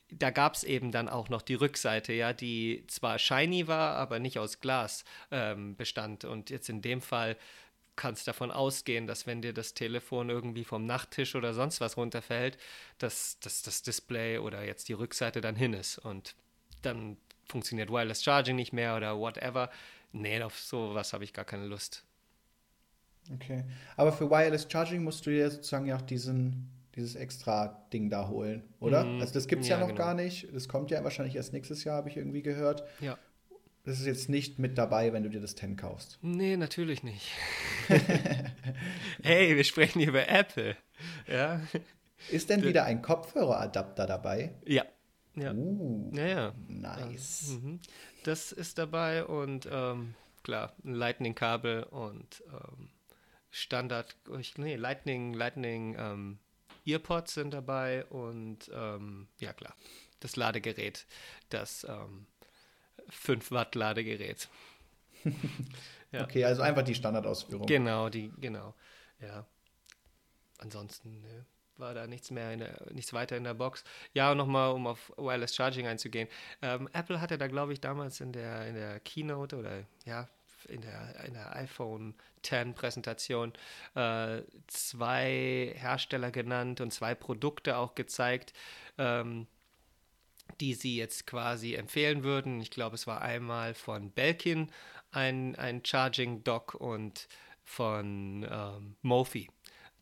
da 0.09 0.31
gab 0.31 0.55
es 0.55 0.63
eben 0.63 0.91
dann 0.91 1.09
auch 1.09 1.29
noch 1.29 1.41
die 1.41 1.55
Rückseite, 1.55 2.13
ja, 2.13 2.33
die 2.33 2.83
zwar 2.87 3.19
shiny 3.19 3.67
war, 3.67 3.95
aber 3.95 4.19
nicht 4.19 4.39
aus 4.39 4.59
Glas 4.59 5.05
ähm, 5.31 5.75
bestand. 5.75 6.25
Und 6.25 6.49
jetzt 6.49 6.69
in 6.69 6.81
dem 6.81 7.01
Fall 7.01 7.37
kannst 7.95 8.27
davon 8.27 8.51
ausgehen, 8.51 9.07
dass 9.07 9.27
wenn 9.27 9.41
dir 9.41 9.53
das 9.53 9.73
Telefon 9.73 10.29
irgendwie 10.29 10.63
vom 10.63 10.85
Nachttisch 10.85 11.35
oder 11.35 11.53
sonst 11.53 11.79
was 11.79 11.97
runterfällt, 11.97 12.57
dass, 12.97 13.39
dass 13.39 13.61
das 13.61 13.83
Display 13.83 14.39
oder 14.39 14.63
jetzt 14.63 14.89
die 14.89 14.93
Rückseite 14.93 15.41
dann 15.41 15.55
hin 15.55 15.73
ist. 15.73 15.99
Und 15.99 16.35
dann 16.85 17.17
funktioniert 17.45 17.89
Wireless 17.89 18.23
Charging 18.23 18.55
nicht 18.55 18.73
mehr 18.73 18.95
oder 18.95 19.17
whatever. 19.17 19.69
Nee, 20.11 20.41
auf 20.41 20.59
sowas 20.59 21.13
habe 21.13 21.23
ich 21.23 21.33
gar 21.33 21.45
keine 21.45 21.65
Lust. 21.65 22.03
Okay. 23.33 23.63
Aber 23.95 24.11
für 24.11 24.29
Wireless 24.29 24.67
Charging 24.69 25.03
musst 25.03 25.25
du 25.25 25.29
dir 25.29 25.49
sozusagen 25.49 25.85
ja 25.85 25.95
auch 25.95 26.01
diesen, 26.01 26.69
dieses 26.95 27.15
extra 27.15 27.85
Ding 27.91 28.09
da 28.09 28.27
holen, 28.27 28.63
oder? 28.79 29.03
Mm, 29.05 29.21
also 29.21 29.33
das 29.33 29.47
gibt 29.47 29.63
es 29.63 29.69
ja, 29.69 29.75
ja, 29.75 29.81
noch 29.81 29.87
genau. 29.87 29.97
gar 29.97 30.13
nicht. 30.13 30.53
Das 30.53 30.67
kommt 30.67 30.91
ja 30.91 31.03
wahrscheinlich 31.03 31.35
erst 31.35 31.53
nächstes 31.53 31.83
Jahr, 31.83 31.97
habe 31.97 32.09
ich 32.09 32.17
irgendwie 32.17 32.41
gehört. 32.41 32.83
Ja. 32.99 33.17
Das 33.85 33.99
ist 33.99 34.05
jetzt 34.05 34.29
nicht 34.29 34.59
mit 34.59 34.77
dabei, 34.77 35.11
wenn 35.11 35.23
du 35.23 35.29
dir 35.29 35.41
das 35.41 35.55
10 35.55 35.75
kaufst. 35.75 36.17
Nee, 36.21 36.55
natürlich 36.55 37.03
nicht. 37.03 37.29
hey, 39.23 39.57
wir 39.57 39.63
sprechen 39.65 39.99
hier 39.99 40.09
über 40.09 40.29
Apple. 40.29 40.77
Ja. 41.27 41.59
Ist 42.31 42.49
denn 42.49 42.63
wieder 42.63 42.85
ein 42.85 43.01
Kopfhöreradapter 43.01 44.05
dabei? 44.05 44.53
Ja. 44.65 44.85
Ja. 45.35 45.53
Uh, 45.53 46.11
ja, 46.13 46.27
ja. 46.27 46.53
Nice. 46.67 47.49
Ja, 47.49 47.57
mhm. 47.57 47.79
das 48.23 48.51
ist 48.51 48.77
dabei 48.77 49.25
und 49.25 49.67
ähm, 49.71 50.15
klar, 50.43 50.73
ein 50.83 50.93
Lightning-Kabel 50.93 51.83
und 51.83 52.43
ähm, 52.47 52.89
Standard, 53.49 54.15
nee, 54.57 54.75
Lightning, 54.75 55.33
Lightning 55.33 55.95
ähm, 55.97 56.39
Earpods 56.85 57.33
sind 57.33 57.53
dabei 57.53 58.05
und 58.05 58.69
ähm, 58.73 59.27
ja 59.39 59.53
klar, 59.53 59.75
das 60.19 60.35
Ladegerät, 60.35 61.05
das 61.49 61.85
5 63.09 63.51
ähm, 63.51 63.55
Watt 63.55 63.75
Ladegerät. 63.75 64.49
ja. 66.11 66.23
Okay, 66.23 66.43
also 66.43 66.61
einfach 66.61 66.83
die 66.83 66.95
Standardausführung. 66.95 67.65
Genau, 67.65 68.09
die, 68.09 68.31
genau. 68.39 68.73
Ja. 69.19 69.45
Ansonsten, 70.57 71.21
ne, 71.21 71.45
war 71.77 71.93
da 71.93 72.07
nichts 72.07 72.31
mehr, 72.31 72.55
der, 72.55 72.75
nichts 72.91 73.13
weiter 73.13 73.37
in 73.37 73.43
der 73.43 73.53
Box. 73.53 73.83
Ja, 74.13 74.31
und 74.31 74.37
nochmal, 74.37 74.71
um 74.71 74.87
auf 74.87 75.11
Wireless 75.17 75.55
Charging 75.55 75.87
einzugehen. 75.87 76.27
Ähm, 76.61 76.89
Apple 76.93 77.19
hatte 77.21 77.37
da, 77.37 77.47
glaube 77.47 77.73
ich, 77.73 77.81
damals 77.81 78.21
in 78.21 78.31
der, 78.31 78.67
in 78.67 78.75
der 78.75 78.99
Keynote 78.99 79.57
oder 79.57 79.83
ja, 80.05 80.27
in 80.67 80.81
der, 80.81 81.25
in 81.25 81.33
der 81.33 81.55
iPhone 81.55 82.13
10 82.43 82.73
Präsentation 82.73 83.53
äh, 83.95 84.41
zwei 84.67 85.73
Hersteller 85.75 86.31
genannt 86.31 86.81
und 86.81 86.91
zwei 86.91 87.15
Produkte 87.15 87.77
auch 87.77 87.95
gezeigt, 87.95 88.53
ähm, 88.97 89.47
die 90.59 90.73
sie 90.73 90.97
jetzt 90.97 91.25
quasi 91.27 91.75
empfehlen 91.75 92.23
würden. 92.23 92.61
Ich 92.61 92.69
glaube, 92.71 92.95
es 92.95 93.07
war 93.07 93.21
einmal 93.21 93.73
von 93.73 94.11
Belkin 94.11 94.71
ein, 95.11 95.55
ein 95.55 95.83
Charging 95.85 96.43
Dock 96.43 96.75
und 96.75 97.27
von 97.63 98.45
ähm, 98.49 98.95
Mophie 99.01 99.49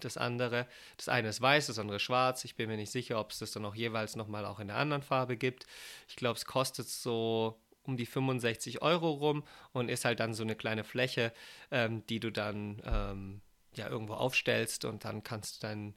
das 0.04 0.18
andere. 0.18 0.68
Das 0.98 1.10
eine 1.10 1.30
ist 1.30 1.42
weiß, 1.42 1.68
das 1.68 1.80
andere 1.80 2.00
schwarz. 2.00 2.44
Ich 2.46 2.56
bin 2.56 2.70
mir 2.70 2.78
nicht 2.78 2.92
sicher, 2.92 3.20
ob 3.20 3.32
es 3.32 3.40
das 3.40 3.52
dann 3.52 3.66
auch 3.66 3.76
jeweils 3.76 4.16
nochmal 4.16 4.46
auch 4.46 4.60
in 4.60 4.68
der 4.68 4.78
anderen 4.78 5.02
Farbe 5.02 5.38
gibt. 5.38 5.66
Ich 6.08 6.16
glaube, 6.16 6.38
es 6.38 6.46
kostet 6.46 6.88
so 6.88 7.60
um 7.84 7.98
die 7.98 8.06
65 8.06 8.82
Euro 8.82 9.12
rum 9.12 9.44
und 9.74 9.90
ist 9.90 10.06
halt 10.06 10.20
dann 10.20 10.34
so 10.34 10.44
eine 10.44 10.56
kleine 10.56 10.84
Fläche, 10.84 11.34
ähm, 11.72 12.06
die 12.08 12.20
du 12.20 12.32
dann 12.32 12.82
ähm, 12.86 13.42
ja 13.76 13.90
irgendwo 13.90 14.14
aufstellst 14.14 14.86
und 14.86 15.06
dann 15.06 15.24
kannst 15.24 15.58
du 15.58 15.68
dein 15.68 15.96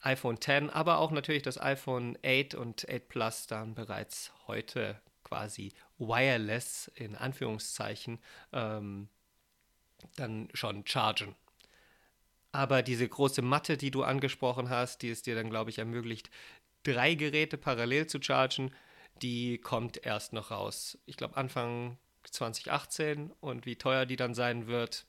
iPhone 0.00 0.36
X, 0.36 0.48
aber 0.72 0.98
auch 0.98 1.10
natürlich 1.10 1.42
das 1.42 1.60
iPhone 1.60 2.16
8 2.24 2.54
und 2.54 2.86
8 2.88 3.08
Plus 3.08 3.46
dann 3.46 3.74
bereits 3.74 4.32
heute 4.46 5.00
quasi 5.24 5.72
wireless 5.98 6.90
in 6.94 7.16
Anführungszeichen 7.16 8.18
ähm, 8.52 9.08
dann 10.16 10.48
schon 10.54 10.86
chargen. 10.86 11.34
Aber 12.52 12.82
diese 12.82 13.08
große 13.08 13.42
Matte, 13.42 13.76
die 13.76 13.90
du 13.90 14.02
angesprochen 14.02 14.70
hast, 14.70 15.02
die 15.02 15.10
es 15.10 15.22
dir 15.22 15.34
dann, 15.34 15.50
glaube 15.50 15.70
ich, 15.70 15.78
ermöglicht, 15.78 16.30
drei 16.82 17.14
Geräte 17.14 17.58
parallel 17.58 18.06
zu 18.06 18.22
chargen, 18.22 18.72
die 19.22 19.58
kommt 19.58 20.04
erst 20.04 20.32
noch 20.32 20.50
raus. 20.50 20.98
Ich 21.06 21.16
glaube 21.16 21.36
Anfang 21.36 21.98
2018 22.24 23.32
und 23.40 23.66
wie 23.66 23.76
teuer 23.76 24.06
die 24.06 24.16
dann 24.16 24.34
sein 24.34 24.66
wird, 24.66 25.06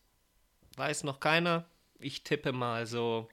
weiß 0.77 1.03
noch 1.03 1.19
keiner. 1.19 1.65
Ich 1.99 2.23
tippe 2.23 2.51
mal 2.51 2.85
so 2.85 3.29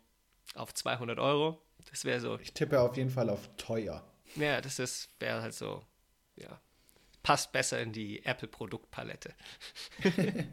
auf 0.55 0.75
200 0.75 1.19
Euro. 1.19 1.63
Das 1.91 2.05
wäre 2.05 2.21
so. 2.21 2.39
Ich 2.41 2.53
tippe 2.53 2.81
auf 2.81 2.97
jeden 2.97 3.11
Fall 3.11 3.31
auf 3.31 3.49
teuer. 3.57 4.05
Ja, 4.35 4.61
das 4.61 4.79
ist 4.79 5.09
wäre 5.21 5.43
halt 5.43 5.55
so. 5.55 5.85
Ja, 6.37 6.61
passt 7.23 7.53
besser 7.53 7.81
in 7.81 7.93
die 7.93 8.25
Apple-Produktpalette. 8.25 9.35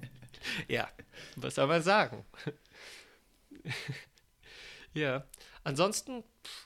ja, 0.68 0.90
was 1.36 1.56
soll 1.56 1.68
man 1.68 1.82
sagen? 1.82 2.26
ja. 4.94 5.26
Ansonsten, 5.64 6.24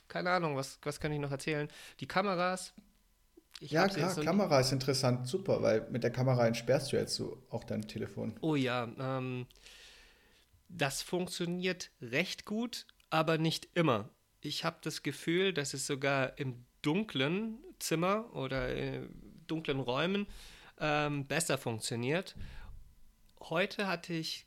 keine 0.08 0.30
Ahnung, 0.30 0.56
was, 0.56 0.78
was 0.82 1.00
kann 1.00 1.12
ich 1.12 1.20
noch 1.20 1.30
erzählen? 1.30 1.68
Die 2.00 2.06
Kameras. 2.06 2.72
ja, 3.60 3.86
klar, 3.88 4.10
so 4.10 4.22
Kamera 4.22 4.60
ist 4.60 4.72
interessant, 4.72 5.26
super, 5.26 5.62
weil 5.62 5.88
mit 5.90 6.02
der 6.02 6.10
Kamera 6.10 6.46
entsperrst 6.46 6.92
du 6.92 6.96
jetzt 6.96 7.14
so 7.14 7.42
auch 7.50 7.64
dein 7.64 7.82
Telefon. 7.82 8.36
Oh 8.40 8.56
ja, 8.56 8.88
ähm, 8.98 9.46
das 10.68 11.02
funktioniert 11.02 11.90
recht 12.00 12.44
gut, 12.44 12.86
aber 13.10 13.38
nicht 13.38 13.68
immer. 13.74 14.10
Ich 14.40 14.64
habe 14.64 14.78
das 14.82 15.02
Gefühl, 15.02 15.52
dass 15.52 15.74
es 15.74 15.86
sogar 15.86 16.38
im 16.38 16.64
dunklen 16.82 17.58
Zimmer 17.78 18.34
oder 18.34 18.74
in 18.74 19.08
dunklen 19.46 19.80
Räumen 19.80 20.26
ähm, 20.78 21.26
besser 21.26 21.58
funktioniert. 21.58 22.36
Heute 23.40 23.86
hatte 23.86 24.12
ich 24.12 24.46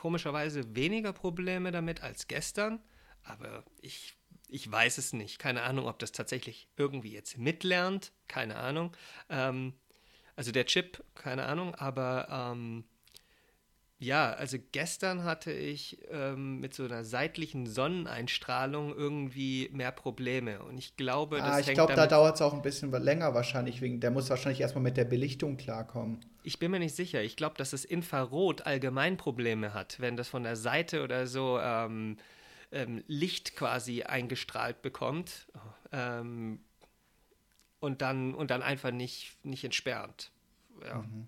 komischerweise 0.00 0.74
weniger 0.74 1.12
Probleme 1.12 1.72
damit 1.72 2.02
als 2.02 2.26
gestern, 2.26 2.80
aber 3.22 3.64
ich, 3.82 4.16
ich 4.48 4.70
weiß 4.70 4.96
es 4.96 5.12
nicht. 5.12 5.38
Keine 5.38 5.60
Ahnung, 5.62 5.86
ob 5.86 5.98
das 5.98 6.12
tatsächlich 6.12 6.68
irgendwie 6.78 7.12
jetzt 7.12 7.36
mitlernt, 7.36 8.10
keine 8.26 8.56
Ahnung. 8.56 8.96
Ähm, 9.28 9.74
also 10.36 10.52
der 10.52 10.64
Chip, 10.64 11.04
keine 11.14 11.44
Ahnung, 11.44 11.74
aber 11.74 12.28
ähm, 12.30 12.84
ja, 13.98 14.32
also 14.32 14.56
gestern 14.72 15.24
hatte 15.24 15.52
ich 15.52 15.98
ähm, 16.10 16.60
mit 16.60 16.72
so 16.72 16.84
einer 16.84 17.04
seitlichen 17.04 17.66
Sonneneinstrahlung 17.66 18.96
irgendwie 18.96 19.68
mehr 19.74 19.92
Probleme. 19.92 20.62
Und 20.62 20.78
ich 20.78 20.96
glaube, 20.96 21.36
das 21.36 21.46
ah, 21.46 21.60
ich 21.60 21.74
glaube, 21.74 21.94
da 21.94 22.06
dauert 22.06 22.36
es 22.36 22.40
auch 22.40 22.54
ein 22.54 22.62
bisschen 22.62 22.90
länger 22.90 23.34
wahrscheinlich, 23.34 23.82
wegen, 23.82 24.00
der 24.00 24.10
muss 24.10 24.30
wahrscheinlich 24.30 24.62
erstmal 24.62 24.82
mit 24.82 24.96
der 24.96 25.04
Belichtung 25.04 25.58
klarkommen. 25.58 26.20
Ich 26.42 26.58
bin 26.58 26.70
mir 26.70 26.78
nicht 26.78 26.94
sicher. 26.94 27.22
Ich 27.22 27.36
glaube, 27.36 27.56
dass 27.56 27.70
das 27.70 27.84
Infrarot 27.84 28.62
allgemein 28.62 29.16
Probleme 29.16 29.74
hat, 29.74 30.00
wenn 30.00 30.16
das 30.16 30.28
von 30.28 30.42
der 30.42 30.56
Seite 30.56 31.02
oder 31.02 31.26
so 31.26 31.58
ähm, 31.60 32.16
ähm, 32.72 33.04
Licht 33.06 33.56
quasi 33.56 34.02
eingestrahlt 34.02 34.82
bekommt 34.82 35.48
ähm, 35.92 36.60
und, 37.80 38.02
dann, 38.02 38.34
und 38.34 38.50
dann 38.50 38.62
einfach 38.62 38.90
nicht, 38.90 39.36
nicht 39.44 39.64
entsperrt. 39.64 40.30
Ja. 40.84 40.98
Mhm. 41.02 41.26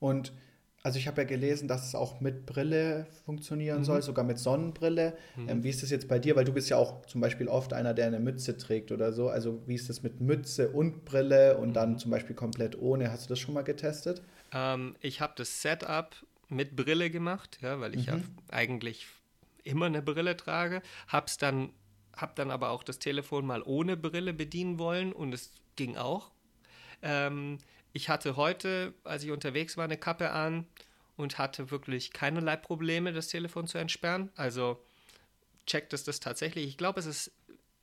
Und 0.00 0.32
also 0.82 0.98
ich 0.98 1.06
habe 1.06 1.22
ja 1.22 1.26
gelesen, 1.26 1.68
dass 1.68 1.86
es 1.86 1.94
auch 1.94 2.20
mit 2.20 2.44
Brille 2.44 3.06
funktionieren 3.24 3.80
mhm. 3.80 3.84
soll, 3.84 4.02
sogar 4.02 4.24
mit 4.24 4.38
Sonnenbrille. 4.38 5.16
Mhm. 5.36 5.48
Ähm, 5.48 5.64
wie 5.64 5.70
ist 5.70 5.82
das 5.82 5.90
jetzt 5.90 6.08
bei 6.08 6.18
dir? 6.18 6.34
Weil 6.34 6.44
du 6.44 6.52
bist 6.52 6.68
ja 6.70 6.76
auch 6.76 7.06
zum 7.06 7.20
Beispiel 7.20 7.46
oft 7.48 7.72
einer, 7.72 7.94
der 7.94 8.06
eine 8.06 8.18
Mütze 8.18 8.56
trägt 8.56 8.90
oder 8.90 9.12
so. 9.12 9.28
Also 9.28 9.62
wie 9.66 9.74
ist 9.74 9.88
das 9.88 10.02
mit 10.02 10.20
Mütze 10.20 10.70
und 10.70 11.04
Brille 11.04 11.56
und 11.58 11.70
mhm. 11.70 11.74
dann 11.74 11.98
zum 11.98 12.10
Beispiel 12.10 12.34
komplett 12.34 12.76
ohne? 12.78 13.12
Hast 13.12 13.26
du 13.26 13.28
das 13.30 13.38
schon 13.38 13.54
mal 13.54 13.62
getestet? 13.62 14.22
Ähm, 14.52 14.96
ich 15.00 15.20
habe 15.20 15.34
das 15.36 15.62
Setup 15.62 16.16
mit 16.48 16.74
Brille 16.74 17.10
gemacht, 17.10 17.58
ja, 17.62 17.80
weil 17.80 17.94
ich 17.94 18.06
ja 18.06 18.16
mhm. 18.16 18.24
eigentlich 18.50 19.06
immer 19.62 19.86
eine 19.86 20.02
Brille 20.02 20.36
trage. 20.36 20.82
Hab's 21.06 21.38
dann, 21.38 21.70
hab 22.16 22.34
dann 22.34 22.50
aber 22.50 22.70
auch 22.70 22.82
das 22.82 22.98
Telefon 22.98 23.46
mal 23.46 23.62
ohne 23.62 23.96
Brille 23.96 24.32
bedienen 24.32 24.80
wollen 24.80 25.12
und 25.12 25.32
es 25.32 25.52
ging 25.76 25.96
auch. 25.96 26.32
Ähm, 27.02 27.58
ich 27.92 28.08
hatte 28.08 28.36
heute, 28.36 28.94
als 29.04 29.24
ich 29.24 29.30
unterwegs 29.30 29.76
war, 29.76 29.84
eine 29.84 29.96
Kappe 29.96 30.30
an 30.30 30.66
und 31.16 31.38
hatte 31.38 31.70
wirklich 31.70 32.12
keinerlei 32.12 32.56
Probleme, 32.56 33.12
das 33.12 33.28
Telefon 33.28 33.66
zu 33.66 33.78
entsperren. 33.78 34.30
Also 34.36 34.82
checkt 35.66 35.92
es 35.92 36.04
das 36.04 36.20
tatsächlich. 36.20 36.66
Ich 36.66 36.78
glaube, 36.78 37.00
es 37.00 37.06
ist 37.06 37.32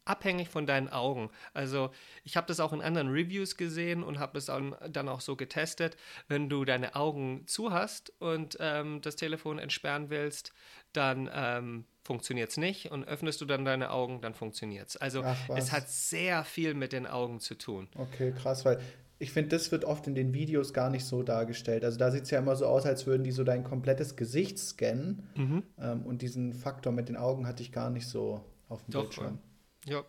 abhängig 0.05 0.49
von 0.49 0.65
deinen 0.65 0.89
Augen. 0.89 1.29
Also 1.53 1.91
ich 2.23 2.35
habe 2.35 2.47
das 2.47 2.59
auch 2.59 2.73
in 2.73 2.81
anderen 2.81 3.09
Reviews 3.09 3.55
gesehen 3.57 4.03
und 4.03 4.17
habe 4.17 4.39
es 4.39 4.45
dann 4.45 5.09
auch 5.09 5.21
so 5.21 5.35
getestet. 5.35 5.95
Wenn 6.27 6.49
du 6.49 6.65
deine 6.65 6.95
Augen 6.95 7.45
zu 7.45 7.71
hast 7.71 8.11
und 8.19 8.57
ähm, 8.59 9.01
das 9.01 9.15
Telefon 9.15 9.59
entsperren 9.59 10.09
willst, 10.09 10.51
dann 10.93 11.29
ähm, 11.31 11.85
funktioniert 12.03 12.49
es 12.49 12.57
nicht 12.57 12.89
und 12.89 13.07
öffnest 13.07 13.39
du 13.39 13.45
dann 13.45 13.65
deine 13.65 13.91
Augen, 13.91 14.19
dann 14.21 14.33
funktioniert 14.33 14.89
es. 14.89 14.97
Also 14.97 15.23
es 15.55 15.71
hat 15.71 15.87
sehr 15.87 16.43
viel 16.43 16.73
mit 16.73 16.91
den 16.91 17.05
Augen 17.05 17.39
zu 17.39 17.53
tun. 17.53 17.87
Okay, 17.95 18.33
krass, 18.35 18.65
weil 18.65 18.81
ich 19.21 19.31
finde, 19.31 19.49
das 19.49 19.71
wird 19.71 19.83
oft 19.83 20.07
in 20.07 20.15
den 20.15 20.33
Videos 20.33 20.73
gar 20.73 20.89
nicht 20.89 21.03
so 21.03 21.23
dargestellt. 21.23 21.83
Also 21.83 21.99
da 21.99 22.09
sieht 22.09 22.23
es 22.23 22.31
ja 22.31 22.39
immer 22.39 22.55
so 22.55 22.65
aus, 22.65 22.85
als 22.85 23.05
würden 23.05 23.25
die 23.25 23.33
so 23.33 23.43
dein 23.43 23.65
komplettes 23.65 24.15
Gesicht 24.15 24.57
scannen. 24.57 25.27
Mhm. 25.35 25.63
Ähm, 25.77 26.05
und 26.05 26.21
diesen 26.21 26.53
Faktor 26.53 26.93
mit 26.93 27.09
den 27.09 27.17
Augen 27.17 27.45
hatte 27.45 27.61
ich 27.61 27.73
gar 27.73 27.89
nicht 27.89 28.07
so 28.07 28.45
auf 28.69 28.83
dem 28.85 28.91
Doch, 28.91 29.01
Bildschirm. 29.01 29.39
Ja. 29.85 30.03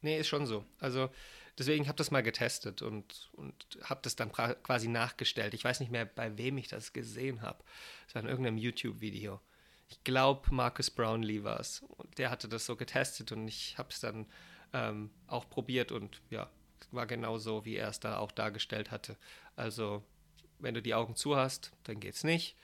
Nee, 0.00 0.18
ist 0.18 0.26
schon 0.26 0.46
so. 0.46 0.64
Also 0.80 1.08
deswegen 1.56 1.84
habe 1.84 1.94
ich 1.94 1.98
das 1.98 2.10
mal 2.10 2.24
getestet 2.24 2.82
und, 2.82 3.30
und 3.34 3.54
habe 3.84 4.00
das 4.02 4.16
dann 4.16 4.32
quasi 4.32 4.88
nachgestellt. 4.88 5.54
Ich 5.54 5.62
weiß 5.62 5.78
nicht 5.78 5.92
mehr, 5.92 6.04
bei 6.04 6.36
wem 6.36 6.58
ich 6.58 6.66
das 6.66 6.92
gesehen 6.92 7.42
habe. 7.42 7.62
Es 8.08 8.16
war 8.16 8.22
in 8.22 8.28
irgendeinem 8.28 8.58
YouTube-Video. 8.58 9.40
Ich 9.88 10.02
glaube, 10.02 10.52
Marcus 10.52 10.90
Brownlee 10.90 11.44
war 11.44 11.60
es. 11.60 11.84
Der 12.16 12.30
hatte 12.32 12.48
das 12.48 12.66
so 12.66 12.74
getestet 12.74 13.30
und 13.30 13.46
ich 13.46 13.78
habe 13.78 13.90
es 13.90 14.00
dann 14.00 14.26
ähm, 14.72 15.10
auch 15.28 15.48
probiert 15.48 15.92
und 15.92 16.20
ja, 16.30 16.50
war 16.90 17.06
genauso, 17.06 17.64
wie 17.64 17.76
er 17.76 17.88
es 17.88 18.00
da 18.00 18.18
auch 18.18 18.32
dargestellt 18.32 18.90
hatte. 18.90 19.16
Also, 19.56 20.02
wenn 20.58 20.74
du 20.74 20.82
die 20.82 20.94
Augen 20.94 21.16
zu 21.16 21.36
hast, 21.36 21.72
dann 21.84 22.00
geht's 22.00 22.24
nicht. 22.24 22.56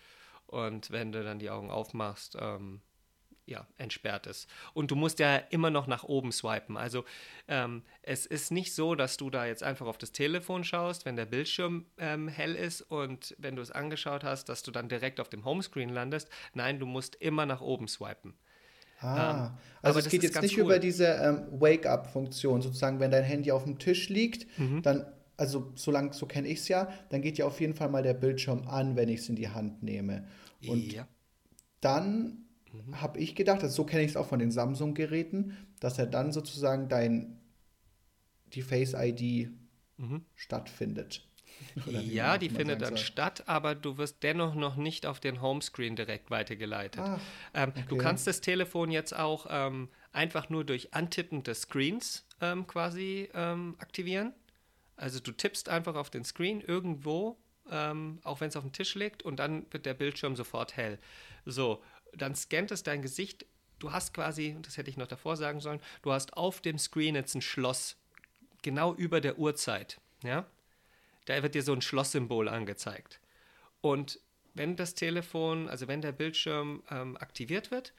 Und 0.47 0.91
wenn 0.91 1.13
du 1.13 1.23
dann 1.23 1.39
die 1.39 1.51
Augen 1.51 1.71
aufmachst, 1.71 2.37
ähm, 2.41 2.81
ja, 3.49 3.67
entsperrt 3.79 4.27
es. 4.27 4.47
Und 4.75 4.91
du 4.91 4.97
musst 4.97 5.19
ja 5.19 5.37
immer 5.37 5.71
noch 5.71 5.87
nach 5.87 6.05
oben 6.05 6.33
swipen. 6.33 6.77
Also 6.77 7.05
ähm, 7.49 7.83
es 8.03 8.27
ist 8.27 8.53
nicht 8.53 8.75
so, 8.75 8.95
dass 8.95 9.17
du 9.17 9.31
da 9.31 9.47
jetzt 9.47 9.63
einfach 9.63 9.87
auf 9.87 9.97
das 9.97 10.13
Telefon 10.13 10.65
schaust, 10.65 11.07
wenn 11.07 11.17
der 11.17 11.25
Bildschirm 11.25 11.87
ähm, 11.97 12.29
hell 12.29 12.55
ist 12.55 12.83
und 12.83 13.35
wenn 13.39 13.57
du 13.57 13.63
es 13.63 13.71
angeschaut 13.71 14.23
hast, 14.23 14.51
dass 14.51 14.63
du 14.63 14.71
dann 14.71 14.89
direkt 14.89 15.19
auf 15.19 15.31
dem 15.31 15.45
Homescreen 15.45 15.89
landest. 15.89 16.29
Nein, 16.53 16.79
du 16.79 16.87
musst 16.87 17.17
immer 17.17 17.47
nach 17.47 17.63
oben 17.63 17.89
swipen. 17.89 18.35
Ah, 19.01 19.47
ähm, 19.47 19.59
also 19.83 19.99
es 20.01 20.09
geht 20.09 20.23
jetzt 20.23 20.41
nicht 20.43 20.57
cool. 20.57 20.65
über 20.65 20.79
diese 20.79 21.07
ähm, 21.07 21.47
Wake-up-Funktion, 21.51 22.63
sozusagen, 22.63 23.01
wenn 23.01 23.11
dein 23.11 23.25
Handy 23.25 23.53
auf 23.53 23.65
dem 23.65 23.79
Tisch 23.79 24.09
liegt, 24.09 24.47
mhm. 24.59 24.83
dann, 24.83 25.07
also 25.37 25.73
solange, 25.77 26.13
so 26.13 26.27
kenne 26.27 26.49
ich 26.49 26.59
es 26.61 26.69
ja, 26.69 26.89
dann 27.11 27.23
geht 27.23 27.39
ja 27.39 27.47
auf 27.47 27.61
jeden 27.61 27.75
Fall 27.75 27.89
mal 27.89 28.03
der 28.03 28.15
Bildschirm 28.15 28.67
an, 28.67 28.97
wenn 28.97 29.09
ich 29.09 29.21
es 29.21 29.29
in 29.29 29.37
die 29.37 29.49
Hand 29.49 29.83
nehme. 29.83 30.27
Und 30.67 30.93
ja. 30.93 31.07
dann 31.81 32.45
mhm. 32.73 33.01
habe 33.01 33.21
ich 33.21 33.37
gedacht, 33.37 33.63
also 33.63 33.75
so 33.75 33.85
kenne 33.85 34.03
ich 34.03 34.11
es 34.11 34.17
auch 34.17 34.27
von 34.27 34.41
den 34.41 34.51
Samsung-Geräten, 34.51 35.57
dass 35.79 35.99
er 35.99 36.07
dann 36.07 36.33
sozusagen 36.33 36.89
dein, 36.89 37.39
die 38.53 38.63
Face-ID 38.63 39.51
mhm. 39.97 40.23
stattfindet. 40.35 41.28
ja, 41.87 42.39
die 42.39 42.51
findet 42.51 42.83
dann 42.83 42.97
soll. 42.97 42.99
statt, 42.99 43.45
aber 43.47 43.75
du 43.75 43.99
wirst 43.99 44.23
dennoch 44.23 44.55
noch 44.55 44.77
nicht 44.77 45.07
auf 45.07 45.21
den 45.21 45.41
Homescreen 45.41 45.97
direkt 45.97 46.31
weitergeleitet. 46.31 47.01
Ah, 47.01 47.21
ähm, 47.55 47.71
okay. 47.71 47.85
Du 47.89 47.97
kannst 47.97 48.27
das 48.27 48.41
Telefon 48.41 48.91
jetzt 48.91 49.17
auch 49.17 49.47
ähm, 49.51 49.89
einfach 50.13 50.49
nur 50.51 50.65
durch 50.65 50.95
Antippen 50.95 51.43
des 51.43 51.63
Screens 51.63 52.27
ähm, 52.41 52.67
quasi 52.67 53.29
ähm, 53.35 53.77
aktivieren. 53.79 54.33
Also 54.97 55.21
du 55.21 55.33
tippst 55.33 55.69
einfach 55.69 55.95
auf 55.95 56.11
den 56.11 56.25
Screen 56.25 56.61
irgendwo, 56.61 57.39
ähm, 57.71 58.19
auch 58.25 58.41
wenn 58.41 58.49
es 58.49 58.57
auf 58.57 58.65
dem 58.65 58.73
Tisch 58.73 58.95
liegt, 58.95 59.23
und 59.23 59.37
dann 59.37 59.67
wird 59.71 59.87
der 59.87 59.95
Bildschirm 59.95 60.35
sofort 60.35 60.77
hell. 60.77 60.99
So, 61.45 61.83
dann 62.15 62.35
scannt 62.35 62.71
es 62.73 62.83
dein 62.83 63.03
Gesicht. 63.03 63.47
Du 63.79 63.93
hast 63.93 64.13
quasi, 64.13 64.57
das 64.63 64.77
hätte 64.77 64.91
ich 64.91 64.97
noch 64.97 65.07
davor 65.07 65.37
sagen 65.37 65.61
sollen, 65.61 65.81
du 66.03 66.13
hast 66.13 66.37
auf 66.37 66.61
dem 66.61 66.79
Screen 66.79 67.15
jetzt 67.15 67.35
ein 67.37 67.43
Schloss, 67.43 67.97
genau 68.63 68.93
über 68.95 69.21
der 69.21 69.39
Uhrzeit. 69.39 70.01
Ja? 70.25 70.47
Da 71.29 71.43
wird 71.43 71.55
dir 71.55 71.63
so 71.63 71.73
ein 71.73 71.83
Schlosssymbol 71.83 72.49
angezeigt. 72.49 73.21
Und 73.81 74.21
wenn 74.55 74.77
das 74.77 74.95
Telefon, 74.95 75.69
also 75.69 75.87
wenn 75.87 76.01
der 76.01 76.13
Bildschirm 76.13 76.83
ähm, 76.91 77.17
aktiviert 77.19 77.71
wird, 77.71 77.93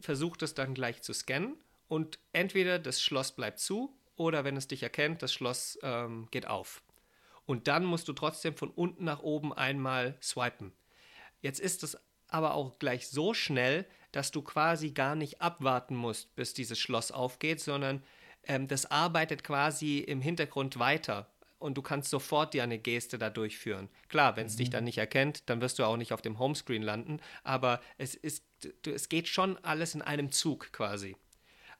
versucht 0.00 0.42
es 0.42 0.54
dann 0.54 0.74
gleich 0.74 1.02
zu 1.02 1.12
scannen 1.12 1.56
und 1.88 2.18
entweder 2.32 2.78
das 2.78 3.00
Schloss 3.00 3.32
bleibt 3.32 3.60
zu 3.60 3.96
oder 4.16 4.44
wenn 4.44 4.56
es 4.56 4.66
dich 4.66 4.82
erkennt, 4.82 5.22
das 5.22 5.32
Schloss 5.32 5.78
ähm, 5.82 6.28
geht 6.30 6.46
auf. 6.46 6.82
Und 7.46 7.68
dann 7.68 7.84
musst 7.84 8.08
du 8.08 8.12
trotzdem 8.12 8.56
von 8.56 8.70
unten 8.70 9.04
nach 9.04 9.22
oben 9.22 9.52
einmal 9.52 10.16
swipen. 10.20 10.72
Jetzt 11.40 11.60
ist 11.60 11.84
es 11.84 11.96
aber 12.28 12.54
auch 12.54 12.78
gleich 12.78 13.08
so 13.08 13.34
schnell, 13.34 13.86
dass 14.10 14.30
du 14.30 14.42
quasi 14.42 14.90
gar 14.90 15.14
nicht 15.14 15.40
abwarten 15.40 15.94
musst, 15.94 16.34
bis 16.34 16.54
dieses 16.54 16.78
Schloss 16.78 17.12
aufgeht, 17.12 17.60
sondern 17.60 18.02
ähm, 18.44 18.66
das 18.66 18.90
arbeitet 18.90 19.44
quasi 19.44 19.98
im 19.98 20.20
Hintergrund 20.20 20.78
weiter 20.78 21.30
und 21.58 21.76
du 21.76 21.82
kannst 21.82 22.10
sofort 22.10 22.54
dir 22.54 22.62
eine 22.62 22.78
Geste 22.78 23.18
da 23.18 23.30
durchführen. 23.30 23.88
Klar, 24.08 24.36
wenn 24.36 24.46
es 24.46 24.54
mhm. 24.54 24.58
dich 24.58 24.70
dann 24.70 24.84
nicht 24.84 24.98
erkennt, 24.98 25.48
dann 25.48 25.60
wirst 25.60 25.78
du 25.78 25.84
auch 25.84 25.96
nicht 25.96 26.12
auf 26.12 26.22
dem 26.22 26.38
Homescreen 26.38 26.82
landen, 26.82 27.20
aber 27.42 27.80
es 27.98 28.14
ist, 28.14 28.44
es 28.86 29.08
geht 29.08 29.28
schon 29.28 29.56
alles 29.58 29.94
in 29.94 30.02
einem 30.02 30.32
Zug 30.32 30.72
quasi. 30.72 31.16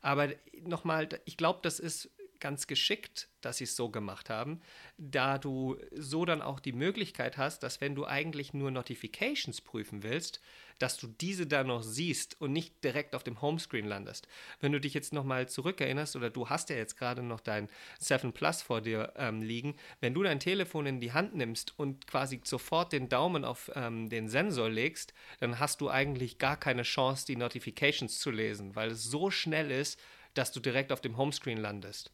Aber 0.01 0.29
nochmal, 0.62 1.09
ich 1.25 1.37
glaube, 1.37 1.61
das 1.62 1.81
ist 1.81 2.11
ganz 2.41 2.66
geschickt, 2.66 3.31
dass 3.41 3.57
sie 3.57 3.64
es 3.64 3.75
so 3.75 3.89
gemacht 3.89 4.29
haben, 4.29 4.61
da 4.99 5.39
du 5.39 5.79
so 5.93 6.27
dann 6.27 6.43
auch 6.43 6.61
die 6.61 6.72
Möglichkeit 6.72 7.39
hast, 7.39 7.62
dass 7.62 7.81
wenn 7.81 7.95
du 7.95 8.05
eigentlich 8.05 8.53
nur 8.53 8.70
Notifications 8.70 9.62
prüfen 9.62 10.03
willst, 10.03 10.43
dass 10.79 10.97
du 10.97 11.07
diese 11.07 11.47
dann 11.47 11.68
noch 11.68 11.83
siehst 11.83 12.41
und 12.41 12.53
nicht 12.53 12.83
direkt 12.83 13.14
auf 13.14 13.22
dem 13.22 13.41
Homescreen 13.41 13.87
landest. 13.87 14.29
Wenn 14.61 14.72
du 14.72 14.81
dich 14.81 14.95
jetzt 14.95 15.12
nochmal 15.12 15.49
zurückerinnerst 15.49 16.16
oder 16.16 16.31
du 16.31 16.49
hast 16.49 16.70
ja 16.70 16.77
jetzt 16.77 16.97
gerade 16.97 17.22
noch 17.22 17.41
dein 17.41 17.68
7 17.99 18.33
Plus 18.33 18.62
vor 18.62 18.81
dir 18.81 19.12
ähm, 19.16 19.43
liegen, 19.43 19.77
wenn 20.01 20.14
du 20.14 20.22
dein 20.22 20.41
Telefon 20.41 20.87
in 20.87 21.01
die 21.01 21.12
Hand 21.12 21.35
nimmst 21.35 21.79
und 21.79 22.07
quasi 22.07 22.41
sofort 22.45 22.93
den 22.93 23.09
Daumen 23.09 23.45
auf 23.45 23.70
ähm, 23.75 24.09
den 24.09 24.29
Sensor 24.29 24.68
legst, 24.68 25.14
dann 25.41 25.59
hast 25.59 25.81
du 25.81 25.89
eigentlich 25.89 26.39
gar 26.39 26.57
keine 26.57 26.83
Chance, 26.83 27.27
die 27.27 27.37
Notifications 27.37 28.18
zu 28.18 28.31
lesen, 28.31 28.75
weil 28.75 28.91
es 28.91 29.05
so 29.05 29.31
schnell 29.31 29.70
ist, 29.70 29.99
dass 30.35 30.53
du 30.53 30.61
direkt 30.61 30.93
auf 30.93 31.01
dem 31.01 31.16
Homescreen 31.16 31.59
landest. 31.59 32.12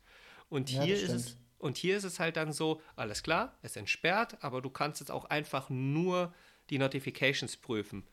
Und 0.48 0.68
hier 0.68 0.96
ja, 0.96 1.04
ist 1.04 1.12
es 1.12 1.36
und 1.60 1.76
hier 1.76 1.96
ist 1.98 2.04
es 2.04 2.18
halt 2.18 2.36
dann 2.38 2.52
so, 2.52 2.80
alles 2.96 3.22
klar, 3.22 3.58
es 3.60 3.76
entsperrt, 3.76 4.42
aber 4.42 4.62
du 4.62 4.70
kannst 4.70 5.00
jetzt 5.00 5.10
auch 5.10 5.26
einfach 5.26 5.68
nur 5.68 6.32
die 6.70 6.78
Notifications 6.78 7.58
prüfen. 7.58 8.06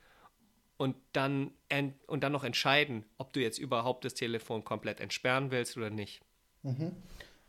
Und 0.78 0.96
dann, 1.14 1.52
und 2.06 2.24
dann 2.24 2.32
noch 2.32 2.44
entscheiden, 2.44 3.04
ob 3.18 3.34
du 3.34 3.40
jetzt 3.40 3.58
überhaupt 3.58 4.06
das 4.06 4.14
Telefon 4.14 4.64
komplett 4.64 5.00
entsperren 5.00 5.52
willst 5.52 5.76
oder 5.76 5.90
nicht. 5.90 6.22
Mhm. 6.64 6.92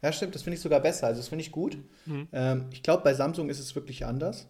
Ja, 0.02 0.12
stimmt, 0.12 0.34
das 0.34 0.42
finde 0.42 0.56
ich 0.56 0.62
sogar 0.62 0.80
besser. 0.80 1.08
Also 1.08 1.20
das 1.20 1.28
finde 1.28 1.42
ich 1.42 1.52
gut. 1.52 1.76
Mhm. 2.06 2.28
Ähm, 2.32 2.66
ich 2.72 2.82
glaube, 2.82 3.02
bei 3.02 3.14
Samsung 3.14 3.50
ist 3.50 3.58
es 3.58 3.74
wirklich 3.74 4.06
anders. 4.06 4.48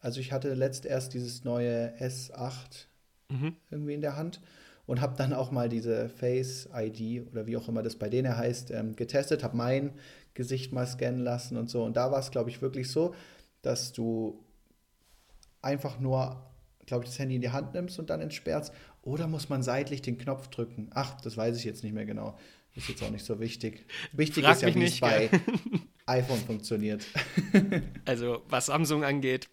Also 0.00 0.20
ich 0.20 0.32
hatte 0.32 0.54
letzt 0.54 0.86
erst 0.86 1.14
dieses 1.14 1.44
neue 1.44 1.94
S8 2.00 2.86
mhm. 3.28 3.56
irgendwie 3.70 3.94
in 3.94 4.00
der 4.00 4.16
Hand 4.16 4.40
und 4.86 5.00
habe 5.00 5.16
dann 5.16 5.32
auch 5.32 5.50
mal 5.50 5.68
diese 5.68 6.08
Face 6.08 6.68
ID 6.74 7.30
oder 7.30 7.46
wie 7.46 7.56
auch 7.56 7.68
immer 7.68 7.82
das 7.82 7.96
bei 7.96 8.08
denen 8.08 8.36
heißt, 8.36 8.70
ähm, 8.70 8.96
getestet, 8.96 9.42
habe 9.42 9.56
mein 9.56 9.92
Gesicht 10.34 10.72
mal 10.72 10.86
scannen 10.86 11.20
lassen 11.20 11.56
und 11.56 11.70
so. 11.70 11.84
Und 11.84 11.96
da 11.96 12.10
war 12.10 12.18
es, 12.18 12.30
glaube 12.30 12.50
ich, 12.50 12.62
wirklich 12.62 12.90
so, 12.90 13.14
dass 13.62 13.92
du 13.92 14.42
einfach 15.62 16.00
nur, 16.00 16.49
glaube 16.90 17.04
ich, 17.04 17.10
das 17.10 17.18
Handy 17.20 17.36
in 17.36 17.40
die 17.40 17.50
Hand 17.50 17.72
nimmst 17.72 17.98
und 18.00 18.10
dann 18.10 18.20
entsperrst. 18.20 18.74
Oder 19.02 19.28
muss 19.28 19.48
man 19.48 19.62
seitlich 19.62 20.02
den 20.02 20.18
Knopf 20.18 20.48
drücken? 20.48 20.90
Ach, 20.92 21.20
das 21.20 21.36
weiß 21.36 21.56
ich 21.56 21.64
jetzt 21.64 21.84
nicht 21.84 21.92
mehr 21.92 22.04
genau. 22.04 22.36
Ist 22.74 22.88
jetzt 22.88 23.02
auch 23.04 23.10
nicht 23.10 23.24
so 23.24 23.38
wichtig. 23.38 23.86
Wichtig 24.12 24.44
Frag 24.44 24.56
ist 24.56 24.62
ja, 24.62 24.74
wie 24.74 24.84
es 24.84 24.98
bei 24.98 25.30
iPhone 26.06 26.40
funktioniert. 26.40 27.06
also, 28.04 28.42
was 28.48 28.66
Samsung 28.66 29.04
angeht, 29.04 29.48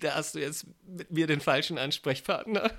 da 0.00 0.16
hast 0.16 0.34
du 0.34 0.40
jetzt 0.40 0.66
mit 0.86 1.12
mir 1.12 1.28
den 1.28 1.40
falschen 1.40 1.78
Ansprechpartner. 1.78 2.72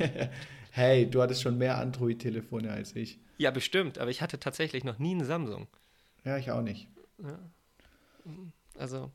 hey, 0.70 1.10
du 1.10 1.22
hattest 1.22 1.42
schon 1.42 1.58
mehr 1.58 1.76
Android-Telefone 1.78 2.70
als 2.70 2.94
ich. 2.94 3.18
Ja, 3.38 3.50
bestimmt, 3.50 3.98
aber 3.98 4.12
ich 4.12 4.22
hatte 4.22 4.38
tatsächlich 4.38 4.84
noch 4.84 5.00
nie 5.00 5.12
einen 5.12 5.24
Samsung. 5.24 5.66
Ja, 6.24 6.38
ich 6.38 6.52
auch 6.52 6.62
nicht. 6.62 6.88
Ja. 7.18 7.38
Also, 8.76 9.10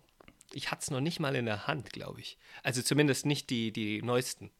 ich 0.55 0.71
hatte 0.71 0.83
es 0.83 0.91
noch 0.91 1.01
nicht 1.01 1.19
mal 1.19 1.35
in 1.35 1.45
der 1.45 1.67
Hand, 1.67 1.91
glaube 1.91 2.21
ich. 2.21 2.37
Also 2.63 2.81
zumindest 2.81 3.25
nicht 3.25 3.49
die, 3.49 3.73
die 3.73 4.01
neuesten. 4.01 4.51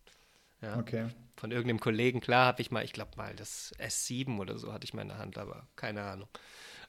Ja. 0.62 0.78
Okay. 0.78 1.08
Von 1.38 1.52
irgendeinem 1.52 1.80
Kollegen, 1.80 2.20
klar, 2.20 2.48
habe 2.48 2.62
ich 2.62 2.70
mal, 2.70 2.84
ich 2.84 2.92
glaube 2.92 3.12
mal, 3.16 3.34
das 3.36 3.74
S7 3.80 4.38
oder 4.40 4.58
so 4.58 4.74
hatte 4.74 4.84
ich 4.84 4.94
mal 4.94 5.04
in 5.04 5.08
der 5.08 5.18
Hand, 5.18 5.38
aber 5.38 5.68
keine 5.76 6.04
Ahnung. 6.04 6.28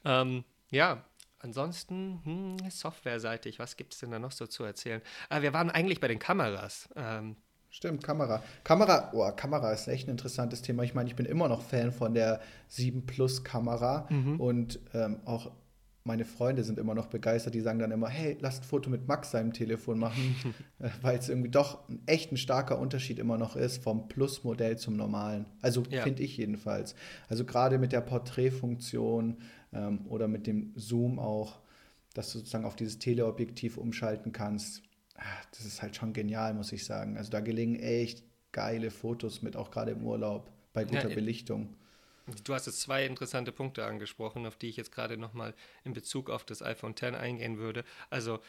Ähm, 0.04 0.44
ja, 0.70 1.04
ansonsten, 1.38 2.20
hm, 2.24 2.70
softwareseitig, 2.70 3.60
was 3.60 3.76
gibt 3.76 3.94
es 3.94 4.00
denn 4.00 4.10
da 4.10 4.18
noch 4.18 4.32
so 4.32 4.46
zu 4.46 4.64
erzählen? 4.64 5.02
Ah, 5.28 5.42
wir 5.42 5.52
waren 5.52 5.70
eigentlich 5.70 6.00
bei 6.00 6.08
den 6.08 6.18
Kameras. 6.18 6.88
Ähm, 6.96 7.36
Stimmt, 7.70 8.02
Kamera. 8.02 8.42
Kamera, 8.64 9.10
oh, 9.12 9.30
Kamera 9.32 9.72
ist 9.72 9.86
echt 9.86 10.08
ein 10.08 10.12
interessantes 10.12 10.62
Thema. 10.62 10.82
Ich 10.82 10.94
meine, 10.94 11.08
ich 11.08 11.16
bin 11.16 11.26
immer 11.26 11.48
noch 11.48 11.62
Fan 11.62 11.92
von 11.92 12.14
der 12.14 12.40
7 12.68 13.06
Plus 13.06 13.44
Kamera 13.44 14.06
mhm. 14.10 14.40
und 14.40 14.80
ähm, 14.94 15.20
auch 15.26 15.52
meine 16.06 16.24
Freunde 16.24 16.64
sind 16.64 16.78
immer 16.78 16.94
noch 16.94 17.06
begeistert. 17.06 17.54
Die 17.54 17.60
sagen 17.60 17.78
dann 17.78 17.90
immer, 17.90 18.08
hey, 18.08 18.36
lass 18.40 18.60
ein 18.60 18.64
Foto 18.64 18.88
mit 18.90 19.06
Max 19.08 19.30
seinem 19.32 19.52
Telefon 19.52 19.98
machen, 19.98 20.36
äh, 20.78 20.88
weil 21.02 21.18
es 21.18 21.28
irgendwie 21.28 21.50
doch 21.50 21.88
ein 21.88 22.02
echt 22.06 22.32
ein 22.32 22.36
starker 22.36 22.78
Unterschied 22.78 23.18
immer 23.18 23.38
noch 23.38 23.56
ist 23.56 23.82
vom 23.82 24.08
Plus-Modell 24.08 24.78
zum 24.78 24.96
normalen. 24.96 25.46
Also 25.60 25.82
ja. 25.90 26.02
finde 26.02 26.22
ich 26.22 26.36
jedenfalls. 26.36 26.94
Also 27.28 27.44
gerade 27.44 27.78
mit 27.78 27.92
der 27.92 28.00
Porträtfunktion 28.00 29.38
ähm, 29.72 30.06
oder 30.08 30.28
mit 30.28 30.46
dem 30.46 30.72
Zoom 30.76 31.18
auch, 31.18 31.58
dass 32.14 32.32
du 32.32 32.38
sozusagen 32.38 32.64
auf 32.64 32.76
dieses 32.76 32.98
Teleobjektiv 32.98 33.76
umschalten 33.76 34.32
kannst 34.32 34.82
das 35.52 35.64
ist 35.64 35.82
halt 35.82 35.96
schon 35.96 36.12
genial, 36.12 36.54
muss 36.54 36.72
ich 36.72 36.84
sagen. 36.84 37.16
Also 37.16 37.30
da 37.30 37.40
gelingen 37.40 37.76
echt 37.76 38.24
geile 38.52 38.90
Fotos 38.90 39.42
mit, 39.42 39.56
auch 39.56 39.70
gerade 39.70 39.92
im 39.92 40.04
Urlaub, 40.04 40.50
bei 40.72 40.84
guter 40.84 41.08
ja, 41.08 41.14
Belichtung. 41.14 41.76
Du 42.44 42.54
hast 42.54 42.66
jetzt 42.66 42.80
zwei 42.80 43.06
interessante 43.06 43.52
Punkte 43.52 43.86
angesprochen, 43.86 44.46
auf 44.46 44.56
die 44.56 44.68
ich 44.68 44.76
jetzt 44.76 44.90
gerade 44.90 45.16
nochmal 45.16 45.54
in 45.84 45.92
Bezug 45.92 46.28
auf 46.28 46.44
das 46.44 46.60
iPhone 46.60 46.92
X 46.92 47.02
eingehen 47.02 47.58
würde. 47.58 47.84
Also 48.10 48.40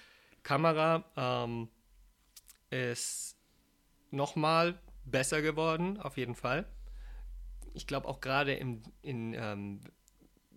Kamera 0.42 1.06
ähm, 1.16 1.70
ist 2.72 3.38
nochmal 4.10 4.80
besser 5.06 5.42
geworden, 5.42 6.00
auf 6.00 6.18
jeden 6.18 6.36
Fall. 6.36 6.68
Ich 7.74 7.86
glaube 7.86 8.08
auch 8.08 8.20
gerade 8.20 8.54
in, 8.54 8.82
in 9.04 9.36
ähm, 9.36 9.82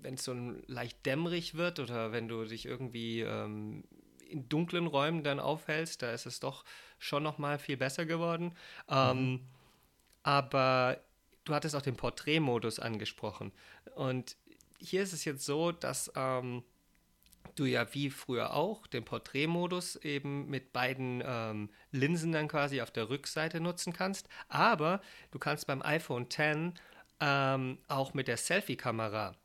wenn 0.02 0.14
es 0.14 0.24
so 0.24 0.32
leicht 0.66 1.04
dämmerig 1.04 1.54
wird 1.54 1.78
oder 1.78 2.12
wenn 2.12 2.28
du 2.28 2.44
dich 2.44 2.64
irgendwie 2.64 3.20
ähm, 3.20 3.84
in 4.28 4.48
dunklen 4.48 4.86
Räumen 4.86 5.24
dann 5.24 5.40
aufhältst, 5.40 6.02
da 6.02 6.12
ist 6.12 6.26
es 6.26 6.40
doch 6.40 6.64
schon 6.98 7.22
noch 7.22 7.38
mal 7.38 7.58
viel 7.58 7.76
besser 7.76 8.06
geworden. 8.06 8.54
Ähm, 8.88 9.32
mhm. 9.32 9.40
aber 10.22 11.00
du 11.44 11.54
hattest 11.54 11.74
auch 11.74 11.82
den 11.82 11.96
Porträtmodus 11.96 12.78
angesprochen. 12.78 13.52
Und 13.94 14.36
hier 14.78 15.02
ist 15.02 15.12
es 15.12 15.24
jetzt 15.24 15.44
so, 15.44 15.72
dass 15.72 16.10
ähm, 16.16 16.62
du 17.54 17.64
ja 17.64 17.92
wie 17.94 18.10
früher 18.10 18.54
auch 18.54 18.86
den 18.86 19.04
Porträtmodus 19.04 19.96
eben 19.96 20.48
mit 20.48 20.72
beiden 20.72 21.22
ähm, 21.24 21.70
Linsen 21.90 22.32
dann 22.32 22.48
quasi 22.48 22.80
auf 22.80 22.90
der 22.90 23.10
Rückseite 23.10 23.60
nutzen 23.60 23.92
kannst. 23.92 24.28
Aber 24.48 25.00
du 25.30 25.38
kannst 25.38 25.66
beim 25.66 25.82
iPhone 25.82 26.24
X 26.24 26.80
ähm, 27.20 27.78
auch 27.88 28.14
mit 28.14 28.28
der 28.28 28.36
Selfie-Kamera 28.36 29.36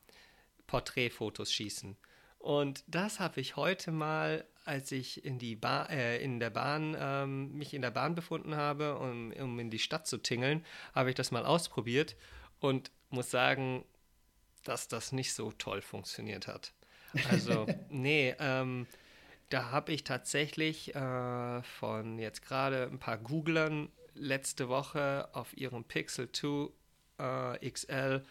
Porträtfotos 0.68 1.52
schießen. 1.52 1.98
Und 2.40 2.84
das 2.88 3.20
habe 3.20 3.42
ich 3.42 3.56
heute 3.56 3.92
mal 3.92 4.46
als 4.66 4.92
ich 4.92 5.24
in, 5.24 5.38
die 5.38 5.56
ba 5.56 5.86
äh, 5.86 6.22
in 6.22 6.40
der 6.40 6.50
Bahn, 6.50 6.98
ähm, 7.00 7.54
mich 7.54 7.74
in 7.74 7.82
der 7.82 7.92
Bahn 7.92 8.16
befunden 8.16 8.56
habe, 8.56 8.98
um, 8.98 9.32
um 9.32 9.60
in 9.60 9.70
die 9.70 9.80
Stadt 9.80 10.08
zu 10.08 10.18
tingeln, 10.18 10.66
habe 10.94 11.10
ich 11.10 11.16
das 11.16 11.32
mal 11.32 11.46
ausprobiert 11.46 12.16
und 12.60 12.92
muss 13.10 13.30
sagen, 13.30 13.86
dass 14.64 14.88
das 14.88 15.12
nicht 15.12 15.34
so 15.34 15.52
toll 15.52 15.82
funktioniert 15.82 16.48
hat. 16.48 16.74
Also, 17.30 17.68
nee, 17.90 18.36
ähm, 18.40 18.88
da 19.50 19.70
habe 19.70 19.94
ich 19.94 20.04
tatsächlich 20.04 20.96
äh, 20.96 21.62
von 21.62 22.18
jetzt 22.18 22.42
gerade 22.42 22.90
ein 22.92 23.00
paar 23.00 23.20
Googlern 23.20 23.90
letzte 24.16 24.68
Woche 24.68 25.30
auf 25.34 25.56
ihrem 25.56 25.84
Pixel 25.84 26.32
2 26.32 26.70
äh, 27.20 27.70
XL 27.70 28.26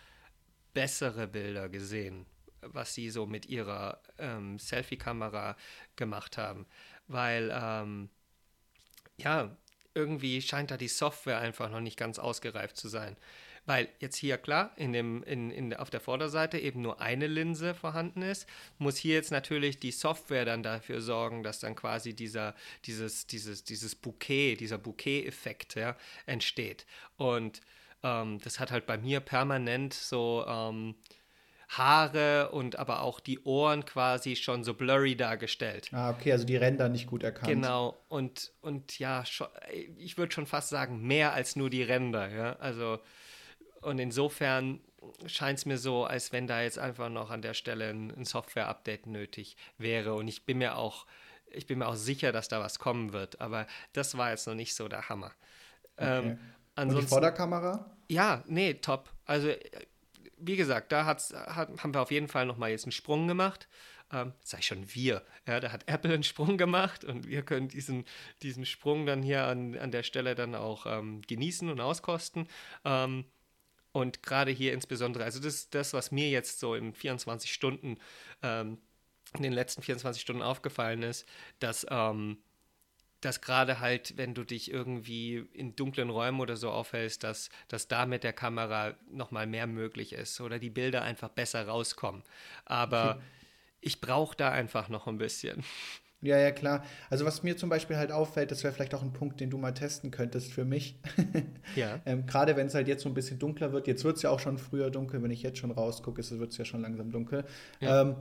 bessere 0.73 1.29
Bilder 1.29 1.69
gesehen 1.69 2.27
was 2.69 2.95
sie 2.95 3.11
so 3.11 3.27
mit 3.27 3.47
ihrer 3.47 4.01
ähm, 4.19 4.59
Selfie-Kamera 4.59 5.57
gemacht 5.97 6.39
haben. 6.39 6.67
Weil, 7.07 7.53
ähm, 7.55 8.09
ja, 9.17 9.57
irgendwie 9.95 10.43
scheint 10.43 10.71
da 10.71 10.77
die 10.77 10.89
Software 10.89 11.39
einfach 11.39 11.71
noch 11.71 11.81
nicht 11.81 11.97
ganz 11.97 12.19
ausgereift 12.19 12.77
zu 12.77 12.89
sein. 12.89 13.17
Weil 13.67 13.89
jetzt 13.99 14.17
hier 14.17 14.37
klar 14.37 14.73
in 14.77 14.93
dem, 14.93 15.23
in, 15.23 15.51
in, 15.51 15.75
auf 15.75 15.89
der 15.89 16.01
Vorderseite 16.01 16.59
eben 16.59 16.83
nur 16.83 17.01
eine 17.01 17.27
Linse 17.27 17.75
vorhanden 17.75 18.21
ist, 18.21 18.47
muss 18.79 18.99
hier 18.99 19.15
jetzt 19.15 19.31
natürlich 19.31 19.79
die 19.79 19.93
Software 19.93 20.45
dann 20.45 20.63
dafür 20.63 21.01
sorgen, 21.01 21.43
dass 21.43 21.61
dann 21.61 21.75
quasi 21.75 22.15
dieser, 22.15 22.55
dieses, 22.85 23.27
dieses, 23.27 23.65
dieses 23.65 23.95
Bouquet, 23.95 24.57
dieser 24.57 24.77
Bouquet-Effekt 24.77 25.77
ja, 25.77 25.97
entsteht. 26.27 26.85
Und 27.17 27.63
ähm, 28.03 28.39
das 28.45 28.61
hat 28.61 28.71
halt 28.71 28.85
bei 28.85 28.99
mir 28.99 29.21
permanent 29.21 29.95
so 29.95 30.45
ähm, 30.47 30.95
Haare 31.79 32.51
und 32.51 32.77
aber 32.77 33.03
auch 33.03 33.21
die 33.21 33.41
Ohren 33.41 33.85
quasi 33.85 34.37
schon 34.37 34.65
so 34.65 34.75
blurry 34.75 35.17
dargestellt. 35.17 35.89
Ah, 35.93 36.11
okay, 36.11 36.33
also 36.33 36.45
die 36.45 36.57
Ränder 36.57 36.89
nicht 36.89 37.07
gut 37.07 37.23
erkannt. 37.23 37.49
Genau, 37.49 37.97
und, 38.09 38.53
und 38.61 38.99
ja, 38.99 39.25
schon, 39.25 39.49
ich 39.97 40.19
würde 40.19 40.33
schon 40.33 40.47
fast 40.47 40.69
sagen, 40.69 41.03
mehr 41.03 41.33
als 41.33 41.57
nur 41.57 41.71
die 41.71 41.83
Ränder, 41.83 42.29
ja. 42.29 42.57
Also, 42.57 43.01
und 43.83 43.99
insofern 43.99 44.81
scheint 45.27 45.59
es 45.59 45.67
mir 45.67 45.79
so, 45.79 46.05
als 46.05 46.33
wenn 46.33 46.47
da 46.47 46.63
jetzt 46.63 46.79
einfach 46.79 47.09
noch 47.09 47.31
an 47.31 47.43
der 47.43 47.55
Stelle 47.55 47.91
ein, 47.91 48.11
ein 48.11 48.25
Software-Update 48.25 49.07
nötig 49.07 49.57
wäre. 49.79 50.15
Und 50.15 50.29
ich 50.29 50.45
bin 50.45 50.59
mir 50.59 50.77
auch, 50.77 51.07
ich 51.47 51.67
bin 51.67 51.79
mir 51.79 51.89
auch 51.89 51.95
sicher, 51.95 52.33
dass 52.33 52.49
da 52.49 52.61
was 52.61 52.79
kommen 52.79 53.13
wird. 53.13 53.41
Aber 53.41 53.67
das 53.93 54.17
war 54.17 54.31
jetzt 54.31 54.47
noch 54.47 54.55
nicht 54.55 54.75
so 54.75 54.89
der 54.89 55.09
Hammer. 55.09 55.33
Okay. 55.97 56.37
Ähm, 56.77 56.91
und 56.91 57.01
die 57.01 57.07
Vorderkamera? 57.07 57.91
Ja, 58.09 58.43
nee, 58.47 58.75
top. 58.75 59.11
Also 59.27 59.49
wie 60.47 60.57
gesagt, 60.57 60.93
da 60.93 61.05
hat, 61.05 61.33
haben 61.33 61.95
wir 61.95 62.03
auf 62.03 62.11
jeden 62.11 62.29
Fall 62.29 62.47
nochmal 62.47 62.71
jetzt 62.71 62.85
einen 62.85 62.93
Sprung 62.93 63.29
gemacht. 63.29 63.69
Ähm, 64.13 64.33
ich 64.59 64.67
schon 64.67 64.95
wir. 64.95 65.23
Ja, 65.47 65.61
da 65.61 65.73
hat 65.73 65.89
Apple 65.89 66.15
einen 66.15 66.23
Sprung 66.23 66.59
gemacht 66.59 67.05
und 67.05 67.27
wir 67.29 67.43
können 67.43 67.69
diesen, 67.69 68.05
diesen 68.43 68.67
Sprung 68.67 69.07
dann 69.07 69.23
hier 69.23 69.45
an, 69.45 69.77
an 69.77 69.91
der 69.91 70.03
Stelle 70.03 70.35
dann 70.35 70.55
auch 70.55 70.87
ähm, 70.87 71.23
genießen 71.23 71.69
und 71.69 71.81
auskosten. 71.81 72.49
Ähm, 72.85 73.25
und 73.93 74.23
gerade 74.23 74.51
hier 74.51 74.73
insbesondere, 74.73 75.25
also 75.25 75.41
das 75.41 75.71
das, 75.71 75.93
was 75.93 76.11
mir 76.11 76.29
jetzt 76.29 76.59
so 76.59 76.75
in 76.75 76.95
24 76.95 77.53
Stunden, 77.53 77.99
ähm, 78.43 78.79
in 79.37 79.43
den 79.43 79.53
letzten 79.53 79.83
24 79.83 80.21
Stunden 80.21 80.43
aufgefallen 80.43 81.03
ist, 81.03 81.27
dass 81.61 81.87
ähm, 81.91 82.39
dass 83.25 83.41
gerade 83.41 83.81
halt, 83.81 84.17
wenn 84.17 84.35
du 84.35 84.45
dich 84.45 84.71
irgendwie 84.71 85.47
in 85.53 85.77
dunklen 85.77 86.11
Räumen 86.11 86.41
oder 86.41 86.57
so 86.57 86.71
aufhältst, 86.71 87.25
dass, 87.25 87.51
dass 87.69 87.89
da 87.89 88.07
mit 88.07 88.25
der 88.25 88.33
Kamera 88.33 88.95
nochmal 89.11 89.47
mehr 89.47 89.67
möglich 89.67 90.13
ist 90.13 90.41
oder 90.41 90.59
die 90.59 90.71
Bilder 90.71 91.03
einfach 91.03 91.29
besser 91.29 91.67
rauskommen. 91.67 92.23
Aber 92.65 93.17
okay. 93.17 93.25
ich 93.81 94.01
brauche 94.01 94.37
da 94.37 94.51
einfach 94.51 94.89
noch 94.89 95.07
ein 95.07 95.19
bisschen. 95.19 95.65
Ja, 96.25 96.39
ja, 96.39 96.53
klar. 96.53 96.83
Also 97.11 97.27
was 97.27 97.43
mir 97.43 97.57
zum 97.59 97.69
Beispiel 97.69 97.97
halt 97.97 98.11
auffällt, 98.11 98.51
das 98.51 98.65
wäre 98.65 98.73
vielleicht 98.73 98.95
auch 98.95 99.03
ein 99.03 99.13
Punkt, 99.13 99.41
den 99.41 99.51
du 99.51 99.59
mal 99.59 99.73
testen 99.73 100.11
könntest 100.11 100.53
für 100.53 100.65
mich. 100.65 100.99
ja. 101.77 102.01
ähm, 102.07 102.25
Gerade 102.25 102.57
wenn 102.57 102.67
es 102.67 102.75
halt 102.75 102.89
jetzt 102.89 103.03
so 103.03 103.11
ein 103.11 103.15
bisschen 103.15 103.39
dunkler 103.39 103.73
wird. 103.73 103.87
Jetzt 103.87 104.05
wird 104.05 104.17
es 104.17 104.23
ja 104.23 104.31
auch 104.31 104.41
schon 104.41 104.57
früher 104.57 104.91
dunkel. 104.91 105.23
Wenn 105.23 105.31
ich 105.31 105.43
jetzt 105.43 105.59
schon 105.59 105.71
rausgucke, 105.71 106.23
wird 106.39 106.53
es 106.53 106.57
ja 106.57 106.65
schon 106.65 106.81
langsam 106.81 107.11
dunkel. 107.11 107.45
Ja. 107.81 108.01
Ähm, 108.01 108.17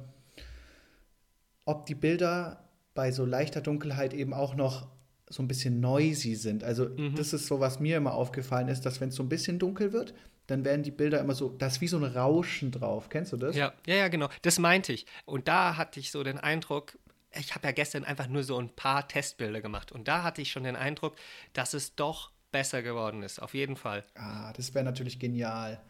ob 1.64 1.86
die 1.86 1.96
Bilder 1.96 2.63
bei 2.94 3.12
so 3.12 3.26
leichter 3.26 3.62
Dunkelheit 3.62 4.14
eben 4.14 4.34
auch 4.34 4.56
noch 4.56 4.88
so 5.30 5.42
ein 5.42 5.48
bisschen 5.48 5.80
noisy 5.80 6.36
sind. 6.36 6.64
Also 6.64 6.90
mhm. 6.90 7.16
das 7.16 7.34
ist 7.34 7.48
so, 7.48 7.60
was 7.60 7.80
mir 7.80 7.98
immer 7.98 8.14
aufgefallen 8.14 8.68
ist, 8.68 8.82
dass 8.86 9.02
wenn 9.02 9.10
es 9.10 9.16
so 9.16 9.24
ein 9.24 9.30
bisschen 9.30 9.60
dunkel 9.60 9.94
wird, 9.94 10.14
dann 10.48 10.66
werden 10.66 10.84
die 10.84 10.92
Bilder 10.92 11.20
immer 11.20 11.34
so, 11.34 11.50
da 11.50 11.68
ist 11.68 11.82
wie 11.82 11.88
so 11.88 11.98
ein 11.98 12.04
Rauschen 12.04 12.72
drauf. 12.72 13.10
Kennst 13.10 13.34
du 13.34 13.38
das? 13.38 13.56
Ja, 13.56 13.74
ja, 13.88 13.96
ja, 13.96 14.08
genau. 14.10 14.30
Das 14.42 14.60
meinte 14.60 14.94
ich. 14.94 15.06
Und 15.26 15.48
da 15.48 15.78
hatte 15.78 16.00
ich 16.00 16.12
so 16.12 16.24
den 16.24 16.38
Eindruck, 16.38 16.98
ich 17.32 17.56
habe 17.56 17.66
ja 17.68 17.72
gestern 17.72 18.04
einfach 18.04 18.28
nur 18.28 18.44
so 18.44 18.60
ein 18.60 18.70
paar 18.70 19.08
Testbilder 19.08 19.62
gemacht. 19.62 19.92
Und 19.92 20.08
da 20.08 20.24
hatte 20.24 20.42
ich 20.42 20.52
schon 20.52 20.64
den 20.64 20.76
Eindruck, 20.76 21.16
dass 21.54 21.74
es 21.74 21.96
doch 21.96 22.32
besser 22.52 22.84
geworden 22.84 23.24
ist. 23.24 23.42
Auf 23.42 23.54
jeden 23.54 23.76
Fall. 23.76 24.04
Ah, 24.16 24.54
das 24.54 24.74
wäre 24.74 24.86
natürlich 24.86 25.18
genial. 25.18 25.82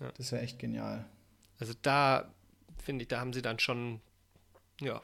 Ja. 0.00 0.12
Das 0.16 0.30
wäre 0.32 0.42
echt 0.42 0.58
genial. 0.58 1.06
Also 1.58 1.72
da 1.82 2.32
finde 2.82 3.02
ich, 3.02 3.08
da 3.08 3.20
haben 3.20 3.32
sie 3.32 3.42
dann 3.42 3.58
schon, 3.58 4.00
ja, 4.80 5.00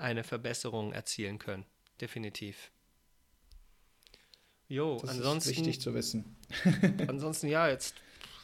eine 0.00 0.24
Verbesserung 0.24 0.92
erzielen 0.92 1.38
können. 1.38 1.64
Definitiv. 2.00 2.70
Jo, 4.68 4.98
das 5.00 5.10
ansonsten. 5.10 5.50
Ist 5.50 5.56
wichtig 5.58 5.80
zu 5.80 5.94
wissen. 5.94 6.36
ansonsten, 7.08 7.48
ja, 7.48 7.68
jetzt 7.68 7.94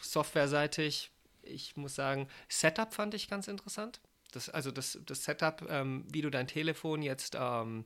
softwareseitig, 0.03 1.11
ich 1.43 1.77
muss 1.77 1.95
sagen, 1.95 2.29
Setup 2.49 2.93
fand 2.93 3.15
ich 3.15 3.29
ganz 3.29 3.49
interessant. 3.49 4.01
Das, 4.33 4.51
also 4.51 4.71
das, 4.71 4.99
das 5.07 5.25
Setup, 5.25 5.65
ähm, 5.71 6.05
wie 6.11 6.23
du 6.23 6.31
dein 6.31 6.49
Telefon 6.49 7.01
jetzt 7.03 7.37
ähm, 7.39 7.85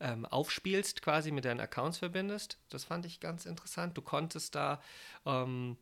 ähm, 0.00 0.26
aufspielst, 0.26 1.02
quasi 1.02 1.30
mit 1.30 1.44
deinen 1.44 1.60
Accounts 1.60 1.98
verbindest, 1.98 2.58
das 2.68 2.84
fand 2.84 3.06
ich 3.06 3.20
ganz 3.20 3.46
interessant. 3.46 3.96
Du 3.96 4.02
konntest 4.02 4.54
da 4.54 4.82
ähm, 5.24 5.76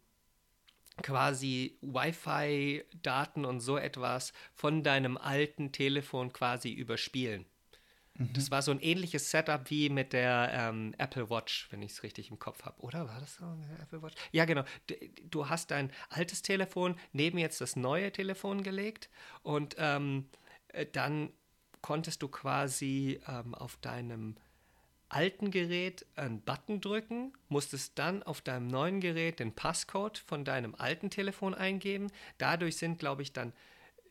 quasi 1.02 1.78
Wi-Fi-Daten 1.82 3.44
und 3.44 3.60
so 3.60 3.76
etwas 3.76 4.32
von 4.54 4.82
deinem 4.82 5.16
alten 5.16 5.72
Telefon 5.72 6.32
quasi 6.32 6.72
überspielen. 6.72 7.44
Mhm. 8.14 8.32
Das 8.32 8.50
war 8.50 8.62
so 8.62 8.70
ein 8.70 8.80
ähnliches 8.80 9.30
Setup 9.30 9.68
wie 9.70 9.90
mit 9.90 10.12
der 10.12 10.50
ähm, 10.52 10.94
Apple 10.98 11.28
Watch, 11.28 11.68
wenn 11.70 11.82
ich 11.82 11.92
es 11.92 12.02
richtig 12.02 12.30
im 12.30 12.38
Kopf 12.38 12.64
habe. 12.64 12.80
Oder 12.80 13.08
war 13.08 13.20
das 13.20 13.36
so 13.36 13.44
der 13.44 13.80
Apple 13.80 14.02
Watch? 14.02 14.14
Ja, 14.32 14.44
genau. 14.44 14.64
Du 15.30 15.48
hast 15.48 15.70
dein 15.70 15.92
altes 16.08 16.42
Telefon 16.42 16.96
neben 17.12 17.38
jetzt 17.38 17.60
das 17.60 17.76
neue 17.76 18.10
Telefon 18.12 18.62
gelegt 18.62 19.10
und 19.42 19.76
ähm, 19.78 20.28
äh, 20.68 20.86
dann 20.86 21.30
konntest 21.82 22.22
du 22.22 22.28
quasi 22.28 23.20
ähm, 23.28 23.54
auf 23.54 23.76
deinem 23.76 24.36
alten 25.08 25.50
Gerät 25.50 26.06
einen 26.16 26.40
Button 26.40 26.80
drücken, 26.80 27.32
musstest 27.48 27.98
dann 27.98 28.22
auf 28.22 28.40
deinem 28.40 28.66
neuen 28.66 29.00
Gerät 29.00 29.38
den 29.40 29.54
Passcode 29.54 30.18
von 30.18 30.44
deinem 30.44 30.74
alten 30.74 31.10
Telefon 31.10 31.54
eingeben. 31.54 32.08
Dadurch 32.38 32.76
sind, 32.76 32.98
glaube 32.98 33.22
ich, 33.22 33.32
dann 33.32 33.52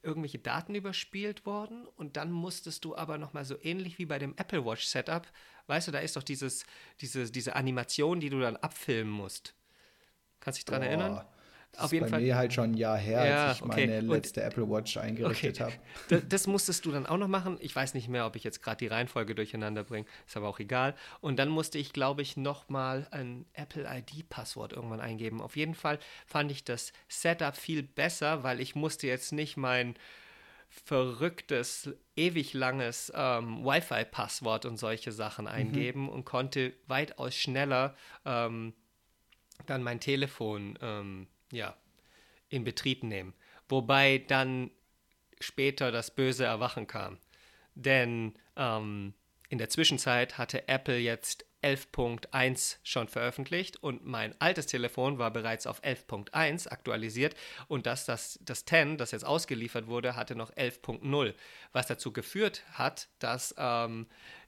irgendwelche 0.04 0.40
Daten 0.40 0.76
überspielt 0.76 1.46
worden 1.46 1.88
und 1.98 2.16
dann 2.16 2.32
musstest 2.32 2.86
du 2.86 2.96
aber 2.96 3.18
nochmal 3.18 3.44
so 3.44 3.56
ähnlich 3.62 3.98
wie 3.98 4.06
bei 4.06 4.20
dem 4.20 4.36
Apple 4.38 4.64
Watch 4.64 4.86
Setup, 4.86 5.28
weißt 5.68 5.88
du, 5.88 5.92
da 5.92 6.00
ist 6.00 6.16
doch 6.16 6.24
dieses, 6.24 6.66
diese, 7.02 7.30
diese 7.32 7.56
Animation, 7.56 8.20
die 8.20 8.30
du 8.30 8.40
dann 8.40 8.56
abfilmen 8.56 9.12
musst. 9.12 9.56
Kannst 10.40 10.60
du 10.60 10.62
dich 10.62 10.66
dran 10.66 10.82
Boah. 10.82 10.88
erinnern? 10.88 11.26
Auf 11.80 11.92
jeden 11.92 12.06
bei 12.06 12.10
Fall. 12.12 12.22
mir 12.22 12.36
halt 12.36 12.54
schon 12.54 12.72
ein 12.72 12.74
Jahr 12.76 12.98
her, 12.98 13.26
ja, 13.26 13.46
als 13.48 13.58
ich 13.58 13.64
okay. 13.64 13.88
meine 13.88 14.02
letzte 14.02 14.42
Und, 14.42 14.48
Apple 14.48 14.70
Watch 14.70 14.98
eingerichtet 14.98 15.62
okay. 15.62 15.74
habe. 16.10 16.26
Das, 16.30 16.48
musstest 16.48 16.86
du 16.86 16.92
dann 16.92 17.06
auch 17.06 17.18
noch 17.18 17.28
machen. 17.28 17.58
Ich 17.60 17.76
weiß 17.76 17.94
nicht 17.94 18.08
mehr, 18.08 18.26
ob 18.26 18.36
ich 18.36 18.44
jetzt 18.44 18.62
gerade 18.62 18.78
die 18.78 18.88
Reihenfolge 18.88 19.36
durcheinander 19.36 19.84
bringe. 19.84 20.06
Ist 20.28 20.38
aber 20.38 20.48
auch 20.48 20.60
egal. 20.60 20.96
Und 21.22 21.38
dann 21.38 21.50
musste 21.50 21.78
ich, 21.78 21.94
glaube 21.94 22.22
ich, 22.22 22.38
nochmal 22.38 23.08
ein 23.12 23.46
Apple 23.54 23.86
ID-Passwort 23.90 24.74
irgendwann 24.74 25.02
eingeben. 25.02 25.42
Auf 25.42 25.56
jeden 25.56 25.76
Fall 25.76 26.00
fand 26.26 26.52
ich 26.52 26.64
das 26.64 26.94
Setup 27.08 27.56
viel 27.56 27.84
besser, 27.84 28.44
weil 28.44 28.60
ich 28.60 28.76
musste 28.76 29.08
jetzt 29.08 29.32
nicht 29.32 29.58
mein 29.58 29.96
verrücktes, 30.84 31.90
ewig 32.16 32.54
langes 32.54 33.12
ähm, 33.16 33.64
Wi-Fi-Passwort 33.64 34.66
und 34.66 34.78
solche 34.78 35.12
Sachen 35.12 35.46
mhm. 35.46 35.52
eingeben 35.52 36.02
mhm. 36.04 36.10
und 36.10 36.26
konnte 36.26 36.74
weitaus 36.88 37.36
schneller 37.36 37.96
ähm, 38.26 38.74
dann 39.66 39.84
mein 39.84 40.00
Telefon 40.00 40.78
ähm, 40.82 41.28
ja, 41.52 41.76
in 42.50 42.64
Betrieb 42.64 43.04
nehmen. 43.04 43.34
Wobei 43.68 44.20
dann 44.28 44.72
später 45.40 45.92
das 45.92 46.12
böse 46.12 46.46
Erwachen 46.46 46.88
kam. 46.88 47.18
Denn 47.74 48.36
ähm, 48.56 49.14
in 49.50 49.58
der 49.58 49.70
Zwischenzeit 49.70 50.38
hatte 50.38 50.68
Apple 50.68 50.98
jetzt 50.98 51.46
11.1 51.66 52.78
schon 52.84 53.08
veröffentlicht 53.08 53.82
und 53.82 54.06
mein 54.06 54.40
altes 54.40 54.68
Telefon 54.68 55.18
war 55.18 55.32
bereits 55.32 55.66
auf 55.66 55.84
11.1 55.84 56.70
aktualisiert 56.70 57.36
und 57.68 57.88
das, 57.88 58.06
das, 58.06 58.40
das 58.44 58.66
10, 58.66 58.98
das 58.98 59.12
jetzt 59.12 59.26
ausgeliefert 59.26 59.88
wurde, 59.88 60.16
hatte 60.16 60.36
noch 60.36 60.52
11.0, 60.52 61.34
was 61.74 61.88
dazu 61.88 62.14
geführt 62.14 62.64
hat, 62.74 63.08
dass 63.18 63.56
ähm, 63.58 64.06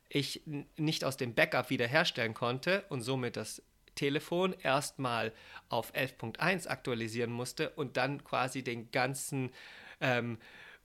ich 0.09 0.43
nicht 0.77 1.03
aus 1.03 1.17
dem 1.17 1.33
Backup 1.33 1.71
wiederherstellen 1.71 2.35
konnte 2.35 2.85
und 2.89 3.01
somit 3.01 3.35
das 3.35 3.63
Telefon 3.97 4.53
erstmal 4.53 5.33
auf 5.67 5.93
11.1 5.93 6.67
aktualisieren 6.67 7.31
musste 7.31 7.71
und 7.71 7.97
dann 7.97 8.23
quasi 8.23 8.63
den 8.63 8.89
ganzen 8.91 9.51
ähm, 9.99 10.37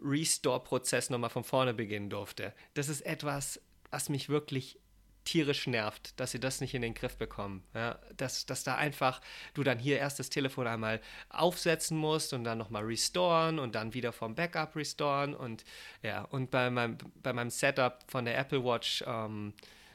Restore-Prozess 0.02 1.10
nochmal 1.10 1.30
von 1.30 1.44
vorne 1.44 1.74
beginnen 1.74 2.10
durfte. 2.10 2.52
Das 2.74 2.88
ist 2.88 3.02
etwas, 3.02 3.60
was 3.90 4.08
mich 4.08 4.28
wirklich 4.28 4.80
tierisch 5.24 5.66
nervt, 5.66 6.18
dass 6.18 6.32
sie 6.32 6.40
das 6.40 6.60
nicht 6.60 6.74
in 6.74 6.82
den 6.82 6.94
Griff 6.94 7.16
bekommen. 7.16 7.62
Ja, 7.74 7.98
dass, 8.16 8.46
dass 8.46 8.64
da 8.64 8.74
einfach 8.74 9.20
du 9.54 9.62
dann 9.62 9.78
hier 9.78 9.98
erst 9.98 10.18
das 10.18 10.30
Telefon 10.30 10.66
einmal 10.66 11.00
aufsetzen 11.28 11.96
musst 11.96 12.32
und 12.32 12.44
dann 12.44 12.58
nochmal 12.58 12.84
restoren 12.84 13.58
und 13.58 13.74
dann 13.74 13.94
wieder 13.94 14.12
vom 14.12 14.34
Backup 14.34 14.74
restoren 14.74 15.34
und 15.34 15.64
ja, 16.02 16.22
und 16.22 16.50
bei 16.50 16.70
meinem, 16.70 16.98
bei 17.22 17.32
meinem 17.32 17.50
Setup 17.50 18.00
von 18.08 18.24
der 18.24 18.36
Apple 18.36 18.64
Watch 18.64 19.04
ähm, 19.06 19.54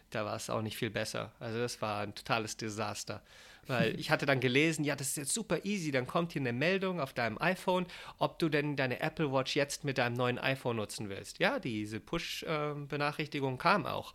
da 0.10 0.26
war 0.26 0.36
es 0.36 0.50
auch 0.50 0.62
nicht 0.62 0.78
viel 0.78 0.90
besser. 0.90 1.32
Also 1.40 1.60
das 1.60 1.82
war 1.82 2.02
ein 2.02 2.16
totales 2.16 2.58
Desaster. 2.58 3.22
Weil 3.68 4.00
ich 4.00 4.12
hatte 4.12 4.26
dann 4.26 4.40
gelesen, 4.40 4.86
ja, 4.86 4.96
das 4.96 5.10
ist 5.10 5.18
jetzt 5.18 5.34
super 5.34 5.66
easy, 5.66 5.92
dann 5.92 6.08
kommt 6.08 6.32
hier 6.32 6.42
eine 6.42 6.54
Meldung 6.54 7.02
auf 7.02 7.14
deinem 7.14 7.38
iPhone, 7.42 7.86
ob 8.18 8.40
du 8.40 8.48
denn 8.48 8.78
deine 8.78 9.02
Apple 9.02 9.32
Watch 9.32 9.56
jetzt 9.56 9.84
mit 9.84 9.98
deinem 9.98 10.14
neuen 10.14 10.40
iPhone 10.40 10.78
nutzen 10.78 11.10
willst. 11.10 11.40
Ja, 11.40 11.60
diese 11.60 12.00
Push-Benachrichtigung 12.00 13.58
kam 13.58 13.86
auch. 13.86 14.14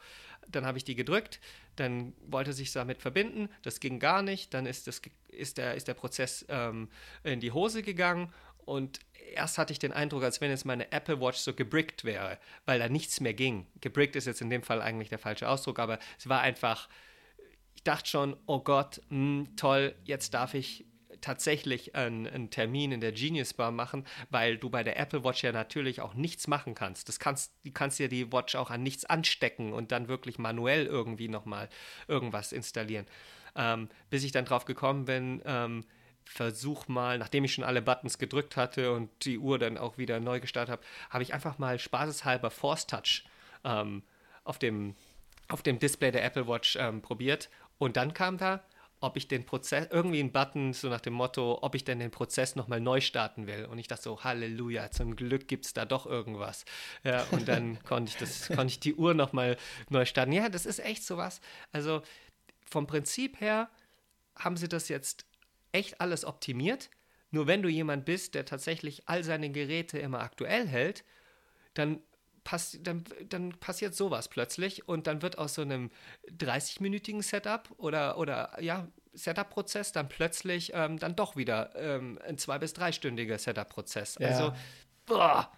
Dann 0.48 0.64
habe 0.64 0.78
ich 0.78 0.84
die 0.84 0.94
gedrückt, 0.94 1.38
dann 1.76 2.14
wollte 2.26 2.52
sich 2.52 2.72
damit 2.72 3.00
verbinden, 3.00 3.48
das 3.62 3.78
ging 3.78 4.00
gar 4.00 4.22
nicht, 4.22 4.54
dann 4.54 4.66
ist, 4.66 4.86
das, 4.86 5.00
ist, 5.28 5.58
der, 5.58 5.74
ist 5.74 5.86
der 5.86 5.94
Prozess 5.94 6.44
ähm, 6.48 6.88
in 7.22 7.40
die 7.40 7.52
Hose 7.52 7.82
gegangen 7.82 8.32
und 8.64 9.00
erst 9.34 9.58
hatte 9.58 9.72
ich 9.72 9.78
den 9.78 9.92
Eindruck, 9.92 10.22
als 10.22 10.40
wenn 10.40 10.50
jetzt 10.50 10.64
meine 10.64 10.90
Apple 10.92 11.20
Watch 11.20 11.38
so 11.38 11.54
gebrickt 11.54 12.04
wäre, 12.04 12.38
weil 12.64 12.78
da 12.78 12.88
nichts 12.88 13.20
mehr 13.20 13.34
ging. 13.34 13.66
Gebrickt 13.80 14.16
ist 14.16 14.26
jetzt 14.26 14.40
in 14.40 14.50
dem 14.50 14.62
Fall 14.62 14.82
eigentlich 14.82 15.08
der 15.08 15.18
falsche 15.18 15.48
Ausdruck, 15.48 15.78
aber 15.78 15.98
es 16.18 16.28
war 16.28 16.40
einfach, 16.40 16.88
ich 17.74 17.82
dachte 17.82 18.08
schon, 18.08 18.36
oh 18.46 18.60
Gott, 18.60 19.00
mh, 19.08 19.46
hm, 19.46 19.56
toll, 19.56 19.94
jetzt 20.04 20.34
darf 20.34 20.54
ich 20.54 20.86
tatsächlich 21.20 21.94
einen, 21.94 22.26
einen, 22.26 22.50
Termin 22.50 22.92
in 22.92 23.00
der 23.00 23.12
Genius 23.12 23.54
Bar 23.54 23.70
machen, 23.70 24.04
weil 24.30 24.58
du 24.58 24.68
bei 24.68 24.82
der 24.82 24.98
Apple 24.98 25.24
Watch 25.24 25.42
ja 25.42 25.52
natürlich 25.52 26.00
auch 26.00 26.14
nichts 26.14 26.48
machen 26.48 26.74
kannst. 26.74 27.08
Das 27.08 27.18
kannst, 27.18 27.52
du 27.64 27.70
kannst 27.70 27.98
ja 28.00 28.08
die 28.08 28.32
Watch 28.32 28.56
auch 28.56 28.70
an 28.70 28.82
nichts 28.82 29.04
anstecken 29.04 29.72
und 29.72 29.92
dann 29.92 30.08
wirklich 30.08 30.38
manuell 30.38 30.84
irgendwie 30.84 31.28
nochmal 31.28 31.68
irgendwas 32.08 32.52
installieren. 32.52 33.06
Ähm, 33.54 33.88
bis 34.10 34.24
ich 34.24 34.32
dann 34.32 34.44
drauf 34.44 34.64
gekommen 34.64 35.04
bin, 35.04 35.42
ähm, 35.44 35.84
versuch 36.24 36.88
mal, 36.88 37.18
nachdem 37.18 37.44
ich 37.44 37.54
schon 37.54 37.64
alle 37.64 37.82
Buttons 37.82 38.18
gedrückt 38.18 38.56
hatte 38.56 38.92
und 38.92 39.10
die 39.24 39.38
Uhr 39.38 39.58
dann 39.58 39.78
auch 39.78 39.98
wieder 39.98 40.20
neu 40.20 40.40
gestartet 40.40 40.72
habe, 40.72 40.82
habe 41.10 41.22
ich 41.22 41.34
einfach 41.34 41.58
mal 41.58 41.78
spaßeshalber 41.78 42.50
Force 42.50 42.86
Touch 42.86 43.24
ähm, 43.64 44.02
auf, 44.44 44.58
dem, 44.58 44.94
auf 45.48 45.62
dem 45.62 45.78
Display 45.78 46.10
der 46.10 46.24
Apple 46.24 46.48
Watch 46.48 46.76
ähm, 46.76 47.02
probiert. 47.02 47.50
Und 47.78 47.96
dann 47.96 48.14
kam 48.14 48.38
da, 48.38 48.62
ob 49.02 49.16
ich 49.16 49.26
den 49.26 49.44
Prozess, 49.44 49.88
irgendwie 49.90 50.20
ein 50.20 50.30
Button, 50.30 50.72
so 50.72 50.88
nach 50.88 51.00
dem 51.00 51.14
Motto, 51.14 51.58
ob 51.60 51.74
ich 51.74 51.84
denn 51.84 51.98
den 51.98 52.12
Prozess 52.12 52.54
nochmal 52.54 52.80
neu 52.80 53.00
starten 53.00 53.48
will. 53.48 53.64
Und 53.64 53.78
ich 53.78 53.88
dachte 53.88 54.02
so, 54.02 54.22
Halleluja, 54.22 54.92
zum 54.92 55.16
Glück 55.16 55.48
gibt 55.48 55.66
es 55.66 55.74
da 55.74 55.84
doch 55.84 56.06
irgendwas. 56.06 56.64
Ja, 57.02 57.26
und 57.32 57.48
dann 57.48 57.82
konnte 57.84 58.10
ich 58.10 58.16
das, 58.16 58.46
konnte 58.46 58.66
ich 58.66 58.80
die 58.80 58.94
Uhr 58.94 59.14
nochmal 59.14 59.56
neu 59.90 60.04
starten. 60.04 60.30
Ja, 60.30 60.48
das 60.48 60.66
ist 60.66 60.78
echt 60.78 61.04
sowas. 61.04 61.40
Also 61.72 62.02
vom 62.64 62.86
Prinzip 62.86 63.40
her 63.40 63.68
haben 64.36 64.56
sie 64.56 64.68
das 64.68 64.88
jetzt 64.88 65.26
echt 65.72 66.00
alles 66.00 66.24
optimiert. 66.24 66.90
Nur 67.30 67.46
wenn 67.46 67.62
du 67.62 67.68
jemand 67.68 68.04
bist, 68.04 68.34
der 68.34 68.44
tatsächlich 68.44 69.08
all 69.08 69.24
seine 69.24 69.50
Geräte 69.50 69.98
immer 69.98 70.20
aktuell 70.20 70.66
hält, 70.66 71.04
dann, 71.74 72.00
pass, 72.44 72.78
dann, 72.82 73.04
dann 73.28 73.50
passiert 73.58 73.94
sowas 73.94 74.28
plötzlich 74.28 74.86
und 74.86 75.06
dann 75.06 75.22
wird 75.22 75.38
aus 75.38 75.54
so 75.54 75.62
einem 75.62 75.90
30-minütigen 76.30 77.22
Setup 77.22 77.70
oder, 77.78 78.18
oder 78.18 78.60
ja, 78.60 78.86
Setup-Prozess 79.14 79.92
dann 79.92 80.08
plötzlich 80.08 80.72
ähm, 80.74 80.98
dann 80.98 81.16
doch 81.16 81.36
wieder 81.36 81.74
ähm, 81.76 82.18
ein 82.26 82.38
zwei- 82.38 82.58
bis 82.58 82.72
dreistündiger 82.74 83.38
Setup-Prozess. 83.38 84.16
Ja. 84.20 84.28
Also, 84.28 84.52
boah. 85.06 85.50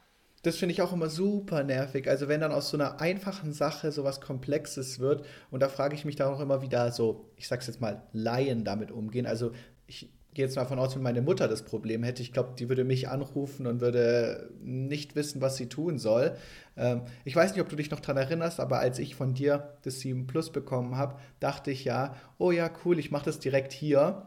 Das 0.42 0.58
finde 0.58 0.74
ich 0.74 0.82
auch 0.82 0.92
immer 0.92 1.08
super 1.08 1.64
nervig. 1.64 2.06
Also 2.06 2.28
wenn 2.28 2.42
dann 2.42 2.52
aus 2.52 2.68
so 2.68 2.76
einer 2.76 3.00
einfachen 3.00 3.54
Sache 3.54 3.90
so 3.92 4.04
was 4.04 4.20
Komplexes 4.20 4.98
wird 4.98 5.24
und 5.50 5.60
da 5.60 5.70
frage 5.70 5.94
ich 5.94 6.04
mich 6.04 6.16
dann 6.16 6.34
auch 6.34 6.40
immer, 6.40 6.60
wie 6.60 6.68
da 6.68 6.92
so, 6.92 7.30
ich 7.36 7.48
sag's 7.48 7.66
jetzt 7.66 7.80
mal, 7.80 8.06
Laien 8.12 8.62
damit 8.62 8.90
umgehen. 8.90 9.24
Also 9.24 9.52
ich 9.87 10.09
gehe 10.35 10.45
jetzt 10.45 10.57
mal 10.57 10.62
davon 10.62 10.78
aus, 10.78 10.95
wenn 10.95 11.03
meine 11.03 11.22
Mutter 11.22 11.49
das 11.49 11.62
Problem 11.62 12.03
hätte, 12.03 12.22
ich 12.22 12.32
glaube, 12.32 12.55
die 12.59 12.68
würde 12.68 12.85
mich 12.85 13.09
anrufen 13.09 13.66
und 13.66 13.80
würde 13.80 14.51
nicht 14.62 15.14
wissen, 15.14 15.41
was 15.41 15.57
sie 15.57 15.68
tun 15.68 15.99
soll. 15.99 16.37
Ähm, 16.76 17.03
ich 17.24 17.35
weiß 17.35 17.53
nicht, 17.53 17.61
ob 17.61 17.68
du 17.68 17.76
dich 17.76 17.91
noch 17.91 18.01
daran 18.01 18.16
erinnerst, 18.16 18.61
aber 18.61 18.80
als 18.80 18.99
ich 18.99 19.14
von 19.14 19.35
dir 19.35 19.74
das 19.82 20.01
7 20.01 20.26
Plus 20.26 20.51
bekommen 20.51 20.97
habe, 20.97 21.16
dachte 21.41 21.70
ich 21.70 21.85
ja, 21.85 22.14
oh 22.39 22.51
ja, 22.51 22.70
cool, 22.85 22.99
ich 22.99 23.11
mache 23.11 23.26
das 23.26 23.39
direkt 23.39 23.72
hier. 23.72 24.26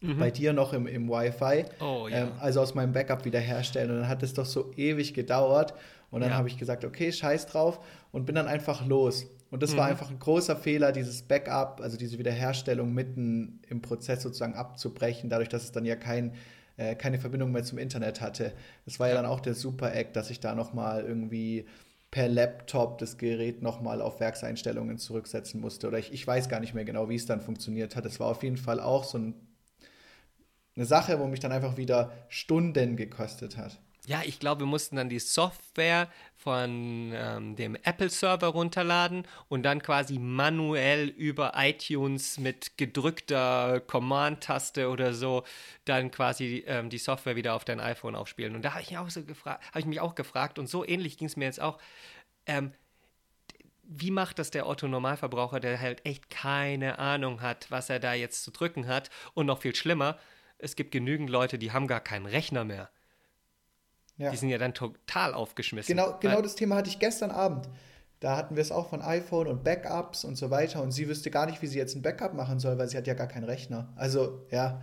Mhm. 0.00 0.18
Bei 0.18 0.30
dir 0.30 0.52
noch 0.52 0.72
im, 0.72 0.86
im 0.86 1.08
Wi-Fi. 1.08 1.64
Oh, 1.80 2.08
ja. 2.08 2.24
ähm, 2.24 2.32
also 2.38 2.60
aus 2.60 2.74
meinem 2.74 2.92
Backup 2.92 3.24
wiederherstellen. 3.24 3.90
Und 3.90 4.00
dann 4.00 4.08
hat 4.08 4.22
es 4.22 4.34
doch 4.34 4.44
so 4.44 4.72
ewig 4.76 5.14
gedauert. 5.14 5.72
Und 6.10 6.20
dann 6.20 6.30
ja. 6.30 6.36
habe 6.36 6.48
ich 6.48 6.58
gesagt, 6.58 6.84
okay, 6.84 7.10
scheiß 7.10 7.46
drauf 7.46 7.80
und 8.12 8.26
bin 8.26 8.34
dann 8.34 8.46
einfach 8.46 8.86
los. 8.86 9.26
Und 9.50 9.62
das 9.62 9.72
mhm. 9.72 9.76
war 9.78 9.86
einfach 9.86 10.10
ein 10.10 10.18
großer 10.18 10.56
Fehler, 10.56 10.92
dieses 10.92 11.22
Backup, 11.22 11.80
also 11.80 11.96
diese 11.96 12.18
Wiederherstellung 12.18 12.92
mitten 12.92 13.60
im 13.68 13.82
Prozess 13.82 14.22
sozusagen 14.22 14.54
abzubrechen, 14.54 15.30
dadurch, 15.30 15.48
dass 15.48 15.64
es 15.64 15.72
dann 15.72 15.84
ja 15.84 15.96
kein, 15.96 16.34
äh, 16.76 16.94
keine 16.94 17.18
Verbindung 17.18 17.52
mehr 17.52 17.64
zum 17.64 17.78
Internet 17.78 18.20
hatte. 18.20 18.52
Das 18.84 18.98
war 18.98 19.08
ja, 19.08 19.14
dann 19.14 19.26
auch 19.26 19.40
der 19.40 19.54
Super-Eck, 19.54 20.12
dass 20.12 20.30
ich 20.30 20.40
da 20.40 20.54
nochmal 20.54 21.04
irgendwie 21.04 21.66
per 22.10 22.28
Laptop 22.28 22.98
das 22.98 23.18
Gerät 23.18 23.60
nochmal 23.60 24.00
auf 24.00 24.20
Werkseinstellungen 24.20 24.98
zurücksetzen 24.98 25.60
musste. 25.60 25.88
Oder 25.88 25.98
ich, 25.98 26.12
ich 26.12 26.24
weiß 26.24 26.48
gar 26.48 26.60
nicht 26.60 26.72
mehr 26.72 26.84
genau, 26.84 27.08
wie 27.08 27.16
es 27.16 27.26
dann 27.26 27.40
funktioniert 27.40 27.96
hat. 27.96 28.06
Es 28.06 28.20
war 28.20 28.28
auf 28.28 28.44
jeden 28.44 28.56
Fall 28.56 28.78
auch 28.78 29.02
so 29.02 29.18
ein, 29.18 29.34
eine 30.76 30.84
Sache, 30.84 31.18
wo 31.18 31.26
mich 31.26 31.40
dann 31.40 31.50
einfach 31.50 31.76
wieder 31.76 32.12
Stunden 32.28 32.96
gekostet 32.96 33.56
hat. 33.56 33.80
Ja, 34.06 34.20
ich 34.22 34.38
glaube, 34.38 34.60
wir 34.60 34.66
mussten 34.66 34.96
dann 34.96 35.08
die 35.08 35.18
Software 35.18 36.10
von 36.36 37.12
ähm, 37.14 37.56
dem 37.56 37.74
Apple-Server 37.74 38.48
runterladen 38.48 39.26
und 39.48 39.62
dann 39.62 39.80
quasi 39.82 40.18
manuell 40.18 41.08
über 41.08 41.52
iTunes 41.56 42.36
mit 42.38 42.76
gedrückter 42.76 43.80
Command-Taste 43.80 44.90
oder 44.90 45.14
so 45.14 45.44
dann 45.86 46.10
quasi 46.10 46.64
ähm, 46.66 46.90
die 46.90 46.98
Software 46.98 47.34
wieder 47.36 47.54
auf 47.54 47.64
dein 47.64 47.80
iPhone 47.80 48.14
aufspielen. 48.14 48.54
Und 48.54 48.62
da 48.62 48.74
habe 48.74 48.82
ich, 48.82 48.88
so 49.08 49.22
hab 49.46 49.76
ich 49.76 49.86
mich 49.86 50.00
auch 50.00 50.14
gefragt 50.14 50.58
und 50.58 50.68
so 50.68 50.84
ähnlich 50.84 51.16
ging 51.16 51.28
es 51.28 51.36
mir 51.38 51.46
jetzt 51.46 51.60
auch. 51.62 51.78
Ähm, 52.44 52.74
wie 53.84 54.10
macht 54.10 54.38
das 54.38 54.50
der 54.50 54.68
Otto-Normalverbraucher, 54.68 55.60
der 55.60 55.80
halt 55.80 56.04
echt 56.04 56.28
keine 56.28 56.98
Ahnung 56.98 57.40
hat, 57.40 57.70
was 57.70 57.88
er 57.88 58.00
da 58.00 58.12
jetzt 58.12 58.44
zu 58.44 58.50
drücken 58.50 58.86
hat? 58.86 59.08
Und 59.32 59.46
noch 59.46 59.62
viel 59.62 59.74
schlimmer, 59.74 60.18
es 60.58 60.76
gibt 60.76 60.92
genügend 60.92 61.30
Leute, 61.30 61.58
die 61.58 61.72
haben 61.72 61.86
gar 61.86 62.00
keinen 62.00 62.26
Rechner 62.26 62.64
mehr. 62.64 62.90
Ja. 64.16 64.30
Die 64.30 64.36
sind 64.36 64.48
ja 64.48 64.58
dann 64.58 64.74
total 64.74 65.34
aufgeschmissen. 65.34 65.94
Genau, 65.94 66.16
genau 66.20 66.40
das 66.40 66.54
Thema 66.54 66.76
hatte 66.76 66.88
ich 66.88 66.98
gestern 66.98 67.30
Abend. 67.30 67.68
Da 68.20 68.36
hatten 68.36 68.56
wir 68.56 68.62
es 68.62 68.72
auch 68.72 68.88
von 68.88 69.02
iPhone 69.02 69.48
und 69.48 69.64
Backups 69.64 70.24
und 70.24 70.36
so 70.36 70.50
weiter. 70.50 70.82
Und 70.82 70.92
sie 70.92 71.08
wüsste 71.08 71.30
gar 71.30 71.46
nicht, 71.46 71.60
wie 71.62 71.66
sie 71.66 71.78
jetzt 71.78 71.94
ein 71.94 72.02
Backup 72.02 72.32
machen 72.32 72.60
soll, 72.60 72.78
weil 72.78 72.88
sie 72.88 72.96
hat 72.96 73.06
ja 73.06 73.14
gar 73.14 73.26
keinen 73.26 73.44
Rechner. 73.44 73.92
Also, 73.96 74.46
ja, 74.50 74.82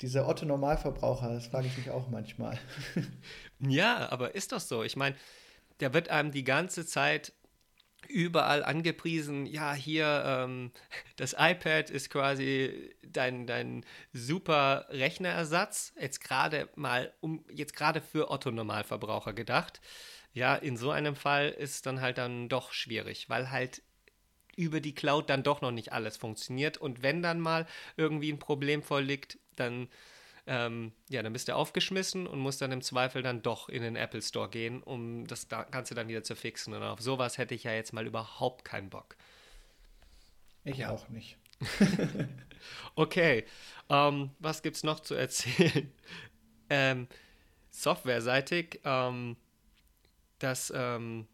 diese 0.00 0.26
Otto-Normalverbraucher, 0.26 1.32
das 1.32 1.46
frage 1.46 1.68
ich 1.68 1.78
mich 1.78 1.90
auch 1.90 2.08
manchmal. 2.08 2.58
ja, 3.60 4.10
aber 4.10 4.34
ist 4.34 4.52
doch 4.52 4.60
so. 4.60 4.82
Ich 4.82 4.96
meine, 4.96 5.14
der 5.80 5.94
wird 5.94 6.08
einem 6.08 6.32
die 6.32 6.44
ganze 6.44 6.84
Zeit 6.84 7.32
überall 8.08 8.64
angepriesen, 8.64 9.46
ja, 9.46 9.74
hier, 9.74 10.22
ähm, 10.26 10.72
das 11.16 11.34
iPad 11.38 11.90
ist 11.90 12.10
quasi 12.10 12.94
dein, 13.02 13.46
dein 13.46 13.84
super 14.12 14.86
Rechnerersatz, 14.90 15.92
jetzt 16.00 16.20
gerade 16.20 16.68
mal, 16.74 17.12
um, 17.20 17.44
jetzt 17.50 17.74
gerade 17.74 18.00
für 18.00 18.30
Otto-Normalverbraucher 18.30 19.32
gedacht. 19.32 19.80
Ja, 20.34 20.54
in 20.54 20.76
so 20.76 20.90
einem 20.90 21.14
Fall 21.14 21.50
ist 21.50 21.86
dann 21.86 22.00
halt 22.00 22.18
dann 22.18 22.48
doch 22.48 22.72
schwierig, 22.72 23.28
weil 23.28 23.50
halt 23.50 23.82
über 24.56 24.80
die 24.80 24.94
Cloud 24.94 25.30
dann 25.30 25.42
doch 25.42 25.60
noch 25.60 25.70
nicht 25.70 25.92
alles 25.92 26.16
funktioniert 26.16 26.78
und 26.78 27.02
wenn 27.02 27.22
dann 27.22 27.40
mal 27.40 27.66
irgendwie 27.96 28.32
ein 28.32 28.38
Problem 28.38 28.82
vorliegt, 28.82 29.38
dann 29.56 29.88
ähm, 30.46 30.92
ja, 31.08 31.22
dann 31.22 31.32
bist 31.32 31.48
du 31.48 31.54
aufgeschmissen 31.54 32.26
und 32.26 32.40
musst 32.40 32.60
dann 32.60 32.72
im 32.72 32.82
Zweifel 32.82 33.22
dann 33.22 33.42
doch 33.42 33.68
in 33.68 33.82
den 33.82 33.96
Apple 33.96 34.22
Store 34.22 34.48
gehen, 34.48 34.82
um 34.82 35.26
das 35.26 35.48
Ganze 35.48 35.94
dann 35.94 36.08
wieder 36.08 36.22
zu 36.22 36.34
fixen. 36.34 36.74
Und 36.74 36.82
auf 36.82 37.00
sowas 37.00 37.38
hätte 37.38 37.54
ich 37.54 37.64
ja 37.64 37.72
jetzt 37.72 37.92
mal 37.92 38.06
überhaupt 38.06 38.64
keinen 38.64 38.90
Bock. 38.90 39.16
Ich 40.64 40.84
auch 40.86 41.08
nicht. 41.08 41.36
okay, 42.94 43.44
ähm, 43.88 44.30
was 44.38 44.60
es 44.60 44.82
noch 44.82 45.00
zu 45.00 45.14
erzählen? 45.14 45.92
ähm, 46.70 47.08
Softwareseitig, 47.70 48.80
ähm, 48.84 49.36
das 50.38 50.72
ähm, 50.74 51.26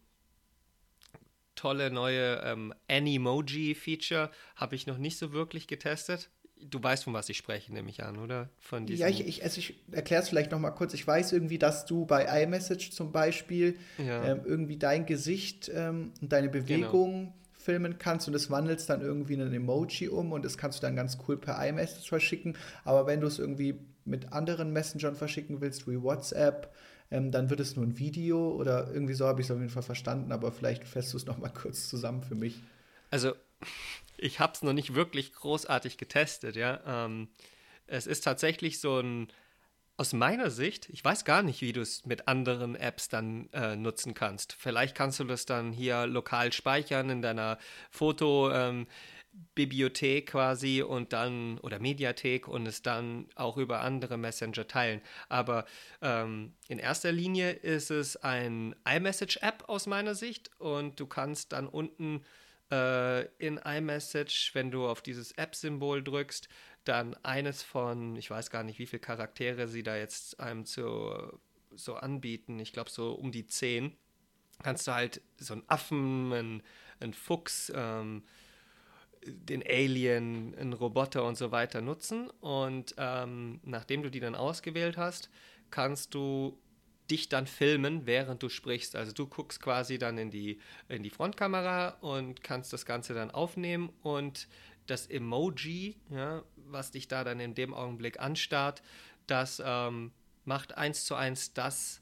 tolle 1.55 1.91
neue 1.91 2.41
ähm, 2.45 2.73
Animoji-Feature 2.87 4.31
habe 4.55 4.75
ich 4.75 4.87
noch 4.87 4.97
nicht 4.97 5.17
so 5.17 5.33
wirklich 5.33 5.67
getestet. 5.67 6.29
Du 6.61 6.81
weißt, 6.81 7.05
von 7.05 7.13
was 7.13 7.29
ich 7.29 7.37
spreche, 7.37 7.73
nehme 7.73 7.89
ich 7.89 8.03
an, 8.03 8.17
oder? 8.17 8.49
Von 8.59 8.87
ja, 8.87 9.07
ich, 9.07 9.25
ich, 9.25 9.43
also 9.43 9.59
ich 9.59 9.75
erkläre 9.91 10.21
es 10.21 10.29
vielleicht 10.29 10.51
noch 10.51 10.59
mal 10.59 10.71
kurz. 10.71 10.93
Ich 10.93 11.05
weiß 11.05 11.31
irgendwie, 11.31 11.57
dass 11.57 11.85
du 11.85 12.05
bei 12.05 12.43
iMessage 12.43 12.91
zum 12.91 13.11
Beispiel 13.11 13.77
ja. 13.97 14.23
ähm, 14.25 14.41
irgendwie 14.45 14.77
dein 14.77 15.05
Gesicht 15.05 15.71
ähm, 15.73 16.11
und 16.21 16.31
deine 16.31 16.49
Bewegung 16.49 17.11
genau. 17.11 17.33
filmen 17.57 17.97
kannst 17.97 18.27
und 18.27 18.33
das 18.33 18.51
wandelst 18.51 18.89
dann 18.89 19.01
irgendwie 19.01 19.35
in 19.35 19.41
ein 19.41 19.53
Emoji 19.53 20.09
um 20.09 20.33
und 20.33 20.43
das 20.43 20.57
kannst 20.57 20.79
du 20.79 20.81
dann 20.81 20.95
ganz 20.95 21.17
cool 21.27 21.37
per 21.37 21.65
iMessage 21.65 22.09
verschicken. 22.09 22.57
Aber 22.83 23.07
wenn 23.07 23.21
du 23.21 23.27
es 23.27 23.39
irgendwie 23.39 23.79
mit 24.05 24.33
anderen 24.33 24.73
Messengern 24.73 25.15
verschicken 25.15 25.61
willst, 25.61 25.87
wie 25.87 26.01
WhatsApp, 26.01 26.73
ähm, 27.11 27.31
dann 27.31 27.49
wird 27.49 27.59
es 27.59 27.75
nur 27.75 27.85
ein 27.85 27.97
Video 27.97 28.51
oder 28.51 28.91
irgendwie 28.91 29.13
so 29.13 29.25
habe 29.25 29.41
ich 29.41 29.47
es 29.47 29.51
auf 29.51 29.57
jeden 29.57 29.69
Fall 29.69 29.83
verstanden. 29.83 30.31
Aber 30.31 30.51
vielleicht 30.51 30.87
fährst 30.87 31.13
du 31.13 31.17
es 31.17 31.25
noch 31.25 31.37
mal 31.37 31.49
kurz 31.49 31.87
zusammen 31.87 32.21
für 32.21 32.35
mich. 32.35 32.59
Also 33.11 33.33
ich 34.19 34.39
habe 34.39 34.53
es 34.53 34.61
noch 34.61 34.73
nicht 34.73 34.95
wirklich 34.95 35.33
großartig 35.33 35.97
getestet, 35.97 36.55
ja. 36.55 36.81
Ähm, 36.85 37.29
es 37.87 38.07
ist 38.07 38.23
tatsächlich 38.23 38.79
so 38.79 38.99
ein, 38.99 39.27
aus 39.97 40.13
meiner 40.13 40.49
Sicht, 40.49 40.87
ich 40.89 41.03
weiß 41.03 41.25
gar 41.25 41.43
nicht, 41.43 41.61
wie 41.61 41.73
du 41.73 41.81
es 41.81 42.05
mit 42.05 42.27
anderen 42.27 42.75
Apps 42.75 43.09
dann 43.09 43.49
äh, 43.51 43.75
nutzen 43.75 44.13
kannst. 44.13 44.53
Vielleicht 44.53 44.95
kannst 44.95 45.19
du 45.19 45.25
das 45.25 45.45
dann 45.45 45.73
hier 45.73 46.07
lokal 46.07 46.53
speichern 46.53 47.09
in 47.09 47.21
deiner 47.21 47.57
Fotobibliothek 47.89 50.23
ähm, 50.23 50.25
quasi 50.25 50.83
und 50.83 51.11
dann 51.11 51.57
oder 51.59 51.79
Mediathek 51.79 52.47
und 52.47 52.65
es 52.65 52.81
dann 52.81 53.27
auch 53.35 53.57
über 53.57 53.81
andere 53.81 54.17
Messenger 54.17 54.67
teilen. 54.67 55.01
Aber 55.27 55.65
ähm, 56.01 56.53
in 56.69 56.79
erster 56.79 57.11
Linie 57.11 57.51
ist 57.51 57.91
es 57.91 58.15
ein 58.15 58.73
iMessage-App 58.87 59.65
aus 59.67 59.85
meiner 59.85 60.15
Sicht 60.15 60.49
und 60.59 60.97
du 60.99 61.07
kannst 61.07 61.51
dann 61.51 61.67
unten 61.67 62.23
äh, 62.71 63.25
in 63.37 63.57
iMessage, 63.57 64.51
wenn 64.53 64.71
du 64.71 64.87
auf 64.87 65.01
dieses 65.01 65.31
App-Symbol 65.33 66.03
drückst, 66.03 66.49
dann 66.83 67.15
eines 67.23 67.63
von, 67.63 68.15
ich 68.15 68.29
weiß 68.29 68.49
gar 68.49 68.63
nicht, 68.63 68.79
wie 68.79 68.85
viele 68.85 69.01
Charaktere 69.01 69.67
sie 69.67 69.83
da 69.83 69.97
jetzt 69.97 70.39
einem 70.39 70.65
zu, 70.65 71.39
so 71.71 71.95
anbieten, 71.95 72.59
ich 72.59 72.73
glaube 72.73 72.89
so 72.89 73.13
um 73.13 73.31
die 73.31 73.45
zehn, 73.45 73.95
kannst 74.63 74.87
du 74.87 74.93
halt 74.93 75.21
so 75.37 75.53
einen 75.53 75.63
Affen, 75.67 76.33
einen, 76.33 76.63
einen 76.99 77.13
Fuchs, 77.13 77.71
ähm, 77.75 78.23
den 79.25 79.63
Alien, 79.63 80.55
einen 80.55 80.73
Roboter 80.73 81.25
und 81.25 81.37
so 81.37 81.51
weiter 81.51 81.81
nutzen. 81.81 82.29
Und 82.39 82.95
ähm, 82.97 83.59
nachdem 83.63 84.03
du 84.03 84.09
die 84.09 84.19
dann 84.19 84.35
ausgewählt 84.35 84.97
hast, 84.97 85.29
kannst 85.69 86.13
du 86.13 86.57
dich 87.09 87.29
dann 87.29 87.47
filmen, 87.47 88.05
während 88.05 88.43
du 88.43 88.49
sprichst. 88.49 88.95
Also 88.95 89.11
du 89.11 89.27
guckst 89.27 89.61
quasi 89.61 89.97
dann 89.97 90.17
in 90.17 90.31
die, 90.31 90.59
in 90.87 91.03
die 91.03 91.09
Frontkamera 91.09 91.97
und 92.01 92.43
kannst 92.43 92.73
das 92.73 92.85
Ganze 92.85 93.13
dann 93.13 93.31
aufnehmen 93.31 93.91
und 94.01 94.47
das 94.87 95.07
Emoji, 95.07 95.97
ja, 96.09 96.43
was 96.55 96.91
dich 96.91 97.07
da 97.07 97.23
dann 97.23 97.39
in 97.39 97.55
dem 97.55 97.73
Augenblick 97.73 98.19
anstarrt, 98.19 98.81
das 99.27 99.61
ähm, 99.63 100.11
macht 100.45 100.77
eins 100.77 101.05
zu 101.05 101.15
eins 101.15 101.53
das 101.53 102.01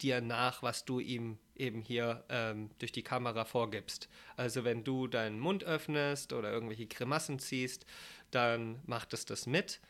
dir 0.00 0.20
nach, 0.20 0.62
was 0.62 0.84
du 0.84 1.00
ihm 1.00 1.38
eben 1.56 1.82
hier 1.82 2.24
ähm, 2.28 2.70
durch 2.78 2.92
die 2.92 3.02
Kamera 3.02 3.44
vorgibst. 3.44 4.08
Also 4.36 4.64
wenn 4.64 4.84
du 4.84 5.06
deinen 5.06 5.38
Mund 5.38 5.64
öffnest 5.64 6.32
oder 6.32 6.50
irgendwelche 6.50 6.86
Grimassen 6.86 7.38
ziehst, 7.38 7.84
dann 8.30 8.80
macht 8.86 9.12
es 9.12 9.26
das 9.26 9.46
mit 9.46 9.80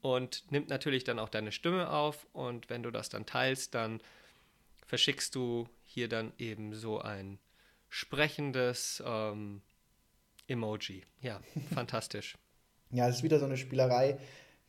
und 0.00 0.50
nimmt 0.50 0.68
natürlich 0.68 1.04
dann 1.04 1.18
auch 1.18 1.28
deine 1.28 1.52
Stimme 1.52 1.90
auf 1.90 2.26
und 2.32 2.70
wenn 2.70 2.82
du 2.82 2.90
das 2.90 3.08
dann 3.08 3.26
teilst, 3.26 3.74
dann 3.74 4.00
verschickst 4.86 5.34
du 5.34 5.68
hier 5.84 6.08
dann 6.08 6.32
eben 6.38 6.74
so 6.74 7.00
ein 7.00 7.38
sprechendes 7.88 9.02
ähm, 9.06 9.62
Emoji. 10.46 11.02
Ja, 11.20 11.40
fantastisch. 11.74 12.36
Ja, 12.90 13.08
es 13.08 13.16
ist 13.16 13.22
wieder 13.22 13.38
so 13.38 13.44
eine 13.44 13.56
Spielerei, 13.56 14.18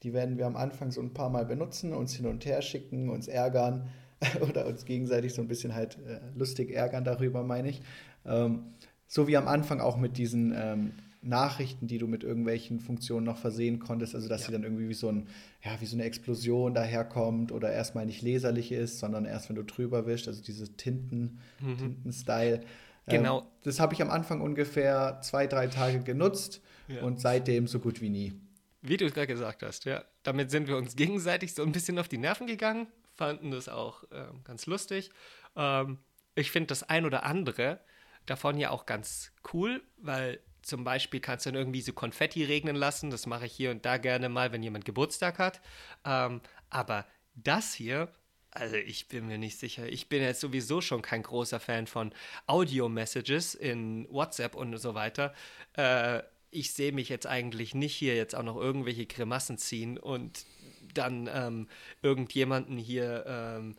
die 0.03 0.13
werden 0.13 0.37
wir 0.37 0.45
am 0.45 0.55
Anfang 0.55 0.91
so 0.91 1.01
ein 1.01 1.13
paar 1.13 1.29
Mal 1.29 1.45
benutzen, 1.45 1.93
uns 1.93 2.15
hin 2.15 2.25
und 2.25 2.45
her 2.45 2.61
schicken, 2.61 3.09
uns 3.09 3.27
ärgern 3.27 3.89
oder 4.41 4.65
uns 4.65 4.85
gegenseitig 4.85 5.33
so 5.33 5.41
ein 5.41 5.47
bisschen 5.47 5.73
halt 5.73 5.97
äh, 6.05 6.19
lustig 6.35 6.71
ärgern 6.71 7.03
darüber, 7.03 7.43
meine 7.43 7.69
ich. 7.69 7.81
Ähm, 8.25 8.73
so 9.07 9.27
wie 9.27 9.37
am 9.37 9.47
Anfang 9.47 9.81
auch 9.81 9.97
mit 9.97 10.17
diesen 10.17 10.53
ähm, 10.55 10.93
Nachrichten, 11.21 11.87
die 11.87 11.97
du 11.97 12.07
mit 12.07 12.23
irgendwelchen 12.23 12.79
Funktionen 12.79 13.25
noch 13.25 13.37
versehen 13.37 13.79
konntest, 13.79 14.15
also 14.15 14.29
dass 14.29 14.41
ja. 14.41 14.47
sie 14.47 14.53
dann 14.53 14.63
irgendwie 14.63 14.87
wie 14.87 14.93
so, 14.93 15.09
ein, 15.09 15.27
ja, 15.63 15.79
wie 15.81 15.85
so 15.85 15.95
eine 15.95 16.03
Explosion 16.05 16.73
daherkommt 16.73 17.51
oder 17.51 17.71
erstmal 17.71 18.05
nicht 18.05 18.21
leserlich 18.21 18.71
ist, 18.71 18.99
sondern 18.99 19.25
erst 19.25 19.49
wenn 19.49 19.55
du 19.55 19.63
drüber 19.63 20.05
wischst, 20.05 20.27
also 20.27 20.41
diese 20.41 20.75
Tinten, 20.77 21.39
mhm. 21.59 21.77
Tinten-Style. 21.77 22.61
Genau. 23.07 23.41
Ähm, 23.41 23.45
das 23.63 23.79
habe 23.79 23.93
ich 23.93 24.01
am 24.01 24.09
Anfang 24.09 24.41
ungefähr 24.41 25.19
zwei, 25.21 25.47
drei 25.47 25.67
Tage 25.67 25.99
genutzt 25.99 26.61
ja. 26.87 27.01
und 27.01 27.19
seitdem 27.19 27.67
so 27.67 27.79
gut 27.79 28.01
wie 28.01 28.09
nie. 28.09 28.33
Wie 28.81 28.95
du 28.95 29.09
gerade 29.11 29.27
gesagt 29.27 29.61
hast, 29.63 29.85
ja. 29.85 30.05
Damit 30.23 30.51
sind 30.51 30.67
wir 30.67 30.77
uns 30.77 30.95
gegenseitig 30.95 31.53
so 31.53 31.63
ein 31.63 31.73
bisschen 31.73 31.99
auf 31.99 32.07
die 32.07 32.17
Nerven 32.17 32.47
gegangen, 32.47 32.87
fanden 33.13 33.51
das 33.51 33.67
auch 33.67 34.03
ähm, 34.13 34.41
ganz 34.45 34.67
lustig. 34.67 35.09
Ähm, 35.57 35.99
ich 36.35 36.51
finde 36.51 36.67
das 36.67 36.83
ein 36.83 37.05
oder 37.05 37.23
andere 37.23 37.79
davon 38.25 38.57
ja 38.57 38.69
auch 38.69 38.85
ganz 38.85 39.31
cool, 39.53 39.81
weil 39.97 40.39
zum 40.61 40.83
Beispiel 40.83 41.19
kannst 41.19 41.45
du 41.45 41.51
dann 41.51 41.59
irgendwie 41.59 41.81
so 41.81 41.93
Konfetti 41.93 42.43
regnen 42.43 42.75
lassen. 42.75 43.09
Das 43.09 43.25
mache 43.25 43.45
ich 43.45 43.53
hier 43.53 43.71
und 43.71 43.85
da 43.85 43.97
gerne 43.97 44.29
mal, 44.29 44.51
wenn 44.51 44.63
jemand 44.63 44.85
Geburtstag 44.85 45.39
hat. 45.39 45.61
Ähm, 46.05 46.41
aber 46.69 47.05
das 47.35 47.73
hier, 47.73 48.11
also 48.51 48.75
ich 48.75 49.07
bin 49.07 49.27
mir 49.27 49.37
nicht 49.37 49.59
sicher. 49.59 49.87
Ich 49.87 50.09
bin 50.09 50.21
jetzt 50.21 50.41
sowieso 50.41 50.81
schon 50.81 51.01
kein 51.01 51.23
großer 51.23 51.59
Fan 51.59 51.87
von 51.87 52.13
Audio-Messages 52.47 53.55
in 53.55 54.07
WhatsApp 54.09 54.55
und 54.55 54.77
so 54.77 54.95
weiter. 54.95 55.33
Äh, 55.73 56.21
ich 56.51 56.73
sehe 56.73 56.91
mich 56.91 57.09
jetzt 57.09 57.27
eigentlich 57.27 57.75
nicht 57.75 57.95
hier 57.95 58.15
jetzt 58.15 58.35
auch 58.35 58.43
noch 58.43 58.57
irgendwelche 58.57 59.05
Grimassen 59.05 59.57
ziehen 59.57 59.97
und 59.97 60.45
dann 60.93 61.29
ähm, 61.31 61.67
irgendjemanden 62.01 62.77
hier 62.77 63.23
ähm, 63.27 63.75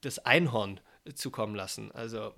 das 0.00 0.18
Einhorn 0.18 0.80
zukommen 1.14 1.54
lassen. 1.54 1.92
Also 1.92 2.34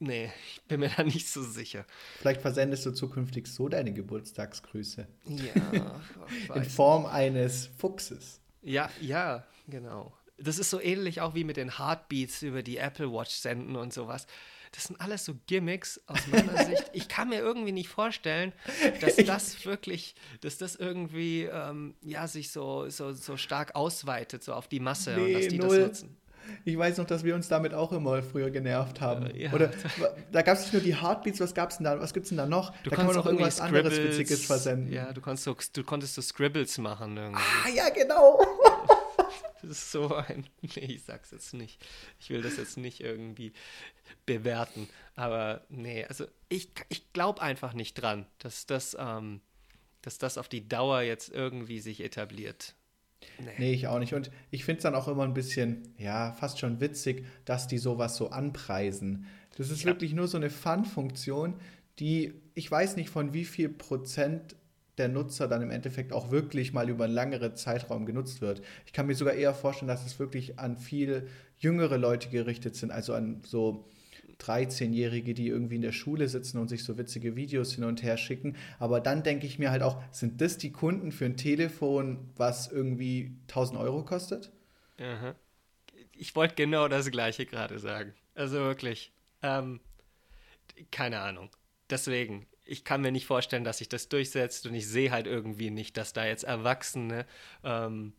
Nee, 0.00 0.30
ich 0.54 0.62
bin 0.62 0.80
mir 0.80 0.90
da 0.96 1.02
nicht 1.02 1.28
so 1.28 1.42
sicher. 1.42 1.84
Vielleicht 2.18 2.40
versendest 2.40 2.86
du 2.86 2.92
zukünftig 2.92 3.48
so 3.48 3.68
deine 3.68 3.92
Geburtstagsgrüße. 3.92 5.06
Ja. 5.26 6.54
In 6.54 6.64
Form 6.64 7.02
nicht. 7.02 7.12
eines 7.12 7.66
Fuchses. 7.78 8.40
Ja, 8.62 8.90
ja, 9.00 9.44
genau. 9.66 10.12
Das 10.36 10.58
ist 10.58 10.70
so 10.70 10.80
ähnlich 10.80 11.20
auch 11.20 11.34
wie 11.34 11.42
mit 11.42 11.56
den 11.56 11.78
Heartbeats 11.78 12.42
über 12.42 12.62
die 12.62 12.76
Apple 12.76 13.12
Watch 13.12 13.34
senden 13.34 13.74
und 13.74 13.92
sowas. 13.92 14.26
Das 14.72 14.84
sind 14.84 15.00
alles 15.00 15.24
so 15.24 15.34
Gimmicks 15.46 16.00
aus 16.06 16.26
meiner 16.28 16.64
Sicht. 16.64 16.90
Ich 16.92 17.08
kann 17.08 17.30
mir 17.30 17.38
irgendwie 17.40 17.72
nicht 17.72 17.88
vorstellen, 17.88 18.52
dass 19.00 19.16
das 19.16 19.64
wirklich, 19.64 20.14
dass 20.42 20.58
das 20.58 20.76
irgendwie 20.76 21.44
ähm, 21.44 21.94
ja 22.02 22.28
sich 22.28 22.50
so, 22.50 22.88
so, 22.88 23.12
so 23.12 23.36
stark 23.36 23.74
ausweitet, 23.74 24.44
so 24.44 24.52
auf 24.52 24.68
die 24.68 24.80
Masse 24.80 25.16
nee, 25.16 25.24
und 25.24 25.32
dass 25.32 25.48
die 25.48 25.58
null. 25.58 25.80
das 25.80 26.02
nutzen. 26.02 26.16
Ich 26.64 26.76
weiß 26.76 26.98
noch, 26.98 27.06
dass 27.06 27.24
wir 27.24 27.34
uns 27.34 27.48
damit 27.48 27.74
auch 27.74 27.92
immer 27.92 28.22
früher 28.22 28.50
genervt 28.50 29.00
haben. 29.00 29.26
Äh, 29.26 29.44
ja. 29.44 29.52
Oder 29.52 29.70
da 30.32 30.42
gab 30.42 30.56
es 30.56 30.62
nicht 30.62 30.72
nur 30.72 30.82
die 30.82 31.00
Heartbeats, 31.00 31.40
was 31.40 31.54
gab's 31.54 31.78
denn 31.78 31.84
da? 31.84 32.00
Was 32.00 32.12
gibt's 32.14 32.28
denn 32.30 32.38
da 32.38 32.46
noch? 32.46 32.76
Du 32.82 32.90
da 32.90 32.96
kann 32.96 33.06
man 33.06 33.16
noch 33.16 33.26
irgendwas 33.26 33.56
Scribbles, 33.56 33.84
anderes 33.86 33.98
Witziges 33.98 34.46
versenden. 34.46 34.92
Ja, 34.92 35.12
du, 35.12 35.20
konntest 35.20 35.44
so, 35.44 35.56
du 35.72 35.84
konntest 35.84 36.14
so 36.14 36.22
Scribbles 36.22 36.78
machen 36.78 37.16
irgendwie. 37.16 37.42
Ah, 37.64 37.68
ja, 37.74 37.88
genau. 37.90 38.40
Das 39.60 39.70
ist 39.70 39.90
so 39.90 40.14
ein. 40.14 40.46
Nee, 40.62 40.84
ich 40.84 41.04
sag's 41.04 41.30
jetzt 41.30 41.54
nicht. 41.54 41.84
Ich 42.18 42.30
will 42.30 42.42
das 42.42 42.56
jetzt 42.56 42.76
nicht 42.76 43.00
irgendwie 43.00 43.52
bewerten. 44.26 44.88
Aber 45.16 45.64
nee, 45.68 46.04
also 46.04 46.26
ich, 46.48 46.70
ich 46.88 47.12
glaube 47.12 47.42
einfach 47.42 47.72
nicht 47.72 47.94
dran, 47.94 48.26
dass 48.38 48.66
das, 48.66 48.96
ähm, 48.98 49.40
dass 50.02 50.18
das 50.18 50.38
auf 50.38 50.48
die 50.48 50.68
Dauer 50.68 51.00
jetzt 51.02 51.30
irgendwie 51.30 51.80
sich 51.80 52.00
etabliert. 52.00 52.74
Nee. 53.38 53.50
nee, 53.58 53.72
ich 53.72 53.86
auch 53.86 53.98
nicht. 53.98 54.14
Und 54.14 54.30
ich 54.50 54.64
finde 54.64 54.78
es 54.78 54.82
dann 54.82 54.94
auch 54.94 55.08
immer 55.08 55.24
ein 55.24 55.34
bisschen, 55.34 55.94
ja, 55.96 56.32
fast 56.32 56.58
schon 56.58 56.80
witzig, 56.80 57.24
dass 57.44 57.66
die 57.68 57.78
sowas 57.78 58.16
so 58.16 58.30
anpreisen. 58.30 59.26
Das 59.56 59.70
ist 59.70 59.82
ja. 59.82 59.86
wirklich 59.86 60.12
nur 60.12 60.28
so 60.28 60.36
eine 60.36 60.50
Fun-Funktion, 60.50 61.54
die, 61.98 62.34
ich 62.54 62.70
weiß 62.70 62.96
nicht 62.96 63.10
von 63.10 63.32
wie 63.32 63.44
viel 63.44 63.68
Prozent 63.68 64.56
der 64.98 65.08
Nutzer 65.08 65.48
dann 65.48 65.62
im 65.62 65.70
Endeffekt 65.70 66.12
auch 66.12 66.30
wirklich 66.30 66.72
mal 66.72 66.88
über 66.88 67.04
einen 67.04 67.14
längeren 67.14 67.56
Zeitraum 67.56 68.06
genutzt 68.06 68.40
wird. 68.40 68.62
Ich 68.86 68.92
kann 68.92 69.06
mir 69.06 69.14
sogar 69.14 69.34
eher 69.34 69.54
vorstellen, 69.54 69.88
dass 69.88 70.04
es 70.04 70.18
wirklich 70.18 70.58
an 70.58 70.76
viel 70.76 71.28
jüngere 71.58 71.96
Leute 71.96 72.28
gerichtet 72.28 72.74
sind, 72.76 72.90
also 72.90 73.14
an 73.14 73.40
so 73.44 73.88
13-Jährige, 74.40 75.34
die 75.34 75.48
irgendwie 75.48 75.76
in 75.76 75.82
der 75.82 75.92
Schule 75.92 76.28
sitzen 76.28 76.58
und 76.58 76.68
sich 76.68 76.84
so 76.84 76.96
witzige 76.96 77.36
Videos 77.36 77.74
hin 77.74 77.84
und 77.84 78.02
her 78.02 78.16
schicken. 78.16 78.56
Aber 78.78 79.00
dann 79.00 79.22
denke 79.22 79.46
ich 79.46 79.58
mir 79.58 79.70
halt 79.70 79.82
auch, 79.82 80.02
sind 80.10 80.40
das 80.40 80.58
die 80.58 80.72
Kunden 80.72 81.12
für 81.12 81.24
ein 81.24 81.36
Telefon, 81.36 82.30
was 82.36 82.70
irgendwie 82.70 83.32
1000 83.48 83.78
Euro 83.80 84.04
kostet? 84.04 84.52
Aha. 85.00 85.34
Ich 86.12 86.34
wollte 86.34 86.54
genau 86.54 86.88
das 86.88 87.10
Gleiche 87.10 87.46
gerade 87.46 87.78
sagen. 87.78 88.14
Also 88.34 88.58
wirklich. 88.58 89.12
Ähm, 89.42 89.80
keine 90.90 91.20
Ahnung. 91.20 91.50
Deswegen, 91.90 92.46
ich 92.64 92.84
kann 92.84 93.00
mir 93.00 93.12
nicht 93.12 93.26
vorstellen, 93.26 93.64
dass 93.64 93.78
sich 93.78 93.88
das 93.88 94.08
durchsetzt 94.08 94.66
und 94.66 94.74
ich 94.74 94.86
sehe 94.86 95.10
halt 95.10 95.26
irgendwie 95.26 95.70
nicht, 95.70 95.96
dass 95.96 96.12
da 96.12 96.26
jetzt 96.26 96.44
Erwachsene 96.44 97.26
ähm, 97.64 98.12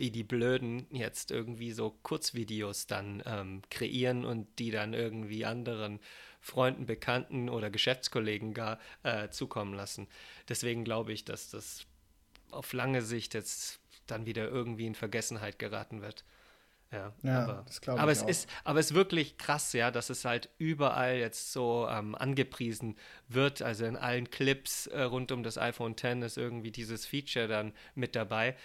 wie 0.00 0.10
die 0.10 0.24
Blöden 0.24 0.86
jetzt 0.90 1.30
irgendwie 1.30 1.70
so 1.70 1.96
Kurzvideos 2.02 2.86
dann 2.86 3.22
ähm, 3.26 3.62
kreieren 3.70 4.24
und 4.24 4.58
die 4.58 4.70
dann 4.70 4.94
irgendwie 4.94 5.44
anderen 5.44 6.00
Freunden, 6.40 6.86
Bekannten 6.86 7.48
oder 7.48 7.70
Geschäftskollegen 7.70 8.54
gar 8.54 8.78
äh, 9.02 9.28
zukommen 9.28 9.74
lassen. 9.74 10.08
Deswegen 10.48 10.84
glaube 10.84 11.12
ich, 11.12 11.24
dass 11.24 11.50
das 11.50 11.86
auf 12.50 12.72
lange 12.72 13.02
Sicht 13.02 13.34
jetzt 13.34 13.78
dann 14.06 14.26
wieder 14.26 14.48
irgendwie 14.48 14.86
in 14.86 14.94
Vergessenheit 14.94 15.58
geraten 15.58 16.02
wird. 16.02 16.24
Ja, 16.92 17.12
ja 17.22 17.44
aber, 17.44 17.62
das 17.66 17.80
glaube 17.80 17.98
ich 17.98 18.02
aber 18.02 18.12
es 18.12 18.22
auch. 18.22 18.28
ist, 18.28 18.48
aber 18.64 18.80
es 18.80 18.86
ist 18.86 18.96
wirklich 18.96 19.38
krass, 19.38 19.72
ja, 19.74 19.90
dass 19.90 20.10
es 20.10 20.24
halt 20.24 20.48
überall 20.58 21.16
jetzt 21.16 21.52
so 21.52 21.86
ähm, 21.88 22.14
angepriesen 22.14 22.96
wird. 23.28 23.62
Also 23.62 23.84
in 23.84 23.96
allen 23.96 24.30
Clips 24.30 24.86
äh, 24.88 25.02
rund 25.02 25.30
um 25.30 25.42
das 25.42 25.58
iPhone 25.58 25.92
X 25.92 26.02
ist 26.24 26.38
irgendwie 26.38 26.72
dieses 26.72 27.06
Feature 27.06 27.46
dann 27.46 27.72
mit 27.94 28.16
dabei. 28.16 28.56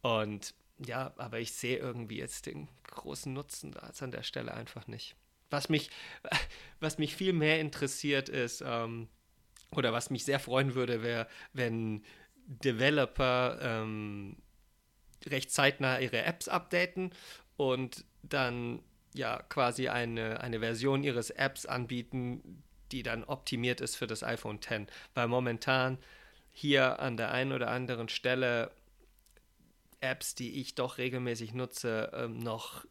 Und 0.00 0.54
ja, 0.78 1.12
aber 1.16 1.40
ich 1.40 1.52
sehe 1.52 1.78
irgendwie 1.78 2.18
jetzt 2.18 2.46
den 2.46 2.68
großen 2.84 3.32
Nutzen 3.32 3.72
da 3.72 3.90
an 4.00 4.10
der 4.10 4.22
Stelle 4.22 4.54
einfach 4.54 4.86
nicht. 4.86 5.16
Was 5.50 5.68
mich, 5.68 5.90
was 6.80 6.98
mich 6.98 7.14
viel 7.14 7.32
mehr 7.32 7.60
interessiert 7.60 8.28
ist, 8.28 8.62
ähm, 8.66 9.08
oder 9.70 9.92
was 9.92 10.10
mich 10.10 10.24
sehr 10.24 10.38
freuen 10.38 10.74
würde, 10.74 11.02
wäre, 11.02 11.26
wenn 11.52 12.04
Developer 12.46 13.58
ähm, 13.60 14.36
recht 15.26 15.50
zeitnah 15.50 15.98
ihre 15.98 16.22
Apps 16.22 16.48
updaten 16.48 17.12
und 17.56 18.04
dann 18.22 18.80
ja 19.14 19.42
quasi 19.48 19.88
eine, 19.88 20.40
eine 20.40 20.60
Version 20.60 21.02
ihres 21.02 21.30
Apps 21.30 21.66
anbieten, 21.66 22.62
die 22.92 23.02
dann 23.02 23.24
optimiert 23.24 23.80
ist 23.80 23.96
für 23.96 24.06
das 24.06 24.22
iPhone 24.22 24.56
X. 24.56 24.92
Weil 25.14 25.28
momentan 25.28 25.98
hier 26.52 27.00
an 27.00 27.16
der 27.16 27.32
einen 27.32 27.52
oder 27.52 27.70
anderen 27.70 28.08
Stelle 28.08 28.70
Apps, 30.00 30.34
die 30.34 30.60
ich 30.60 30.74
doch 30.74 30.98
regelmäßig 30.98 31.54
nutze, 31.54 32.10
ähm, 32.14 32.38
noch 32.38 32.84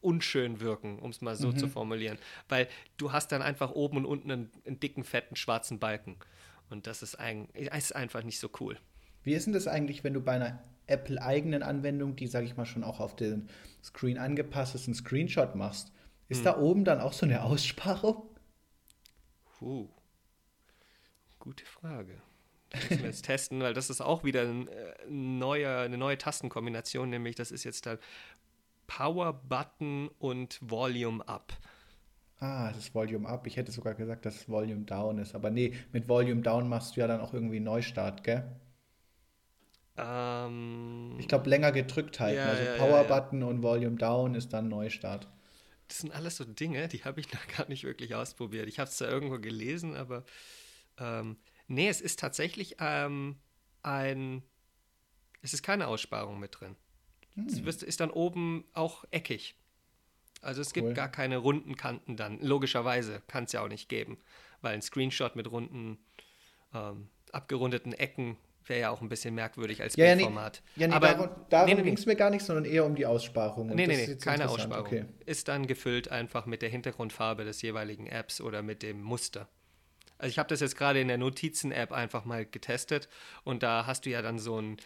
unschön 0.00 0.60
wirken, 0.60 0.98
um 0.98 1.10
es 1.10 1.22
mal 1.22 1.34
so 1.34 1.48
mhm. 1.48 1.58
zu 1.58 1.68
formulieren. 1.68 2.18
Weil 2.48 2.68
du 2.98 3.12
hast 3.12 3.32
dann 3.32 3.42
einfach 3.42 3.70
oben 3.72 3.98
und 3.98 4.04
unten 4.04 4.30
einen, 4.30 4.50
einen 4.66 4.78
dicken, 4.78 5.02
fetten, 5.02 5.34
schwarzen 5.34 5.78
Balken. 5.78 6.18
Und 6.68 6.86
das 6.86 7.02
ist, 7.02 7.16
ein, 7.16 7.48
ist 7.50 7.96
einfach 7.96 8.22
nicht 8.22 8.38
so 8.38 8.50
cool. 8.60 8.78
Wie 9.22 9.32
ist 9.32 9.46
denn 9.46 9.54
das 9.54 9.66
eigentlich, 9.66 10.04
wenn 10.04 10.12
du 10.12 10.20
bei 10.20 10.32
einer 10.32 10.62
Apple-eigenen 10.86 11.62
Anwendung, 11.62 12.16
die, 12.16 12.26
sage 12.26 12.46
ich 12.46 12.56
mal, 12.56 12.66
schon 12.66 12.84
auch 12.84 13.00
auf 13.00 13.16
den 13.16 13.48
Screen 13.82 14.18
angepasst 14.18 14.74
ist, 14.74 14.86
einen 14.86 14.94
Screenshot 14.94 15.54
machst? 15.54 15.92
Ist 16.28 16.38
hm. 16.38 16.44
da 16.44 16.58
oben 16.58 16.84
dann 16.84 17.00
auch 17.00 17.14
so 17.14 17.24
eine 17.24 17.42
Aussparung? 17.42 18.28
Puh. 19.58 19.88
Gute 21.38 21.64
Frage. 21.64 22.22
Müssen 22.74 23.02
wir 23.02 23.06
jetzt 23.06 23.24
testen, 23.24 23.60
weil 23.60 23.74
das 23.74 23.90
ist 23.90 24.00
auch 24.00 24.24
wieder 24.24 24.42
ein, 24.42 24.68
äh, 24.68 24.94
neuer, 25.08 25.80
eine 25.80 25.98
neue 25.98 26.18
Tastenkombination, 26.18 27.08
nämlich 27.10 27.36
das 27.36 27.50
ist 27.50 27.64
jetzt 27.64 27.86
dann 27.86 27.98
Power 28.86 29.32
Button 29.32 30.08
und 30.18 30.58
Volume 30.60 31.26
Up. 31.26 31.52
Ah, 32.40 32.68
das 32.68 32.78
ist 32.78 32.94
Volume 32.94 33.28
Up. 33.28 33.46
Ich 33.46 33.56
hätte 33.56 33.72
sogar 33.72 33.94
gesagt, 33.94 34.26
dass 34.26 34.36
es 34.36 34.48
Volume 34.48 34.84
Down 34.84 35.18
ist. 35.18 35.34
Aber 35.34 35.50
nee, 35.50 35.74
mit 35.92 36.08
Volume 36.08 36.42
Down 36.42 36.68
machst 36.68 36.96
du 36.96 37.00
ja 37.00 37.06
dann 37.06 37.20
auch 37.20 37.32
irgendwie 37.32 37.56
einen 37.56 37.64
Neustart, 37.64 38.22
gell? 38.24 38.44
Ähm, 39.96 41.16
ich 41.18 41.28
glaube, 41.28 41.48
länger 41.48 41.72
gedrückt 41.72 42.18
halten. 42.20 42.38
Ja, 42.38 42.46
also 42.46 42.64
ja, 42.64 42.76
Power 42.76 43.02
ja, 43.02 43.02
Button 43.04 43.42
und 43.44 43.62
Volume 43.62 43.96
Down 43.96 44.34
ist 44.34 44.52
dann 44.52 44.68
Neustart. 44.68 45.28
Das 45.88 45.98
sind 45.98 46.14
alles 46.14 46.36
so 46.36 46.44
Dinge, 46.44 46.88
die 46.88 47.04
habe 47.04 47.20
ich 47.20 47.32
noch 47.32 47.46
gar 47.56 47.68
nicht 47.68 47.84
wirklich 47.84 48.14
ausprobiert. 48.14 48.68
Ich 48.68 48.78
habe 48.78 48.90
es 48.90 48.98
da 48.98 49.08
irgendwo 49.08 49.38
gelesen, 49.38 49.96
aber 49.96 50.24
ähm, 50.98 51.36
Nee, 51.66 51.88
es 51.88 52.00
ist 52.00 52.18
tatsächlich 52.18 52.76
ähm, 52.80 53.36
ein. 53.82 54.42
Es 55.42 55.52
ist 55.54 55.62
keine 55.62 55.88
Aussparung 55.88 56.38
mit 56.40 56.60
drin. 56.60 56.76
Hm. 57.34 57.46
Es 57.66 57.82
ist 57.82 58.00
dann 58.00 58.10
oben 58.10 58.64
auch 58.72 59.04
eckig. 59.10 59.56
Also 60.40 60.60
es 60.60 60.68
cool. 60.68 60.82
gibt 60.82 60.94
gar 60.94 61.08
keine 61.08 61.38
runden 61.38 61.76
Kanten 61.76 62.16
dann. 62.16 62.40
Logischerweise 62.40 63.22
kann 63.26 63.44
es 63.44 63.52
ja 63.52 63.62
auch 63.62 63.68
nicht 63.68 63.88
geben, 63.88 64.18
weil 64.60 64.74
ein 64.74 64.82
Screenshot 64.82 65.36
mit 65.36 65.50
runden, 65.50 65.98
ähm, 66.74 67.08
abgerundeten 67.32 67.92
Ecken 67.92 68.36
wäre 68.66 68.80
ja 68.80 68.90
auch 68.90 69.00
ein 69.00 69.08
bisschen 69.08 69.34
merkwürdig 69.34 69.82
als 69.82 69.96
ja, 69.96 70.06
Bildformat. 70.06 70.56
Ja, 70.56 70.62
nee, 70.62 70.82
ja, 70.82 70.88
nee, 70.88 70.94
Aber 70.94 71.06
darum, 71.08 71.46
darum 71.50 71.68
nee, 71.68 71.74
nee, 71.74 71.82
ging 71.82 71.94
es 71.94 72.06
mir 72.06 72.16
gar 72.16 72.30
nicht, 72.30 72.44
sondern 72.44 72.64
eher 72.64 72.84
um 72.84 72.94
die 72.94 73.06
Aussparung. 73.06 73.70
Und 73.70 73.76
nee, 73.76 73.86
nee, 73.86 74.06
nee, 74.06 74.16
keine 74.16 74.48
Aussparung. 74.48 74.86
Okay. 74.86 75.04
Ist 75.26 75.48
dann 75.48 75.66
gefüllt 75.66 76.10
einfach 76.10 76.46
mit 76.46 76.62
der 76.62 76.68
Hintergrundfarbe 76.68 77.44
des 77.44 77.60
jeweiligen 77.62 78.06
Apps 78.06 78.40
oder 78.40 78.62
mit 78.62 78.82
dem 78.82 79.02
Muster. 79.02 79.48
Also 80.18 80.30
ich 80.30 80.38
habe 80.38 80.48
das 80.48 80.60
jetzt 80.60 80.76
gerade 80.76 81.00
in 81.00 81.08
der 81.08 81.18
Notizen-App 81.18 81.92
einfach 81.92 82.24
mal 82.24 82.46
getestet 82.46 83.08
und 83.44 83.62
da 83.62 83.86
hast 83.86 84.06
du 84.06 84.10
ja 84.10 84.22
dann 84.22 84.38
so 84.38 84.56
einen 84.56 84.76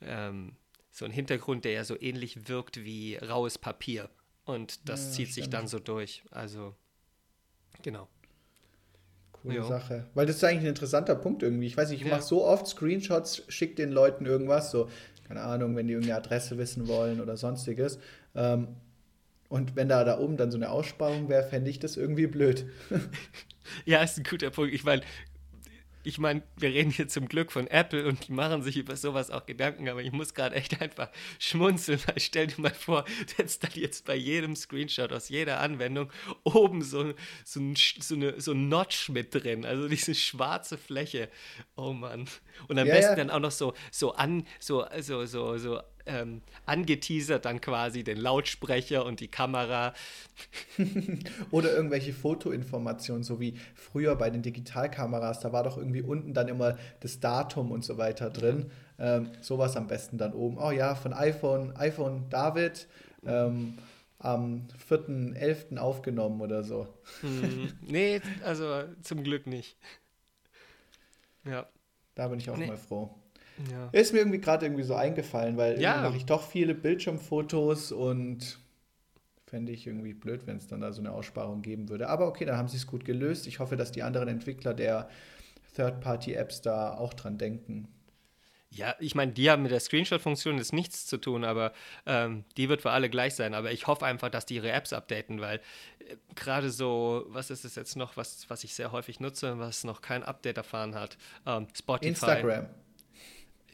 ähm, 0.00 0.56
so 0.96 1.04
einen 1.04 1.12
Hintergrund, 1.12 1.64
der 1.64 1.72
ja 1.72 1.84
so 1.84 2.00
ähnlich 2.00 2.48
wirkt 2.48 2.82
wie 2.82 3.16
raues 3.16 3.58
Papier. 3.58 4.08
Und 4.44 4.88
das 4.88 5.06
ja, 5.06 5.10
zieht 5.10 5.28
stimmt. 5.28 5.34
sich 5.34 5.50
dann 5.50 5.68
so 5.68 5.78
durch. 5.78 6.22
Also, 6.30 6.74
genau. 7.82 8.08
Coole 9.32 9.56
jo. 9.56 9.62
Sache. 9.64 10.06
Weil 10.14 10.24
das 10.24 10.36
ist 10.36 10.44
eigentlich 10.44 10.62
ein 10.62 10.68
interessanter 10.68 11.14
Punkt 11.14 11.42
irgendwie. 11.42 11.66
Ich 11.66 11.76
weiß 11.76 11.90
nicht, 11.90 12.00
ich 12.00 12.06
ja. 12.06 12.14
mache 12.14 12.26
so 12.26 12.44
oft 12.44 12.66
Screenshots, 12.66 13.42
schicke 13.48 13.74
den 13.74 13.92
Leuten 13.92 14.24
irgendwas, 14.24 14.70
so, 14.70 14.88
keine 15.28 15.42
Ahnung, 15.42 15.76
wenn 15.76 15.86
die 15.86 15.92
irgendeine 15.92 16.18
Adresse 16.18 16.56
wissen 16.56 16.88
wollen 16.88 17.20
oder 17.20 17.36
sonstiges. 17.36 17.98
Ähm, 18.34 18.68
und 19.48 19.76
wenn 19.76 19.88
da 19.88 20.04
da 20.04 20.18
oben 20.18 20.36
dann 20.36 20.50
so 20.50 20.58
eine 20.58 20.70
Aussparung 20.70 21.28
wäre, 21.28 21.48
fände 21.48 21.70
ich 21.70 21.78
das 21.78 21.96
irgendwie 21.96 22.26
blöd. 22.26 22.66
ja, 23.84 24.02
ist 24.02 24.18
ein 24.18 24.24
guter 24.24 24.50
Punkt. 24.50 24.74
Ich 24.74 24.84
meine, 24.84 25.02
ich 26.06 26.18
meine, 26.18 26.42
wir 26.56 26.68
reden 26.68 26.92
hier 26.92 27.08
zum 27.08 27.26
Glück 27.26 27.50
von 27.50 27.66
Apple 27.66 28.06
und 28.06 28.28
die 28.28 28.32
machen 28.32 28.62
sich 28.62 28.76
über 28.76 28.94
sowas 28.94 29.32
auch 29.32 29.44
Gedanken, 29.44 29.88
aber 29.88 30.02
ich 30.02 30.12
muss 30.12 30.34
gerade 30.34 30.54
echt 30.54 30.80
einfach 30.80 31.10
schmunzeln, 31.40 31.98
weil 32.06 32.20
stell 32.20 32.46
dir 32.46 32.60
mal 32.60 32.72
vor, 32.72 33.04
jetzt 33.38 33.64
da 33.64 33.68
jetzt 33.74 34.04
bei 34.04 34.14
jedem 34.14 34.54
Screenshot 34.54 35.12
aus 35.12 35.28
jeder 35.28 35.58
Anwendung 35.58 36.12
oben 36.44 36.82
so, 36.82 37.12
so, 37.44 37.58
ein, 37.58 37.74
so, 37.74 38.14
eine, 38.14 38.40
so 38.40 38.52
ein 38.52 38.68
Notch 38.68 39.08
mit 39.08 39.34
drin, 39.34 39.64
also 39.64 39.88
diese 39.88 40.14
schwarze 40.14 40.78
Fläche. 40.78 41.28
Oh 41.74 41.92
Mann. 41.92 42.28
Und 42.68 42.78
am 42.78 42.86
ja, 42.86 42.94
besten 42.94 43.10
ja. 43.10 43.16
dann 43.16 43.30
auch 43.30 43.40
noch 43.40 43.50
so, 43.50 43.74
so 43.90 44.12
an, 44.12 44.46
so, 44.60 44.86
so, 45.00 45.26
so, 45.26 45.58
so 45.58 45.80
ähm, 46.06 46.42
angeteasert 46.64 47.44
dann 47.44 47.60
quasi 47.60 48.04
den 48.04 48.18
Lautsprecher 48.18 49.04
und 49.04 49.20
die 49.20 49.28
Kamera. 49.28 49.92
Oder 51.50 51.72
irgendwelche 51.72 52.12
Fotoinformationen, 52.12 53.22
so 53.22 53.40
wie 53.40 53.58
früher 53.74 54.16
bei 54.16 54.30
den 54.30 54.42
Digitalkameras, 54.42 55.40
da 55.40 55.52
war 55.52 55.64
doch 55.64 55.76
irgendwie 55.76 56.02
unten 56.02 56.34
dann 56.34 56.48
immer 56.48 56.76
das 57.00 57.20
Datum 57.20 57.70
und 57.70 57.84
so 57.84 57.98
weiter 57.98 58.30
drin. 58.30 58.70
Ähm, 58.98 59.30
sowas 59.40 59.76
am 59.76 59.86
besten 59.86 60.18
dann 60.18 60.32
oben. 60.32 60.58
Oh 60.58 60.70
ja, 60.70 60.94
von 60.94 61.12
iPhone, 61.12 61.76
iPhone 61.76 62.28
David. 62.30 62.88
Ähm, 63.26 63.78
am 64.18 64.66
4.11. 64.88 65.76
aufgenommen 65.78 66.40
oder 66.40 66.64
so. 66.64 66.88
Hm, 67.20 67.72
nee, 67.82 68.20
also 68.42 68.84
zum 69.02 69.22
Glück 69.22 69.46
nicht. 69.46 69.76
Ja. 71.44 71.68
Da 72.14 72.28
bin 72.28 72.38
ich 72.38 72.48
auch 72.48 72.56
nee. 72.56 72.66
mal 72.66 72.78
froh. 72.78 73.14
Ja. 73.70 73.88
Ist 73.92 74.12
mir 74.12 74.18
irgendwie 74.18 74.40
gerade 74.40 74.66
irgendwie 74.66 74.82
so 74.82 74.94
eingefallen, 74.94 75.56
weil 75.56 75.80
ja. 75.80 76.02
mache 76.02 76.16
ich 76.16 76.26
doch 76.26 76.42
viele 76.42 76.74
Bildschirmfotos 76.74 77.92
und 77.92 78.58
fände 79.46 79.72
ich 79.72 79.86
irgendwie 79.86 80.14
blöd, 80.14 80.46
wenn 80.46 80.56
es 80.56 80.66
dann 80.66 80.80
da 80.80 80.92
so 80.92 81.00
eine 81.00 81.12
Aussparung 81.12 81.62
geben 81.62 81.88
würde. 81.88 82.08
Aber 82.08 82.26
okay, 82.26 82.44
dann 82.44 82.56
haben 82.56 82.68
sie 82.68 82.76
es 82.76 82.86
gut 82.86 83.04
gelöst. 83.04 83.46
Ich 83.46 83.58
hoffe, 83.60 83.76
dass 83.76 83.92
die 83.92 84.02
anderen 84.02 84.28
Entwickler 84.28 84.74
der 84.74 85.08
Third-Party-Apps 85.76 86.62
da 86.62 86.96
auch 86.96 87.14
dran 87.14 87.38
denken. 87.38 87.88
Ja, 88.70 88.94
ich 88.98 89.14
meine, 89.14 89.32
die 89.32 89.48
haben 89.48 89.62
mit 89.62 89.70
der 89.70 89.80
Screenshot-Funktion 89.80 90.58
jetzt 90.58 90.72
nichts 90.72 91.06
zu 91.06 91.16
tun, 91.18 91.44
aber 91.44 91.72
ähm, 92.04 92.44
die 92.56 92.68
wird 92.68 92.82
für 92.82 92.90
alle 92.90 93.08
gleich 93.08 93.34
sein. 93.34 93.54
Aber 93.54 93.70
ich 93.72 93.86
hoffe 93.86 94.04
einfach, 94.04 94.28
dass 94.28 94.44
die 94.44 94.56
ihre 94.56 94.72
Apps 94.72 94.92
updaten, 94.92 95.40
weil 95.40 95.60
äh, 96.00 96.16
gerade 96.34 96.70
so, 96.70 97.24
was 97.28 97.50
ist 97.50 97.64
es 97.64 97.76
jetzt 97.76 97.96
noch, 97.96 98.16
was, 98.16 98.50
was 98.50 98.64
ich 98.64 98.74
sehr 98.74 98.90
häufig 98.92 99.20
nutze, 99.20 99.58
was 99.58 99.84
noch 99.84 100.02
kein 100.02 100.24
Update 100.24 100.56
erfahren 100.56 100.94
hat? 100.94 101.16
Ähm, 101.46 101.68
Spotify. 101.74 102.08
Instagram. 102.08 102.66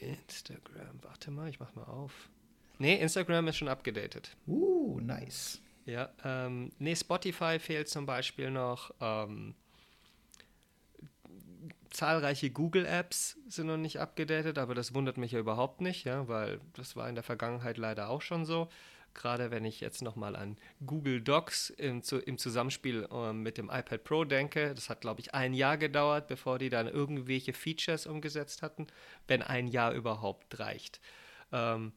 Instagram, 0.03 1.03
warte 1.03 1.31
mal, 1.31 1.49
ich 1.49 1.61
mach 1.61 1.75
mal 1.75 1.85
auf. 1.85 2.29
Nee, 2.79 2.97
Instagram 2.97 3.49
ist 3.49 3.57
schon 3.57 3.69
abgedatet. 3.69 4.37
Uh, 4.47 5.01
nice. 5.01 5.61
Ja, 5.85 6.11
ähm, 6.25 6.71
nee, 6.79 6.95
Spotify 6.95 7.59
fehlt 7.59 7.89
zum 7.89 8.07
Beispiel 8.07 8.51
noch. 8.51 8.93
Ähm, 9.01 9.55
zahlreiche 11.91 12.51
Google-Apps 12.51 13.39
sind 13.49 13.67
noch 13.67 13.77
nicht 13.77 14.01
abgedatet, 14.01 14.59
aber 14.59 14.75
das 14.75 14.95
wundert 14.95 15.19
mich 15.19 15.33
ja 15.33 15.41
überhaupt 15.41 15.81
nicht, 15.81 16.05
ja, 16.05 16.27
weil 16.29 16.61
das 16.75 16.97
war 16.97 17.09
in 17.09 17.15
der 17.15 17.25
Vergangenheit 17.25 17.79
leider 17.79 18.09
auch 18.09 18.23
schon 18.23 18.45
so. 18.45 18.69
Gerade 19.15 19.51
wenn 19.51 19.65
ich 19.65 19.81
jetzt 19.81 20.03
nochmal 20.03 20.37
an 20.37 20.57
Google 20.85 21.21
Docs 21.21 21.71
im, 21.71 22.03
im 22.25 22.39
Zusammenspiel 22.39 23.09
äh, 23.11 23.33
mit 23.33 23.59
dem 23.59 23.71
iPad 23.71 24.05
Pro 24.05 24.25
denke, 24.25 24.75
das 24.75 24.89
hat, 24.89 25.03
glaube 25.03 25.21
ich, 25.21 25.35
ein 25.35 25.55
Jahr 25.55 25.77
gedauert, 25.77 26.29
bevor 26.29 26.59
die 26.59 26.71
dann 26.71 26.89
irgendwelche 26.89 27.53
Features 27.53 28.07
umgesetzt 28.07 28.63
hatten, 28.63 28.87
wenn 29.29 29.43
ein 29.43 29.67
Jahr 29.67 29.93
überhaupt 29.93 30.59
reicht. 30.59 31.01
Ähm, 31.53 31.93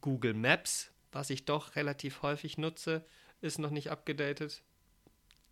Google 0.00 0.34
Maps, 0.34 0.90
was 1.12 1.30
ich 1.30 1.44
doch 1.44 1.76
relativ 1.76 2.22
häufig 2.22 2.58
nutze, 2.58 3.04
ist 3.40 3.58
noch 3.58 3.70
nicht 3.70 3.90
abgedatet. 3.90 4.62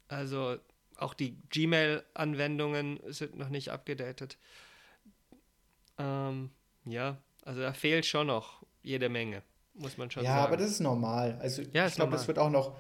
Also 0.09 0.59
auch 0.97 1.15
die 1.15 1.37
Gmail-Anwendungen 1.51 3.01
sind 3.07 3.37
noch 3.37 3.49
nicht 3.49 3.71
abgedatet. 3.71 4.39
Ähm, 5.99 6.51
ja, 6.85 7.19
also 7.43 7.61
da 7.61 7.73
fehlt 7.73 8.07
schon 8.07 8.29
noch 8.29 8.65
jede 8.83 9.09
Menge 9.09 9.43
muss 9.75 9.97
man 9.99 10.11
schon 10.11 10.25
ja, 10.25 10.31
sagen. 10.31 10.41
Ja, 10.41 10.47
aber 10.47 10.57
das 10.57 10.71
ist 10.71 10.81
normal. 10.81 11.39
Also 11.41 11.63
ja, 11.73 11.87
ich 11.87 11.95
glaube, 11.95 12.13
das 12.13 12.27
wird 12.29 12.39
auch 12.39 12.51
noch 12.51 12.77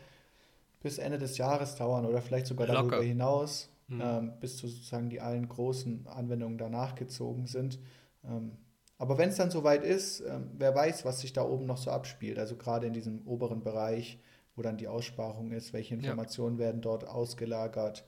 bis 0.81 0.99
Ende 0.99 1.19
des 1.19 1.39
Jahres 1.39 1.77
dauern 1.77 2.07
oder 2.07 2.23
vielleicht 2.23 2.47
sogar 2.47 2.67
darüber 2.67 2.97
Locker. 2.97 3.07
hinaus, 3.07 3.69
mhm. 3.89 4.01
ähm, 4.01 4.33
bis 4.41 4.59
sozusagen 4.59 5.11
die 5.11 5.21
allen 5.21 5.49
großen 5.49 6.07
Anwendungen 6.07 6.59
danach 6.59 6.95
gezogen 6.95 7.47
sind. 7.47 7.79
Ähm, 8.25 8.57
aber 8.99 9.17
wenn 9.17 9.31
es 9.31 9.37
dann 9.37 9.51
soweit 9.51 9.83
ist, 9.83 10.21
ähm, 10.21 10.51
wer 10.59 10.75
weiß, 10.75 11.05
was 11.05 11.21
sich 11.21 11.33
da 11.33 11.43
oben 11.43 11.67
noch 11.67 11.79
so 11.79 11.91
abspielt. 11.91 12.39
Also 12.39 12.57
gerade 12.57 12.87
in 12.87 12.93
diesem 12.93 13.27
oberen 13.27 13.63
Bereich, 13.63 14.19
wo 14.57 14.63
dann 14.63 14.77
die 14.77 14.89
Aussparung 14.89 15.53
ist, 15.53 15.73
welche 15.73 15.95
Informationen 15.95 16.57
ja. 16.57 16.67
werden 16.67 16.83
dort 16.83 17.07
ausgelagert 17.07 18.05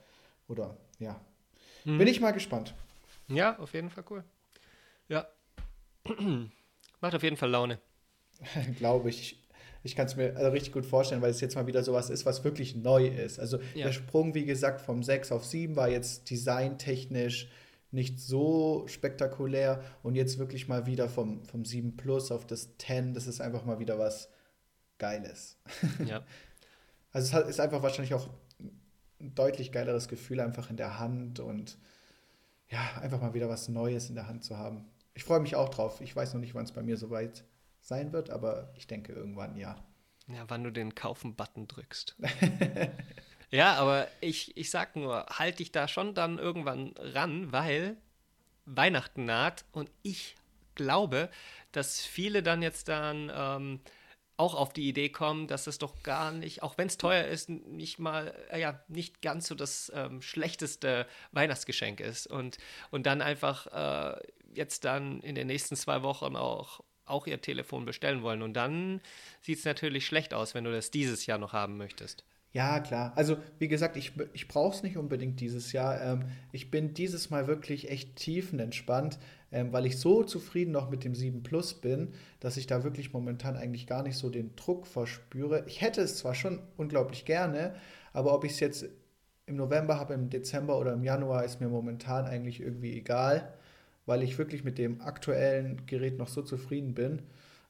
oder 0.48 0.76
ja. 0.98 1.20
Mhm. 1.84 1.98
Bin 1.98 2.08
ich 2.08 2.20
mal 2.20 2.32
gespannt. 2.32 2.74
Ja, 3.28 3.58
auf 3.58 3.72
jeden 3.72 3.90
Fall 3.90 4.04
cool. 4.10 4.24
Ja. 5.08 5.26
Macht 7.00 7.14
auf 7.14 7.22
jeden 7.22 7.36
Fall 7.36 7.50
Laune. 7.50 7.78
glaube 8.78 9.10
ich. 9.10 9.38
Ich 9.84 9.96
kann 9.96 10.06
es 10.06 10.14
mir 10.14 10.36
also 10.36 10.50
richtig 10.50 10.72
gut 10.72 10.86
vorstellen, 10.86 11.22
weil 11.22 11.30
es 11.30 11.40
jetzt 11.40 11.56
mal 11.56 11.66
wieder 11.66 11.82
sowas 11.82 12.08
ist, 12.08 12.24
was 12.24 12.44
wirklich 12.44 12.76
neu 12.76 13.08
ist. 13.08 13.40
Also 13.40 13.58
ja. 13.74 13.86
der 13.86 13.92
Sprung, 13.92 14.34
wie 14.34 14.44
gesagt, 14.44 14.80
vom 14.80 15.02
6 15.02 15.32
auf 15.32 15.44
7 15.44 15.74
war 15.74 15.88
jetzt 15.88 16.30
designtechnisch 16.30 17.48
nicht 17.90 18.20
so 18.20 18.84
spektakulär 18.86 19.82
und 20.02 20.14
jetzt 20.14 20.38
wirklich 20.38 20.68
mal 20.68 20.86
wieder 20.86 21.08
vom, 21.08 21.44
vom 21.44 21.64
7 21.64 21.96
Plus 21.96 22.30
auf 22.30 22.46
das 22.46 22.78
10, 22.78 23.12
das 23.12 23.26
ist 23.26 23.40
einfach 23.40 23.64
mal 23.64 23.80
wieder 23.80 23.98
was 23.98 24.28
Geiles. 24.98 25.58
Ja. 26.06 26.24
Also 27.14 27.36
es 27.40 27.48
ist 27.48 27.60
einfach 27.60 27.82
wahrscheinlich 27.82 28.14
auch 28.14 28.30
ein 29.20 29.34
deutlich 29.34 29.70
geileres 29.70 30.08
Gefühl 30.08 30.40
einfach 30.40 30.70
in 30.70 30.78
der 30.78 30.98
Hand 30.98 31.40
und 31.40 31.76
ja, 32.70 32.80
einfach 33.02 33.20
mal 33.20 33.34
wieder 33.34 33.50
was 33.50 33.68
Neues 33.68 34.08
in 34.08 34.14
der 34.14 34.28
Hand 34.28 34.44
zu 34.44 34.56
haben. 34.56 34.86
Ich 35.12 35.24
freue 35.24 35.40
mich 35.40 35.54
auch 35.54 35.68
drauf. 35.68 36.00
Ich 36.00 36.16
weiß 36.16 36.32
noch 36.32 36.40
nicht, 36.40 36.54
wann 36.54 36.64
es 36.64 36.72
bei 36.72 36.82
mir 36.82 36.96
soweit 36.96 37.40
ist 37.40 37.44
sein 37.82 38.12
wird, 38.12 38.30
aber 38.30 38.72
ich 38.76 38.86
denke 38.86 39.12
irgendwann 39.12 39.56
ja. 39.56 39.76
Ja, 40.28 40.44
wann 40.48 40.64
du 40.64 40.70
den 40.70 40.94
Kaufen-Button 40.94 41.68
drückst. 41.68 42.16
ja, 43.50 43.74
aber 43.74 44.08
ich, 44.20 44.56
ich 44.56 44.70
sag 44.70 44.96
nur, 44.96 45.26
halt 45.26 45.58
dich 45.58 45.72
da 45.72 45.88
schon 45.88 46.14
dann 46.14 46.38
irgendwann 46.38 46.94
ran, 46.96 47.52
weil 47.52 47.96
Weihnachten 48.64 49.24
naht 49.24 49.64
und 49.72 49.90
ich 50.02 50.36
glaube, 50.74 51.28
dass 51.72 52.00
viele 52.00 52.42
dann 52.42 52.62
jetzt 52.62 52.88
dann 52.88 53.30
ähm, 53.34 53.80
auch 54.36 54.54
auf 54.54 54.72
die 54.72 54.88
Idee 54.88 55.08
kommen, 55.08 55.46
dass 55.46 55.66
es 55.66 55.78
doch 55.78 56.02
gar 56.02 56.32
nicht, 56.32 56.62
auch 56.62 56.78
wenn 56.78 56.86
es 56.86 56.98
teuer 56.98 57.24
ist, 57.24 57.48
nicht 57.48 57.98
mal, 57.98 58.34
äh, 58.50 58.60
ja, 58.60 58.80
nicht 58.88 59.22
ganz 59.22 59.46
so 59.46 59.54
das 59.54 59.92
ähm, 59.94 60.22
schlechteste 60.22 61.06
Weihnachtsgeschenk 61.32 62.00
ist 62.00 62.26
und, 62.26 62.58
und 62.90 63.06
dann 63.06 63.20
einfach 63.22 63.66
äh, 63.66 64.20
jetzt 64.54 64.84
dann 64.84 65.20
in 65.20 65.34
den 65.34 65.46
nächsten 65.46 65.76
zwei 65.76 66.02
Wochen 66.02 66.36
auch 66.36 66.80
auch 67.12 67.26
ihr 67.26 67.40
Telefon 67.40 67.84
bestellen 67.84 68.22
wollen. 68.22 68.42
Und 68.42 68.54
dann 68.54 69.00
sieht 69.40 69.58
es 69.58 69.64
natürlich 69.64 70.06
schlecht 70.06 70.34
aus, 70.34 70.54
wenn 70.54 70.64
du 70.64 70.72
das 70.72 70.90
dieses 70.90 71.26
Jahr 71.26 71.38
noch 71.38 71.52
haben 71.52 71.76
möchtest. 71.76 72.24
Ja, 72.52 72.80
klar. 72.80 73.12
Also, 73.16 73.38
wie 73.58 73.68
gesagt, 73.68 73.96
ich, 73.96 74.12
ich 74.34 74.46
brauche 74.46 74.76
es 74.76 74.82
nicht 74.82 74.98
unbedingt 74.98 75.40
dieses 75.40 75.72
Jahr. 75.72 76.02
Ähm, 76.02 76.24
ich 76.52 76.70
bin 76.70 76.92
dieses 76.92 77.30
Mal 77.30 77.46
wirklich 77.46 77.90
echt 77.90 78.16
tiefenentspannt, 78.16 79.18
ähm, 79.52 79.72
weil 79.72 79.86
ich 79.86 79.98
so 79.98 80.22
zufrieden 80.22 80.70
noch 80.70 80.90
mit 80.90 81.02
dem 81.02 81.14
7 81.14 81.42
Plus 81.42 81.72
bin, 81.72 82.12
dass 82.40 82.58
ich 82.58 82.66
da 82.66 82.84
wirklich 82.84 83.14
momentan 83.14 83.56
eigentlich 83.56 83.86
gar 83.86 84.02
nicht 84.02 84.18
so 84.18 84.28
den 84.28 84.54
Druck 84.54 84.86
verspüre. 84.86 85.64
Ich 85.66 85.80
hätte 85.80 86.02
es 86.02 86.18
zwar 86.18 86.34
schon 86.34 86.60
unglaublich 86.76 87.24
gerne, 87.24 87.74
aber 88.12 88.34
ob 88.34 88.44
ich 88.44 88.52
es 88.52 88.60
jetzt 88.60 88.84
im 89.46 89.56
November 89.56 89.98
habe, 89.98 90.12
im 90.12 90.28
Dezember 90.28 90.78
oder 90.78 90.92
im 90.92 91.04
Januar, 91.04 91.44
ist 91.44 91.60
mir 91.60 91.68
momentan 91.68 92.26
eigentlich 92.26 92.60
irgendwie 92.60 92.98
egal 92.98 93.54
weil 94.06 94.22
ich 94.22 94.38
wirklich 94.38 94.64
mit 94.64 94.78
dem 94.78 95.00
aktuellen 95.00 95.86
Gerät 95.86 96.18
noch 96.18 96.28
so 96.28 96.42
zufrieden 96.42 96.94
bin. 96.94 97.22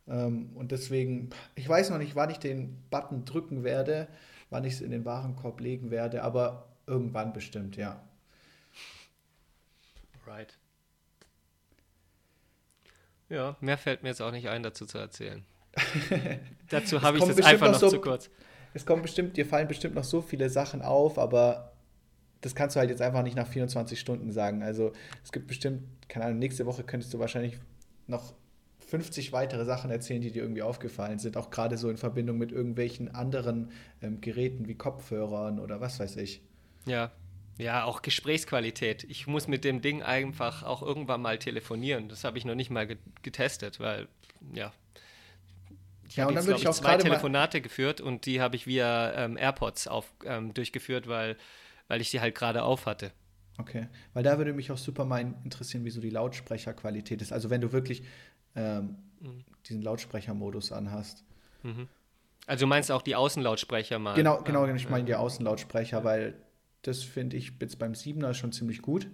Ähm, 0.08 0.50
und 0.54 0.72
deswegen, 0.72 1.30
ich 1.54 1.68
weiß 1.68 1.90
noch 1.90 1.98
nicht, 1.98 2.16
wann 2.16 2.30
ich 2.30 2.38
den 2.38 2.82
Button 2.90 3.24
drücken 3.24 3.64
werde, 3.64 4.08
wann 4.50 4.64
ich 4.64 4.74
es 4.74 4.80
in 4.80 4.90
den 4.90 5.04
Warenkorb 5.04 5.60
legen 5.60 5.90
werde, 5.90 6.22
aber 6.22 6.68
irgendwann 6.86 7.32
bestimmt, 7.32 7.76
ja. 7.76 8.02
Right. 10.26 10.58
Ja, 13.28 13.56
mehr 13.60 13.78
fällt 13.78 14.02
mir 14.02 14.10
jetzt 14.10 14.20
auch 14.20 14.30
nicht 14.30 14.48
ein, 14.48 14.62
dazu 14.62 14.84
zu 14.86 14.98
erzählen. 14.98 15.44
dazu 16.68 17.00
habe 17.00 17.16
ich 17.16 17.24
es 17.24 17.40
einfach 17.42 17.72
noch, 17.72 17.78
so, 17.78 17.88
zu 17.88 18.00
kurz. 18.00 18.30
Es 18.74 18.84
kommt 18.84 19.02
bestimmt, 19.02 19.36
dir 19.36 19.46
fallen 19.46 19.68
bestimmt 19.68 19.94
noch 19.94 20.04
so 20.04 20.20
viele 20.20 20.50
Sachen 20.50 20.82
auf, 20.82 21.18
aber 21.18 21.71
das 22.42 22.54
kannst 22.54 22.76
du 22.76 22.80
halt 22.80 22.90
jetzt 22.90 23.00
einfach 23.00 23.22
nicht 23.22 23.36
nach 23.36 23.46
24 23.46 23.98
Stunden 23.98 24.30
sagen. 24.32 24.62
Also 24.62 24.92
es 25.24 25.32
gibt 25.32 25.46
bestimmt, 25.46 25.84
keine 26.08 26.26
Ahnung, 26.26 26.38
nächste 26.38 26.66
Woche 26.66 26.82
könntest 26.82 27.14
du 27.14 27.18
wahrscheinlich 27.18 27.58
noch 28.06 28.34
50 28.88 29.32
weitere 29.32 29.64
Sachen 29.64 29.90
erzählen, 29.90 30.20
die 30.20 30.32
dir 30.32 30.42
irgendwie 30.42 30.62
aufgefallen 30.62 31.18
sind, 31.18 31.38
auch 31.38 31.50
gerade 31.50 31.78
so 31.78 31.88
in 31.88 31.96
Verbindung 31.96 32.36
mit 32.36 32.52
irgendwelchen 32.52 33.14
anderen 33.14 33.70
ähm, 34.02 34.20
Geräten 34.20 34.68
wie 34.68 34.74
Kopfhörern 34.74 35.58
oder 35.58 35.80
was 35.80 35.98
weiß 35.98 36.16
ich. 36.16 36.42
Ja, 36.84 37.10
Ja, 37.58 37.84
auch 37.84 38.02
Gesprächsqualität. 38.02 39.04
Ich 39.04 39.26
muss 39.26 39.46
mit 39.46 39.64
dem 39.64 39.80
Ding 39.80 40.02
einfach 40.02 40.62
auch 40.64 40.82
irgendwann 40.82 41.22
mal 41.22 41.38
telefonieren. 41.38 42.08
Das 42.08 42.24
habe 42.24 42.38
ich 42.38 42.44
noch 42.44 42.54
nicht 42.54 42.70
mal 42.70 42.88
getestet, 43.22 43.78
weil, 43.78 44.08
ja. 44.52 44.72
Ich 46.08 46.16
ja, 46.16 46.24
habe 46.24 46.34
jetzt, 46.34 46.48
ich, 46.48 46.64
ich 46.64 46.70
zwei 46.72 46.96
Telefonate 46.96 47.60
geführt 47.60 48.00
und 48.00 48.26
die 48.26 48.40
habe 48.40 48.56
ich 48.56 48.66
via 48.66 49.12
ähm, 49.14 49.36
AirPods 49.36 49.86
auf, 49.86 50.12
ähm, 50.24 50.52
durchgeführt, 50.52 51.06
weil, 51.06 51.36
weil 51.92 52.00
ich 52.00 52.10
die 52.10 52.22
halt 52.22 52.34
gerade 52.34 52.62
auf 52.62 52.86
hatte. 52.86 53.12
Okay, 53.58 53.86
weil 54.14 54.22
da 54.22 54.38
würde 54.38 54.54
mich 54.54 54.72
auch 54.72 54.78
super 54.78 55.04
mal 55.04 55.20
interessieren, 55.44 55.84
wie 55.84 55.90
so 55.90 56.00
die 56.00 56.08
Lautsprecherqualität 56.08 57.20
ist. 57.20 57.34
Also 57.34 57.50
wenn 57.50 57.60
du 57.60 57.70
wirklich 57.70 58.02
ähm, 58.56 58.96
mhm. 59.20 59.44
diesen 59.66 59.82
Lautsprechermodus 59.82 60.72
anhast. 60.72 61.22
Mhm. 61.62 61.88
Also 62.46 62.64
du 62.64 62.66
meinst 62.66 62.90
auch 62.90 63.02
die 63.02 63.14
Außenlautsprecher 63.14 63.98
mal? 63.98 64.14
Genau, 64.14 64.40
genau, 64.42 64.66
ich 64.66 64.88
meine 64.88 65.04
die 65.04 65.14
Außenlautsprecher, 65.14 65.98
ja. 65.98 66.04
weil 66.04 66.34
das 66.80 67.02
finde 67.02 67.36
ich 67.36 67.52
jetzt 67.60 67.78
beim 67.78 67.92
7er 67.92 68.32
schon 68.32 68.52
ziemlich 68.52 68.80
gut. 68.80 69.06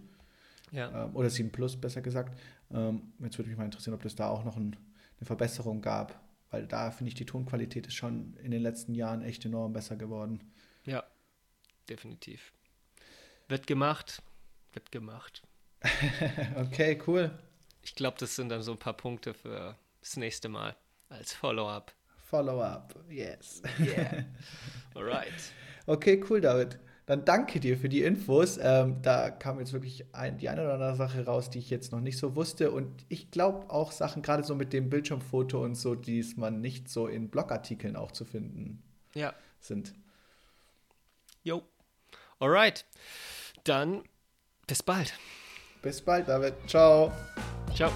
Ja. 0.71 1.07
Ähm, 1.07 1.17
oder 1.17 1.31
7 1.31 1.51
Plus, 1.51 1.81
besser 1.81 2.01
gesagt. 2.01 2.39
Ähm, 2.73 3.13
jetzt 3.19 3.39
würde 3.39 3.49
mich 3.49 3.59
mal 3.59 3.65
interessieren, 3.65 3.95
ob 3.95 4.05
das 4.05 4.15
da 4.15 4.29
auch 4.29 4.45
noch 4.45 4.57
ein, 4.57 4.77
eine 5.19 5.27
Verbesserung 5.27 5.83
gab, 5.83 6.21
weil 6.53 6.69
da 6.69 6.93
finde 6.93 7.09
ich, 7.09 7.17
die 7.17 7.27
Tonqualität 7.27 7.89
ist 7.89 7.95
schon 7.95 8.37
in 8.37 8.53
den 8.53 8.63
letzten 8.63 8.95
Jahren 8.95 9.23
echt 9.23 9.45
enorm 9.45 9.73
besser 9.73 9.97
geworden. 9.97 10.45
Ja, 10.85 11.03
definitiv. 11.89 12.53
Wird 13.49 13.67
gemacht, 13.67 14.23
wird 14.75 14.93
gemacht. 14.93 15.43
okay, 16.57 17.01
cool. 17.07 17.31
Ich 17.83 17.95
glaube, 17.95 18.19
das 18.21 18.37
sind 18.37 18.51
dann 18.51 18.63
so 18.63 18.73
ein 18.73 18.79
paar 18.79 18.93
Punkte 18.93 19.33
für 19.33 19.75
das 20.01 20.19
nächste 20.19 20.51
Mal 20.51 20.77
als 21.09 21.33
Follow-up. 21.33 21.95
Follow-up, 22.27 22.95
yes. 23.09 23.63
Yeah. 23.81 24.27
Alright. 24.95 25.33
Okay, 25.87 26.23
cool, 26.29 26.43
David. 26.43 26.79
Dann 27.07 27.25
danke 27.25 27.59
dir 27.59 27.79
für 27.79 27.89
die 27.89 28.03
Infos. 28.03 28.59
Ähm, 28.61 29.01
da 29.01 29.31
kam 29.31 29.59
jetzt 29.61 29.73
wirklich 29.73 30.05
ein, 30.15 30.37
die 30.37 30.51
eine 30.51 30.63
oder 30.65 30.75
andere 30.75 30.97
Sache 30.97 31.25
raus, 31.25 31.49
die 31.49 31.59
ich 31.59 31.71
jetzt 31.71 31.91
noch 31.91 32.01
nicht 32.01 32.19
so 32.19 32.37
wusste. 32.37 32.71
Und 32.71 33.07
ich 33.09 33.31
glaube 33.31 33.71
auch 33.71 33.93
Sachen, 33.93 34.21
gerade 34.21 34.45
so 34.45 34.55
mit 34.55 34.75
dem 34.75 34.91
Bildschirmfoto 34.91 35.65
und 35.65 35.75
so, 35.75 35.95
die 35.95 36.23
man 36.37 36.61
nicht 36.61 36.91
so 36.91 37.07
in 37.07 37.31
Blogartikeln 37.31 37.97
auch 37.97 38.13
zu 38.13 38.27
finden 38.27 38.83
ja. 39.15 39.33
sind. 39.59 39.95
Jo. 41.45 41.63
Alright. 42.41 42.85
Dann 43.69 44.03
bis 44.67 44.83
bald. 44.83 45.13
Bis 45.83 46.01
bald, 46.01 46.27
David. 46.27 46.55
Ciao. 46.67 47.13
Ciao. 47.75 47.93